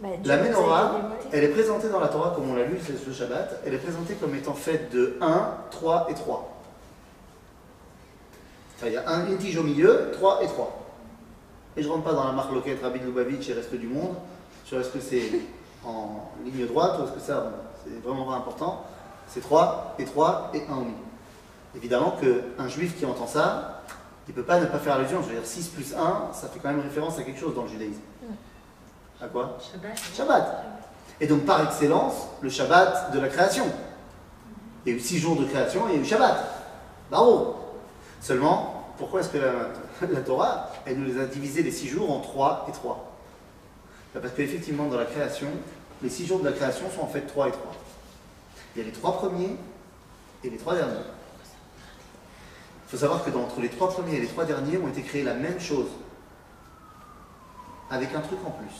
Bah, 0.00 0.08
La 0.24 0.36
menorah, 0.42 1.00
elle 1.32 1.44
est 1.44 1.48
présentée 1.48 1.88
dans 1.88 2.00
la 2.00 2.08
Torah 2.08 2.34
comme 2.34 2.50
on 2.50 2.54
l'a 2.54 2.64
lu 2.64 2.78
c'est 2.84 2.96
ce 2.96 3.10
Shabbat, 3.12 3.60
elle 3.66 3.74
est 3.74 3.78
présentée 3.78 4.14
comme 4.14 4.34
étant 4.34 4.54
faite 4.54 4.90
de 4.92 5.16
1, 5.20 5.56
3 5.70 6.06
et 6.10 6.14
3. 6.14 6.50
Enfin, 8.76 8.86
il 8.88 8.92
y 8.92 8.96
a 8.96 9.08
un, 9.08 9.26
une 9.26 9.38
tige 9.38 9.56
au 9.58 9.62
milieu, 9.62 10.10
3 10.12 10.42
et 10.42 10.46
3. 10.46 10.83
Et 11.76 11.82
je 11.82 11.88
ne 11.88 11.92
rentre 11.92 12.04
pas 12.04 12.12
dans 12.12 12.24
la 12.24 12.32
marque 12.32 12.52
loquette 12.52 12.82
Rabbi 12.82 13.00
Lubavitch 13.00 13.48
et 13.48 13.52
reste 13.52 13.74
du 13.74 13.88
monde, 13.88 14.14
sur 14.64 14.78
est-ce 14.78 14.90
que 14.90 15.00
c'est 15.00 15.30
en 15.84 16.30
ligne 16.44 16.66
droite 16.66 16.98
ou 17.00 17.04
est-ce 17.04 17.12
que 17.12 17.20
ça, 17.20 17.52
c'est 17.84 18.02
vraiment 18.02 18.24
pas 18.26 18.36
important. 18.36 18.84
C'est 19.26 19.40
3 19.40 19.96
et 19.98 20.04
3 20.04 20.52
et 20.54 20.62
1 20.68 20.72
au 20.72 20.80
milieu. 20.80 20.94
Évidemment 21.76 22.16
qu'un 22.20 22.68
juif 22.68 22.96
qui 22.98 23.04
entend 23.04 23.26
ça, 23.26 23.82
il 24.28 24.30
ne 24.30 24.36
peut 24.36 24.44
pas 24.44 24.60
ne 24.60 24.66
pas 24.66 24.78
faire 24.78 24.94
allusion. 24.94 25.20
Je 25.22 25.28
veux 25.28 25.34
dire, 25.34 25.44
6 25.44 25.68
plus 25.68 25.94
1, 25.94 26.32
ça 26.32 26.48
fait 26.48 26.60
quand 26.60 26.70
même 26.70 26.80
référence 26.80 27.18
à 27.18 27.22
quelque 27.22 27.40
chose 27.40 27.54
dans 27.54 27.62
le 27.62 27.68
judaïsme. 27.68 28.00
À 29.20 29.26
quoi? 29.26 29.58
Shabbat. 29.60 29.98
Shabbat. 30.16 30.64
Et 31.20 31.26
donc 31.26 31.44
par 31.44 31.62
excellence, 31.62 32.28
le 32.40 32.48
Shabbat 32.48 33.12
de 33.12 33.20
la 33.20 33.28
création. 33.28 33.64
Il 34.84 34.92
y 34.92 34.94
a 34.94 34.98
eu 34.98 35.00
six 35.00 35.18
jours 35.18 35.36
de 35.36 35.44
création 35.44 35.88
et 35.88 35.92
il 35.92 35.96
y 35.96 35.98
a 35.98 36.02
eu 36.02 36.04
Shabbat. 36.04 36.36
Bravo. 37.10 37.56
Seulement, 38.20 38.92
pourquoi 38.98 39.20
est-ce 39.20 39.28
que 39.28 39.38
la, 39.38 39.50
la 40.10 40.20
Torah, 40.20 40.70
elle 40.86 40.98
nous 40.98 41.06
les 41.06 41.20
a 41.20 41.26
divisés 41.26 41.62
les 41.62 41.70
six 41.70 41.88
jours 41.88 42.10
en 42.10 42.20
trois 42.20 42.66
et 42.68 42.72
trois 42.72 43.12
Ben, 44.14 44.20
Parce 44.20 44.34
qu'effectivement, 44.34 44.86
dans 44.86 44.98
la 44.98 45.04
création, 45.04 45.48
les 46.02 46.10
six 46.10 46.26
jours 46.26 46.40
de 46.40 46.44
la 46.48 46.52
création 46.52 46.90
sont 46.90 47.02
en 47.02 47.06
fait 47.08 47.22
trois 47.22 47.48
et 47.48 47.52
trois. 47.52 47.72
Il 48.74 48.80
y 48.80 48.82
a 48.82 48.86
les 48.86 48.92
trois 48.92 49.12
premiers 49.16 49.56
et 50.42 50.50
les 50.50 50.56
trois 50.56 50.74
derniers. 50.74 50.94
Il 52.86 52.90
faut 52.90 52.96
savoir 52.96 53.24
que 53.24 53.30
dans- 53.30 53.42
entre 53.42 53.60
les 53.60 53.68
trois 53.70 53.88
premiers 53.90 54.16
et 54.16 54.20
les 54.20 54.26
trois 54.28 54.44
derniers 54.44 54.78
ont 54.78 54.88
été 54.88 55.02
créés 55.02 55.22
la 55.22 55.34
même 55.34 55.58
chose, 55.60 55.88
avec 57.90 58.14
un 58.14 58.20
truc 58.20 58.38
en 58.46 58.50
plus 58.50 58.74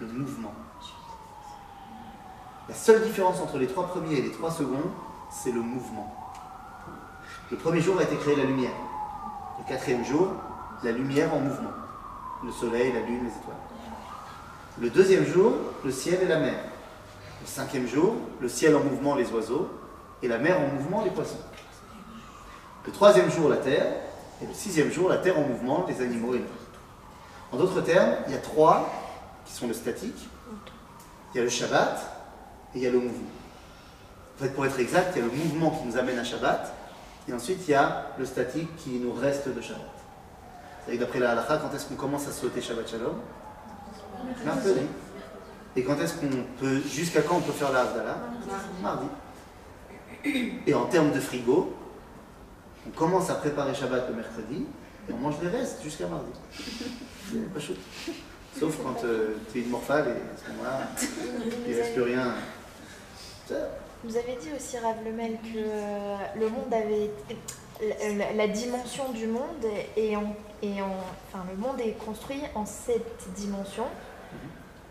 le 0.00 0.06
mouvement. 0.06 0.52
La 2.68 2.74
seule 2.74 3.02
différence 3.02 3.40
entre 3.40 3.58
les 3.58 3.66
trois 3.66 3.86
premiers 3.88 4.18
et 4.18 4.22
les 4.22 4.30
trois 4.30 4.50
seconds, 4.52 4.90
c'est 5.32 5.50
le 5.50 5.60
mouvement. 5.60 6.14
Le 7.50 7.56
premier 7.56 7.80
jour 7.80 7.98
a 7.98 8.02
été 8.04 8.14
créé 8.16 8.36
la 8.36 8.44
lumière. 8.44 8.70
Quatrième 9.68 10.02
jour, 10.02 10.28
la 10.82 10.92
lumière 10.92 11.34
en 11.34 11.40
mouvement. 11.40 11.70
Le 12.42 12.50
soleil, 12.50 12.90
la 12.92 13.00
lune, 13.00 13.24
les 13.24 13.36
étoiles. 13.36 13.56
Le 14.80 14.88
deuxième 14.88 15.26
jour, 15.26 15.52
le 15.84 15.90
ciel 15.90 16.20
et 16.22 16.26
la 16.26 16.38
mer. 16.38 16.54
Le 17.42 17.46
cinquième 17.46 17.86
jour, 17.86 18.14
le 18.40 18.48
ciel 18.48 18.74
en 18.74 18.80
mouvement, 18.80 19.14
les 19.14 19.30
oiseaux, 19.30 19.68
et 20.22 20.28
la 20.28 20.38
mer 20.38 20.58
en 20.58 20.74
mouvement, 20.74 21.04
les 21.04 21.10
poissons. 21.10 21.36
Le 22.86 22.92
troisième 22.92 23.30
jour, 23.30 23.50
la 23.50 23.58
terre, 23.58 23.86
et 24.40 24.46
le 24.46 24.54
sixième 24.54 24.90
jour, 24.90 25.10
la 25.10 25.18
terre 25.18 25.38
en 25.38 25.42
mouvement, 25.42 25.84
les 25.86 26.00
animaux 26.00 26.34
et 26.34 26.38
l'homme. 26.38 26.48
En 27.52 27.58
d'autres 27.58 27.82
termes, 27.82 28.14
il 28.26 28.32
y 28.32 28.36
a 28.36 28.40
trois 28.40 28.90
qui 29.44 29.52
sont 29.52 29.66
le 29.66 29.74
statique, 29.74 30.28
il 31.34 31.38
y 31.38 31.40
a 31.40 31.44
le 31.44 31.50
Shabbat 31.50 31.98
et 32.74 32.78
il 32.78 32.84
y 32.84 32.86
a 32.86 32.90
le 32.90 33.00
mouvement. 33.00 33.28
En 34.36 34.42
fait, 34.42 34.50
pour 34.50 34.64
être 34.64 34.78
exact, 34.78 35.12
il 35.16 35.22
y 35.22 35.22
a 35.22 35.26
le 35.26 35.36
mouvement 35.36 35.70
qui 35.70 35.86
nous 35.86 35.98
amène 35.98 36.18
à 36.18 36.24
Shabbat, 36.24 36.72
et 37.28 37.32
ensuite 37.32 37.60
il 37.66 37.72
y 37.72 37.74
a 37.74 38.06
le 38.18 38.24
statique 38.24 38.74
qui 38.76 38.98
nous 38.98 39.12
reste 39.12 39.48
de 39.48 39.60
Shabbat. 39.60 39.82
C'est-à-dire 40.84 41.00
que 41.00 41.04
d'après 41.04 41.18
la 41.20 41.32
halakha, 41.32 41.58
quand 41.58 41.74
est-ce 41.74 41.86
qu'on 41.86 41.96
commence 41.96 42.26
à 42.26 42.32
sauter 42.32 42.60
Shabbat 42.60 42.88
Shalom? 42.88 43.16
Mercredi. 44.44 44.86
Et 45.76 45.84
quand 45.84 46.00
est-ce 46.00 46.14
qu'on 46.14 46.44
peut, 46.58 46.80
jusqu'à 46.80 47.22
quand 47.22 47.36
on 47.36 47.40
peut 47.40 47.52
faire 47.52 47.72
la 47.72 47.82
Havdalah? 47.82 48.16
Mardi. 48.82 49.06
Et 50.66 50.74
en 50.74 50.86
termes 50.86 51.12
de 51.12 51.20
frigo, 51.20 51.74
on 52.86 52.90
commence 52.90 53.30
à 53.30 53.34
préparer 53.34 53.74
Shabbat 53.74 54.08
le 54.08 54.16
mercredi, 54.16 54.66
et 55.08 55.12
on 55.12 55.18
mange 55.18 55.36
les 55.42 55.48
restes 55.48 55.82
jusqu'à 55.82 56.06
mardi. 56.06 56.30
C'est 57.30 57.52
pas 57.52 57.60
chaud. 57.60 57.74
Sauf 58.58 58.76
quand 58.82 58.94
tu 59.52 59.58
es 59.58 59.62
une 59.62 59.70
morphale 59.70 60.08
et 60.08 60.10
à 60.10 60.36
ce 60.36 60.50
moment-là, 60.52 60.88
il 61.66 61.72
ne 61.72 61.80
reste 61.80 61.92
plus 61.94 62.02
rien. 62.02 62.34
Vous 64.04 64.16
avez 64.16 64.36
dit 64.40 64.48
aussi, 64.56 64.78
Rav 64.78 64.96
Lemel, 65.04 65.32
que 65.42 65.58
euh, 65.58 66.16
le 66.36 66.48
monde 66.48 66.72
avait. 66.72 67.10
La, 67.80 68.26
la- 68.26 68.32
la 68.32 68.48
dimension 68.48 69.10
du 69.12 69.26
monde 69.26 69.64
est 69.96 70.16
en, 70.16 70.34
est 70.62 70.80
en- 70.82 70.96
Enfin, 71.32 71.44
le 71.50 71.56
monde 71.56 71.80
est 71.80 71.92
construit 72.04 72.40
en 72.54 72.66
sept 72.66 73.04
dimensions. 73.36 73.86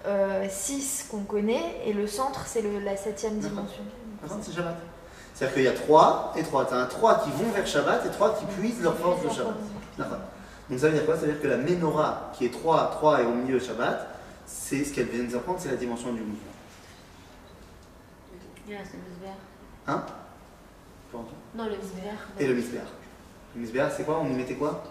Euh, 0.06 0.46
six 0.50 1.06
qu'on 1.10 1.24
connaît, 1.24 1.82
et 1.86 1.92
le 1.94 2.08
centre, 2.08 2.46
c'est 2.46 2.62
le- 2.62 2.80
la 2.80 2.96
septième 2.96 3.40
dimension. 3.40 3.82
Par 4.22 4.30
contre, 4.30 4.46
c'est 4.46 4.54
Shabbat. 4.56 4.76
C'est-à-dire 5.34 5.54
qu'il 5.56 5.64
y 5.64 5.68
a 5.68 5.74
trois 5.74 6.34
et 6.38 6.44
trois. 6.44 6.66
Tu 6.66 6.74
as 6.74 6.86
trois 6.86 7.16
qui 7.20 7.30
vont 7.32 7.50
vers 7.54 7.68
Shabbat 7.68 8.06
et 8.06 8.10
trois 8.10 8.36
qui 8.36 8.46
puisent 8.46 8.82
leur 8.82 8.96
force 8.98 9.22
de 9.24 9.30
Shabbat. 9.30 9.54
Donc 10.70 10.80
ça 10.80 10.88
veut 10.88 10.94
dire 10.94 11.06
quoi? 11.06 11.16
Ça 11.16 11.22
veut 11.22 11.34
dire 11.34 11.42
que 11.42 11.48
la 11.48 11.58
menorah, 11.58 12.32
qui 12.38 12.46
est 12.46 12.50
3, 12.50 12.90
3 12.92 13.22
et 13.22 13.26
au 13.26 13.32
milieu 13.34 13.58
Shabbat, 13.60 14.06
c'est 14.46 14.84
ce 14.84 14.94
qu'elle 14.94 15.06
vient 15.08 15.24
de 15.24 15.30
nous 15.30 15.36
apprendre, 15.36 15.60
c'est 15.62 15.70
la 15.70 15.78
dimension 15.78 16.12
du 16.12 16.20
mouvement. 16.20 16.36
Il 18.70 18.76
reste 18.76 18.92
le 18.94 19.00
misbère. 19.10 19.38
Hein? 19.88 20.04
Non, 21.56 21.64
le 21.64 21.78
misbère. 21.78 22.28
Et 22.38 22.48
le 22.48 22.54
misbéar. 22.54 22.86
Le 23.56 23.66
c'est 23.96 24.04
quoi? 24.04 24.20
On 24.22 24.30
y 24.30 24.34
mettait 24.34 24.56
quoi? 24.56 24.84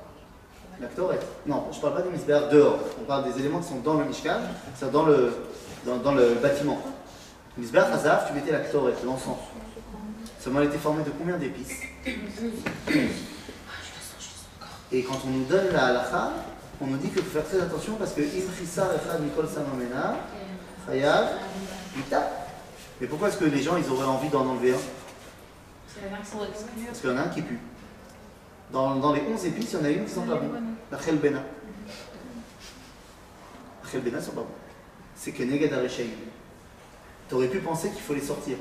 La 0.80 0.86
Ktoret. 0.86 1.20
Non, 1.46 1.66
je 1.70 1.76
ne 1.76 1.82
parle 1.82 1.94
pas 1.96 2.02
du 2.02 2.08
misbéar 2.08 2.48
dehors. 2.48 2.78
On 2.98 3.04
parle 3.04 3.30
des 3.30 3.38
éléments 3.38 3.60
qui 3.60 3.68
sont 3.68 3.80
dans 3.80 3.94
le 3.94 4.06
Mishkan, 4.06 4.40
c'est-à-dire 4.74 4.98
dans 4.98 5.06
le, 5.06 5.34
dans, 5.84 5.96
dans 5.98 6.14
le 6.14 6.34
bâtiment. 6.34 6.80
Le 7.58 7.78
Hazaf, 7.78 8.28
tu 8.28 8.32
mettais 8.32 8.52
la 8.52 8.60
Ktoret, 8.60 8.94
l'encens. 9.04 9.36
Seulement, 10.40 10.60
elle 10.60 10.68
était 10.68 10.78
formée 10.78 11.04
de 11.04 11.10
combien 11.10 11.36
d'épices? 11.36 11.82
Et 14.92 15.02
quand 15.02 15.18
on 15.26 15.30
nous 15.30 15.44
donne 15.44 15.72
la 15.72 15.86
halakha, 15.86 16.30
on 16.80 16.86
nous 16.86 16.96
dit 16.96 17.10
qu'il 17.10 17.22
faut 17.22 17.40
faire 17.40 17.44
très 17.44 17.60
attention 17.60 17.96
parce 17.96 18.12
que 18.12 18.20
im 18.22 18.52
chisar 18.58 18.88
echad 18.94 19.20
mikol 19.20 19.46
samamena, 19.48 20.16
chayav, 20.86 21.28
mita. 21.94 22.45
Mais 23.00 23.06
pourquoi 23.06 23.28
est-ce 23.28 23.38
que 23.38 23.44
les 23.44 23.62
gens 23.62 23.76
ils 23.76 23.90
auraient 23.90 24.06
envie 24.06 24.28
d'en 24.28 24.46
enlever 24.46 24.72
un 24.72 24.78
Parce 26.86 27.00
qu'il 27.00 27.10
y 27.10 27.12
en 27.12 27.16
a 27.16 27.22
un 27.22 27.28
qui 27.28 27.42
pue. 27.42 27.58
Dans, 28.72 28.96
dans 28.96 29.12
les 29.12 29.22
11 29.22 29.46
épices, 29.46 29.72
il 29.72 29.78
y 29.78 29.82
en 29.82 29.84
a 29.84 29.90
une 29.90 30.04
qui 30.04 30.10
sent 30.10 30.20
pas 30.26 30.36
bon. 30.36 30.50
La 30.90 31.00
chelbena. 31.00 31.42
La 33.84 33.90
chelbena 33.90 34.20
sent 34.20 34.32
pas 34.32 34.40
bon. 34.40 34.46
C'est 35.14 35.32
que. 35.32 35.42
Tu 37.28 37.34
aurais 37.34 37.48
pu 37.48 37.58
penser 37.58 37.90
qu'il 37.90 38.02
faut 38.02 38.14
les 38.14 38.20
sortir. 38.20 38.56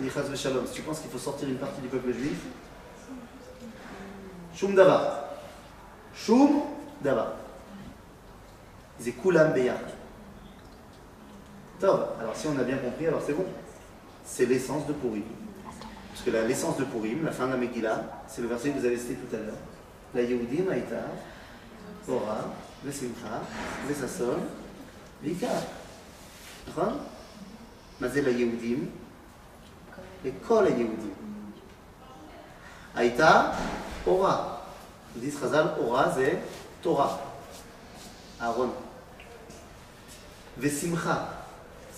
Si 0.00 0.74
tu 0.74 0.82
penses 0.82 1.00
qu'il 1.00 1.10
faut 1.10 1.18
sortir 1.18 1.48
une 1.48 1.58
partie 1.58 1.80
du 1.80 1.88
peuple 1.88 2.12
juif, 2.12 2.38
Shum 4.56 4.74
davar. 4.74 5.24
Shum 6.14 6.62
davar. 7.02 7.34
C'est 8.98 9.12
kulam 9.12 9.52
beyar. 9.52 9.76
Tov. 11.80 12.06
Alors 12.20 12.34
si 12.34 12.46
on 12.46 12.58
a 12.58 12.62
bien 12.62 12.78
compris, 12.78 13.06
alors 13.06 13.22
c'est 13.24 13.34
bon. 13.34 13.44
C'est 14.24 14.46
l'essence 14.46 14.86
de 14.86 14.92
Purim, 14.92 15.22
Parce 16.10 16.22
que 16.24 16.30
l'essence 16.30 16.76
de 16.78 16.84
Purim, 16.84 17.24
la 17.24 17.30
fin 17.30 17.46
de 17.46 17.52
la 17.52 17.56
Megillah, 17.58 18.02
c'est 18.26 18.42
le 18.42 18.48
verset 18.48 18.70
que 18.70 18.78
vous 18.78 18.84
avez 18.84 18.96
cité 18.96 19.14
tout 19.14 19.36
à 19.36 19.38
l'heure. 19.38 19.54
La 20.14 20.22
Yehudim 20.22 20.68
Aïta, 20.70 20.96
Ora, 22.08 22.38
Vesimcha, 22.82 23.42
Vesasol, 23.86 24.38
Vika. 25.22 25.48
D'accord 26.66 26.94
Mazé 28.00 28.22
la 28.22 28.30
Yehudim, 28.30 28.88
et 30.24 30.32
Kol 30.46 30.64
la 30.64 30.70
Aïta, 33.00 33.52
Ora. 34.06 34.66
Vous 35.14 35.40
Chazal, 35.40 35.74
Ora, 35.80 36.12
c'est 36.14 36.38
Torah. 36.82 37.20
Aaron. 38.40 38.70
Vesimcha. 40.58 41.35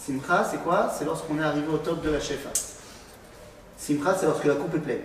Simcha, 0.09 0.43
c'est 0.51 0.63
quoi? 0.63 0.91
C'est 0.97 1.05
lorsqu'on 1.05 1.39
est 1.39 1.43
arrivé 1.43 1.67
au 1.69 1.77
top 1.77 2.01
de 2.01 2.09
la 2.09 2.19
Shefa. 2.19 2.49
Simcha, 3.77 4.17
c'est 4.19 4.25
lorsque 4.25 4.47
la 4.47 4.55
coupe 4.55 4.75
est 4.75 4.79
pleine. 4.79 5.03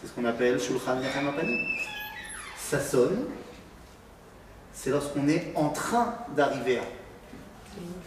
C'est 0.00 0.06
ce 0.06 0.12
qu'on 0.12 0.24
appelle 0.24 0.60
Shulchan 0.60 1.00
Yachamapani. 1.02 1.58
Ça 2.56 2.78
sonne, 2.78 3.24
c'est 4.72 4.90
lorsqu'on 4.90 5.26
est 5.26 5.52
en 5.56 5.70
train 5.70 6.14
d'arriver 6.36 6.78
à 6.78 6.82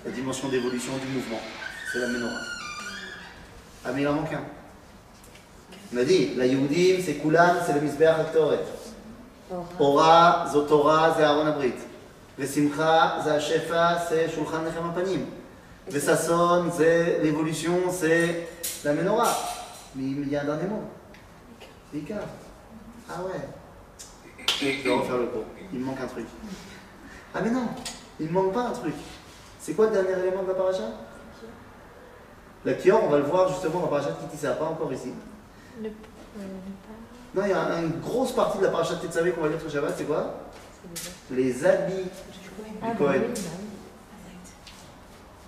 la 0.06 0.12
dimension 0.12 0.48
d'évolution 0.48 0.94
du 0.96 1.08
mouvement. 1.08 1.42
C'est 1.92 2.00
la 2.00 2.08
menorah. 2.08 2.40
Ah, 3.84 3.90
mais 3.94 4.04
il 4.04 4.08
en 4.08 4.14
manque 4.14 4.32
un. 4.32 4.44
On 5.94 5.98
a 5.98 6.06
dit, 6.06 6.36
la 6.36 6.46
Yehudim, 6.46 7.04
c'est 7.04 7.16
Kulam, 7.16 7.58
c'est 7.66 7.74
le 7.74 7.82
Misbeach 7.82 8.18
Haktoret. 8.18 8.64
Ora, 9.78 10.46
Zotora, 10.54 11.16
c'est 11.18 11.24
Aaron 11.24 11.48
Abrit. 11.48 11.74
Vesimcha, 12.38 13.18
c'est 13.22 13.68
c'est 14.08 14.30
Shulchan 14.34 14.62
Nechem 14.62 15.26
Apanim. 15.88 16.00
Vesasson, 16.00 16.72
c'est 16.76 17.20
l'évolution, 17.22 17.80
c'est 17.92 18.48
la 18.84 18.94
menorah. 18.94 19.36
Mais 19.96 20.04
il 20.04 20.30
y 20.30 20.36
a 20.36 20.42
un 20.42 20.46
dernier 20.46 20.68
mot. 20.68 20.84
Vika. 21.94 22.16
Ah 23.10 23.22
ouais. 23.24 23.42
Je 24.60 24.66
vais 24.84 24.94
refaire 24.94 25.18
le 25.18 25.26
cours. 25.28 25.44
Il 25.74 25.80
me 25.80 25.86
manque 25.86 26.00
un 26.02 26.08
truc. 26.08 26.26
Ah 27.34 27.40
mais 27.44 27.50
non, 27.52 27.68
il 28.20 28.28
ne 28.28 28.32
manque 28.32 28.54
pas 28.54 28.68
un 28.68 28.72
truc. 28.72 28.94
C'est 29.60 29.74
quoi 29.74 29.88
le 29.88 29.92
dernier 29.94 30.12
élément 30.28 30.44
de 30.44 30.50
la 30.50 30.54
paracha? 30.54 30.84
La 32.64 32.74
kior, 32.74 33.04
on 33.04 33.10
va 33.10 33.18
le 33.18 33.24
voir 33.24 33.50
justement 33.50 33.80
dans 33.80 33.86
la 33.86 33.88
paracha 33.88 34.12
de 34.12 34.28
Kitissa, 34.30 34.52
pas 34.54 34.66
encore 34.66 34.92
ici. 34.94 35.14
Euh. 35.84 35.90
Non, 37.34 37.42
il 37.46 37.50
y 37.50 37.54
a 37.54 37.80
une 37.80 38.00
grosse 38.02 38.34
partie 38.34 38.60
de 38.60 38.64
la 38.66 38.70
paracha 38.70 38.96
de 38.96 39.00
Tetzavé 39.00 39.32
qu'on 39.32 39.42
va 39.42 39.48
lire 39.50 39.60
ce 39.66 39.70
Shabbat, 39.70 39.94
c'est 39.98 40.04
quoi? 40.04 40.36
Les 41.32 41.66
habits 41.66 42.10
Ah, 42.82 42.88
bah 42.90 42.96
Cohen. 42.98 43.12
oui, 43.14 43.20
bah 43.20 43.50
oui. 43.60 43.66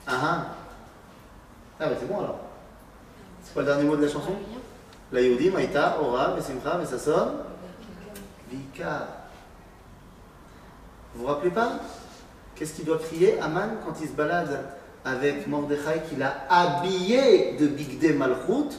Ah 0.08 0.20
ah 0.22 0.46
Ah 1.80 1.88
bah 1.88 1.96
c'est 2.00 2.08
bon 2.08 2.20
alors. 2.20 2.40
C'est 3.44 3.54
quoi 3.54 3.64
le 3.64 3.68
dernier 3.68 3.84
mot 3.84 3.96
de 3.96 4.06
la 4.06 4.12
chanson 4.12 4.32
ah, 4.32 4.56
hein. 4.56 4.60
La 5.12 5.22
Yodi, 5.22 5.52
Maïta, 5.52 5.98
Ora, 6.02 6.30
Besimcha, 6.30 6.76
Besasson, 6.78 7.34
Vika. 8.50 9.08
Vous 11.14 11.22
vous 11.22 11.28
rappelez 11.28 11.52
pas? 11.52 11.74
Qu'est-ce 12.56 12.74
qu'il 12.74 12.86
doit 12.86 13.00
prier 13.00 13.40
Aman 13.40 13.78
quand 13.86 13.94
il 14.02 14.08
se 14.08 14.14
balade 14.14 14.60
avec 15.06 15.48
Mordechai 15.48 16.02
qui 16.10 16.16
l'a 16.16 16.46
habillé 16.50 17.58
de 17.60 17.68
Bigdé 17.68 18.14
Malchut? 18.14 18.76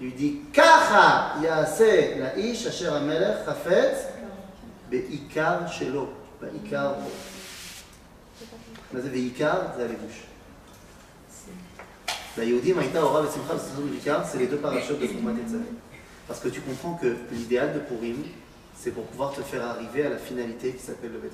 Il 0.00 0.06
lui 0.06 0.12
dit 0.12 0.40
Kacha 0.52 1.34
Yaase 1.42 2.18
la 2.18 2.38
ish 2.38 2.66
asher 2.66 2.88
amelech 2.88 3.44
chafetz 3.44 4.08
beikar 4.90 5.70
shelo. 5.70 6.08
Beikar. 6.40 6.96
Veikar, 8.92 9.72
c'est 9.76 9.84
à 9.84 9.88
la 9.88 9.94
bouche. 9.94 10.24
La 12.36 12.44
Yehudim, 12.44 12.74
Maïta, 12.74 13.04
Ora, 13.04 13.22
Vesimcha, 13.22 13.54
Vikar, 13.92 14.26
c'est 14.26 14.38
les 14.38 14.48
deux 14.48 14.56
parachutes 14.56 14.98
de 14.98 15.06
Chokmat 15.06 15.32
et 15.32 15.56
Parce 16.26 16.40
que 16.40 16.48
tu 16.48 16.60
comprends 16.60 16.94
que 16.94 17.14
l'idéal 17.30 17.74
de 17.74 17.78
Purim, 17.78 18.24
c'est 18.76 18.90
pour 18.90 19.04
pouvoir 19.04 19.32
te 19.32 19.40
faire 19.42 19.64
arriver 19.64 20.04
à 20.06 20.10
la 20.10 20.18
finalité 20.18 20.72
qui 20.72 20.82
s'appelle 20.82 21.12
le 21.12 21.18
Beth 21.18 21.32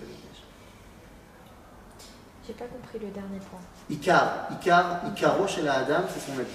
J'ai 2.47 2.53
pas 2.53 2.67
compris 2.67 2.99
le 2.99 3.11
dernier 3.11 3.39
point. 3.39 3.61
Icar, 3.89 4.49
Icar, 4.53 5.01
Icaro 5.09 5.47
chez 5.47 5.63
la 5.63 5.79
Adam, 5.79 6.03
c'est 6.13 6.21
son 6.21 6.39
habit. 6.39 6.51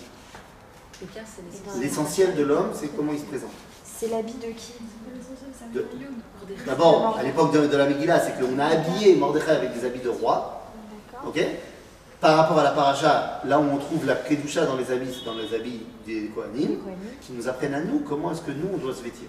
L'essentiel 1.81 2.35
de 2.35 2.43
l'homme, 2.43 2.69
c'est 2.73 2.95
comment 2.95 3.13
il 3.13 3.19
se 3.19 3.25
présente. 3.25 3.51
C'est 3.83 4.09
l'habit 4.09 4.33
de 4.33 4.51
qui? 4.51 4.73
D'abord, 6.65 7.17
à 7.17 7.23
l'époque 7.23 7.51
de, 7.53 7.75
la 7.75 7.87
Megillah, 7.87 8.19
c'est 8.19 8.39
qu'on 8.39 8.59
a 8.59 8.65
habillé 8.65 9.15
Mordechai 9.15 9.51
avec 9.51 9.73
des 9.73 9.85
habits 9.85 10.01
de 10.01 10.09
roi. 10.09 10.61
Ok? 11.25 11.39
Par 12.25 12.37
rapport 12.37 12.57
à 12.57 12.63
la 12.63 12.71
paracha, 12.71 13.39
là 13.45 13.59
où 13.59 13.65
on 13.65 13.77
trouve 13.77 14.03
la 14.07 14.15
Kedusha 14.15 14.65
dans 14.65 14.75
les 14.77 14.91
habits, 14.91 15.13
c'est 15.13 15.25
dans 15.25 15.35
les 15.35 15.53
habits 15.53 15.85
des 16.07 16.25
Kohanim, 16.29 16.79
qui 17.21 17.33
nous 17.33 17.47
apprennent 17.47 17.75
à 17.75 17.81
nous 17.81 17.99
comment 17.99 18.31
est-ce 18.31 18.41
que 18.41 18.49
nous, 18.49 18.67
on 18.73 18.77
doit 18.77 18.95
se 18.95 19.03
vêtir. 19.03 19.27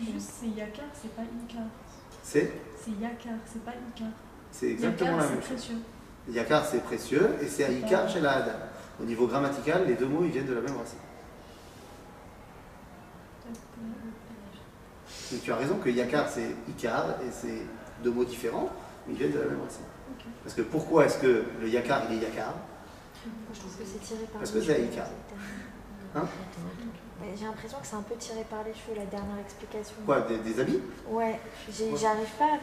Juste, 0.00 0.30
c'est 0.38 0.46
Yakar, 0.50 0.84
c'est 0.94 1.12
pas 1.16 1.22
Ikar. 1.22 1.64
C'est 2.22 2.52
C'est 2.78 2.92
Yakar, 2.92 3.32
c'est 3.44 3.64
pas 3.64 3.72
Ikar. 3.72 4.06
c'est 4.52 4.70
exactement 4.70 5.16
la 5.16 5.24
Yakar, 5.24 5.30
même 5.32 5.40
c'est 5.42 5.48
chose. 5.48 5.56
précieux. 5.56 5.76
Yakar, 6.28 6.64
c'est 6.64 6.84
précieux, 6.84 7.28
et 7.42 7.48
c'est 7.48 7.64
Aikar 7.64 8.08
chez 8.08 8.20
la 8.20 8.36
Adam. 8.36 8.58
Au 9.00 9.04
niveau 9.04 9.26
grammatical, 9.26 9.84
les 9.88 9.94
deux 9.94 10.06
mots, 10.06 10.22
ils 10.22 10.30
viennent 10.30 10.46
de 10.46 10.54
la 10.54 10.60
même 10.60 10.76
racine. 10.76 10.98
Donc 15.32 15.42
tu 15.42 15.50
as 15.50 15.56
raison 15.56 15.74
que 15.78 15.90
Yakar, 15.90 16.28
c'est 16.28 16.54
Ikar, 16.68 17.16
et 17.26 17.32
c'est 17.32 17.66
deux 18.04 18.12
mots 18.12 18.24
différents, 18.24 18.70
mais 19.08 19.14
ils 19.14 19.18
viennent 19.18 19.32
de 19.32 19.40
la 19.40 19.46
même 19.46 19.60
racine. 19.60 19.86
Parce 20.42 20.54
que 20.54 20.62
pourquoi 20.62 21.06
est-ce 21.06 21.18
que 21.18 21.44
le 21.60 21.68
Yakar, 21.68 22.02
il 22.10 22.16
est 22.18 22.22
Yakar? 22.28 22.54
Je 23.54 23.58
trouve 23.60 23.76
que 23.76 23.84
c'est 23.84 24.00
tiré 24.04 24.24
par 24.24 24.40
Parce 24.40 24.52
les 24.54 24.60
que 24.60 24.66
c'est 24.66 24.72
cette 24.74 24.98
Hein? 24.98 25.04
Dernière. 26.14 26.28
Ouais, 27.20 27.34
J'ai 27.38 27.44
l'impression 27.44 27.78
que 27.78 27.86
c'est 27.86 27.94
un 27.96 28.02
peu 28.02 28.16
tiré 28.16 28.44
par 28.50 28.64
les 28.64 28.72
cheveux 28.74 28.96
la 28.96 29.06
dernière 29.06 29.38
explication. 29.40 29.94
Quoi, 30.04 30.22
des, 30.22 30.38
des 30.38 30.60
habits? 30.60 30.80
Ouais, 31.08 31.38
j'arrive 31.70 32.28
pas. 32.38 32.58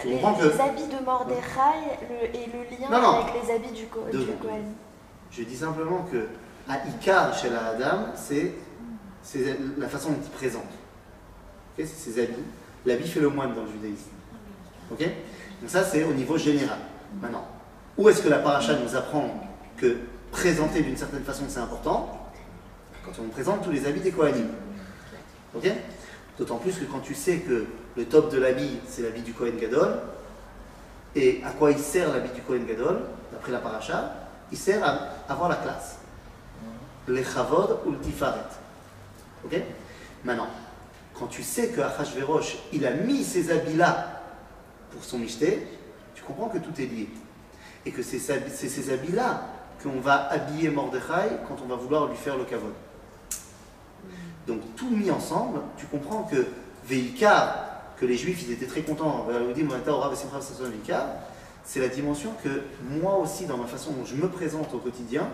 Tu 0.00 0.08
Les, 0.08 0.20
que- 0.20 0.48
les 0.54 0.60
habits 0.60 0.86
de 0.88 1.04
Mordechai 1.04 1.98
le- 2.08 2.36
et 2.36 2.46
le 2.46 2.62
lien 2.78 2.88
Non, 2.90 3.00
non. 3.02 3.20
avec 3.20 3.42
les 3.42 3.52
habits 3.54 3.72
du. 3.72 3.86
Kohen. 3.86 4.74
Je 5.30 5.42
dis 5.42 5.56
simplement 5.56 6.06
que 6.10 6.26
à 6.68 6.78
Ikar 6.86 7.34
chez 7.36 7.50
la 7.50 7.66
Adam, 7.66 8.06
c'est 8.14 8.54
la 9.78 9.88
façon 9.88 10.10
dont 10.12 10.18
il 10.22 10.30
présente. 10.30 10.62
C'est 11.76 11.86
ses 11.86 12.22
habits. 12.22 12.34
L'habit 12.86 13.08
fait 13.08 13.20
le 13.20 13.28
moine 13.28 13.54
dans 13.54 13.62
le 13.62 13.70
judaïsme. 13.70 14.10
Ok? 14.92 15.04
Donc 15.64 15.70
ça, 15.70 15.82
c'est 15.82 16.04
au 16.04 16.12
niveau 16.12 16.36
général. 16.36 16.76
Maintenant, 17.22 17.46
où 17.96 18.06
est-ce 18.10 18.20
que 18.20 18.28
la 18.28 18.40
paracha 18.40 18.74
nous 18.74 18.94
apprend 18.96 19.30
que 19.78 19.96
présenter 20.30 20.82
d'une 20.82 20.98
certaine 20.98 21.24
façon, 21.24 21.44
c'est 21.48 21.60
important? 21.60 22.30
Quand 23.02 23.12
on 23.18 23.28
présente 23.28 23.64
tous 23.64 23.70
les 23.70 23.86
habits 23.86 24.00
des 24.00 24.12
Kohanim. 24.12 24.48
D'autant 26.38 26.56
plus 26.56 26.74
que 26.74 26.84
quand 26.84 26.98
tu 26.98 27.14
sais 27.14 27.38
que 27.38 27.64
le 27.96 28.04
top 28.04 28.30
de 28.30 28.38
l'habit, 28.38 28.78
c'est 28.86 29.00
l'habit 29.00 29.22
du 29.22 29.32
Kohen 29.32 29.56
Gadol, 29.56 30.00
et 31.16 31.40
à 31.46 31.50
quoi 31.52 31.70
il 31.70 31.78
sert 31.78 32.12
l'habit 32.12 32.34
du 32.34 32.42
Kohen 32.42 32.66
Gadol, 32.66 33.00
d'après 33.32 33.50
la 33.50 33.60
paracha, 33.60 34.12
il 34.52 34.58
sert 34.58 34.84
à 34.84 35.32
avoir 35.32 35.48
la 35.48 35.56
classe. 35.56 35.96
Le 37.06 37.24
chavod 37.24 37.78
ou 37.86 37.92
le 37.92 37.98
tifaret. 38.00 38.40
Maintenant, 40.24 40.48
quand 41.18 41.28
tu 41.28 41.42
sais 41.42 41.68
que 41.68 41.80
Achashverosh, 41.80 42.58
il 42.74 42.84
a 42.86 42.90
mis 42.90 43.24
ces 43.24 43.50
habits-là 43.50 44.13
pour 44.94 45.04
son 45.04 45.18
michté, 45.18 45.66
tu 46.14 46.22
comprends 46.22 46.48
que 46.48 46.58
tout 46.58 46.72
est 46.80 46.86
lié. 46.86 47.08
Et 47.84 47.90
que 47.90 48.02
c'est 48.02 48.18
ces 48.18 48.92
habits-là 48.92 49.42
qu'on 49.82 50.00
va 50.00 50.28
habiller 50.30 50.70
Mordechai 50.70 51.36
quand 51.46 51.56
on 51.62 51.68
va 51.68 51.74
vouloir 51.74 52.06
lui 52.06 52.16
faire 52.16 52.38
le 52.38 52.44
kavod. 52.44 52.72
Donc 54.46 54.60
tout 54.76 54.88
mis 54.88 55.10
ensemble, 55.10 55.60
tu 55.76 55.86
comprends 55.86 56.22
que 56.22 56.46
Veikar, 56.86 57.82
que 57.98 58.06
les 58.06 58.16
juifs 58.16 58.48
étaient 58.50 58.66
très 58.66 58.82
contents, 58.82 59.26
c'est 61.64 61.80
la 61.80 61.88
dimension 61.88 62.32
que 62.42 62.62
moi 62.88 63.16
aussi, 63.18 63.46
dans 63.46 63.56
ma 63.56 63.66
façon 63.66 63.92
dont 63.92 64.04
je 64.04 64.14
me 64.16 64.28
présente 64.28 64.72
au 64.74 64.78
quotidien, 64.78 65.28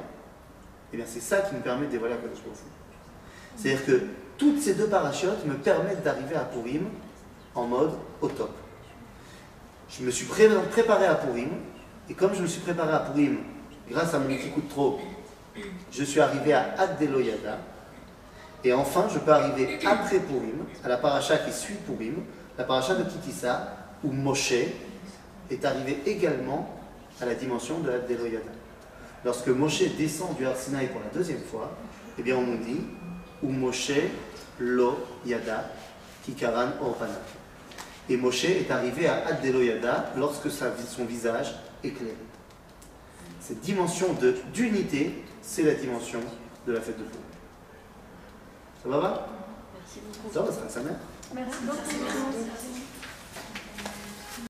eh 0.93 0.97
bien 0.97 1.07
c'est 1.09 1.21
ça 1.21 1.41
qui 1.43 1.55
me 1.55 1.61
permet 1.61 1.87
de 1.87 1.93
dévoiler 1.93 2.15
la 2.15 2.21
Kadosh 2.21 2.43
Baruch 2.43 2.59
Hu. 2.59 3.57
C'est-à-dire 3.57 3.85
que 3.85 4.01
toutes 4.39 4.61
ces 4.61 4.75
deux 4.75 4.87
parachutes 4.87 5.45
me 5.45 5.55
permettent 5.55 6.03
d'arriver 6.03 6.37
à 6.37 6.45
Purim 6.45 6.87
en 7.55 7.67
mode 7.67 7.93
au 8.21 8.29
top. 8.29 8.51
Je 9.91 10.05
me 10.05 10.11
suis 10.11 10.27
pré- 10.27 10.49
préparé 10.71 11.07
à 11.07 11.15
Purim, 11.17 11.49
et 12.09 12.15
comme 12.15 12.35
je 12.35 12.43
me 12.43 12.47
suis 12.47 12.61
préparé 12.61 12.93
à 12.93 13.01
Purim, 13.01 13.39
grâce 13.91 14.15
à 14.15 14.19
mon 14.19 14.27
petit 14.29 14.51
coup 14.51 14.61
de 14.63 14.69
trop, 14.69 15.01
je 15.91 16.05
suis 16.05 16.21
arrivé 16.21 16.53
à 16.53 16.75
Ad-Deloyada, 16.79 17.59
et 18.63 18.73
enfin 18.73 19.09
je 19.13 19.19
peux 19.19 19.33
arriver 19.33 19.79
après 19.85 20.21
Purim, 20.21 20.65
à 20.85 20.89
la 20.89 20.97
paracha 20.99 21.39
qui 21.39 21.53
suit 21.53 21.75
Purim, 21.87 22.23
la 22.57 22.65
paracha 22.65 22.95
de 22.95 23.05
Kitissa, 23.05 23.77
où 24.05 24.13
Moshe 24.13 24.53
est 25.51 25.65
arrivé 25.65 26.03
également 26.07 26.79
à 27.21 27.27
la 27.27 27.35
dimension 27.35 27.81
de 27.81 27.91
Ad-Deloyada. 27.91 28.53
Lorsque 29.25 29.49
Moshe 29.49 29.83
descend 29.99 30.37
du 30.37 30.47
Har 30.47 30.57
Sinaï 30.57 30.87
pour 30.87 31.01
la 31.01 31.11
deuxième 31.13 31.43
fois, 31.43 31.77
eh 32.19 32.23
bien 32.23 32.37
on 32.37 32.43
nous 32.43 32.59
dit 32.65 32.81
ou 33.43 33.49
Moshe 33.51 33.93
lo 34.59 34.99
yada 35.27 35.71
kikaran 36.25 36.71
orpana. 36.81 37.19
Et 38.11 38.17
Moshe 38.17 38.45
est 38.45 38.71
arrivé 38.71 39.07
à 39.07 39.25
Ad-Deloyada 39.29 40.13
lorsque 40.17 40.51
son 40.51 41.05
visage 41.05 41.55
éclaire. 41.85 42.17
Cette 43.41 43.61
dimension 43.61 44.13
de- 44.15 44.35
d'unité, 44.53 45.23
c'est 45.43 45.63
la 45.63 45.75
dimension 45.75 46.19
de 46.67 46.73
la 46.73 46.81
fête 46.81 46.99
de 46.99 47.05
Purim. 47.05 47.23
Ça 48.83 48.89
va, 48.89 48.99
va? 48.99 49.29
Merci 49.79 50.01
beaucoup. 50.01 50.35
Ça 50.35 50.43
va, 50.43 50.53
ça 50.53 50.61
va, 50.63 50.69
sa 50.69 50.81
mère 50.81 50.97
Merci 51.35 51.57
beaucoup. 51.65 52.80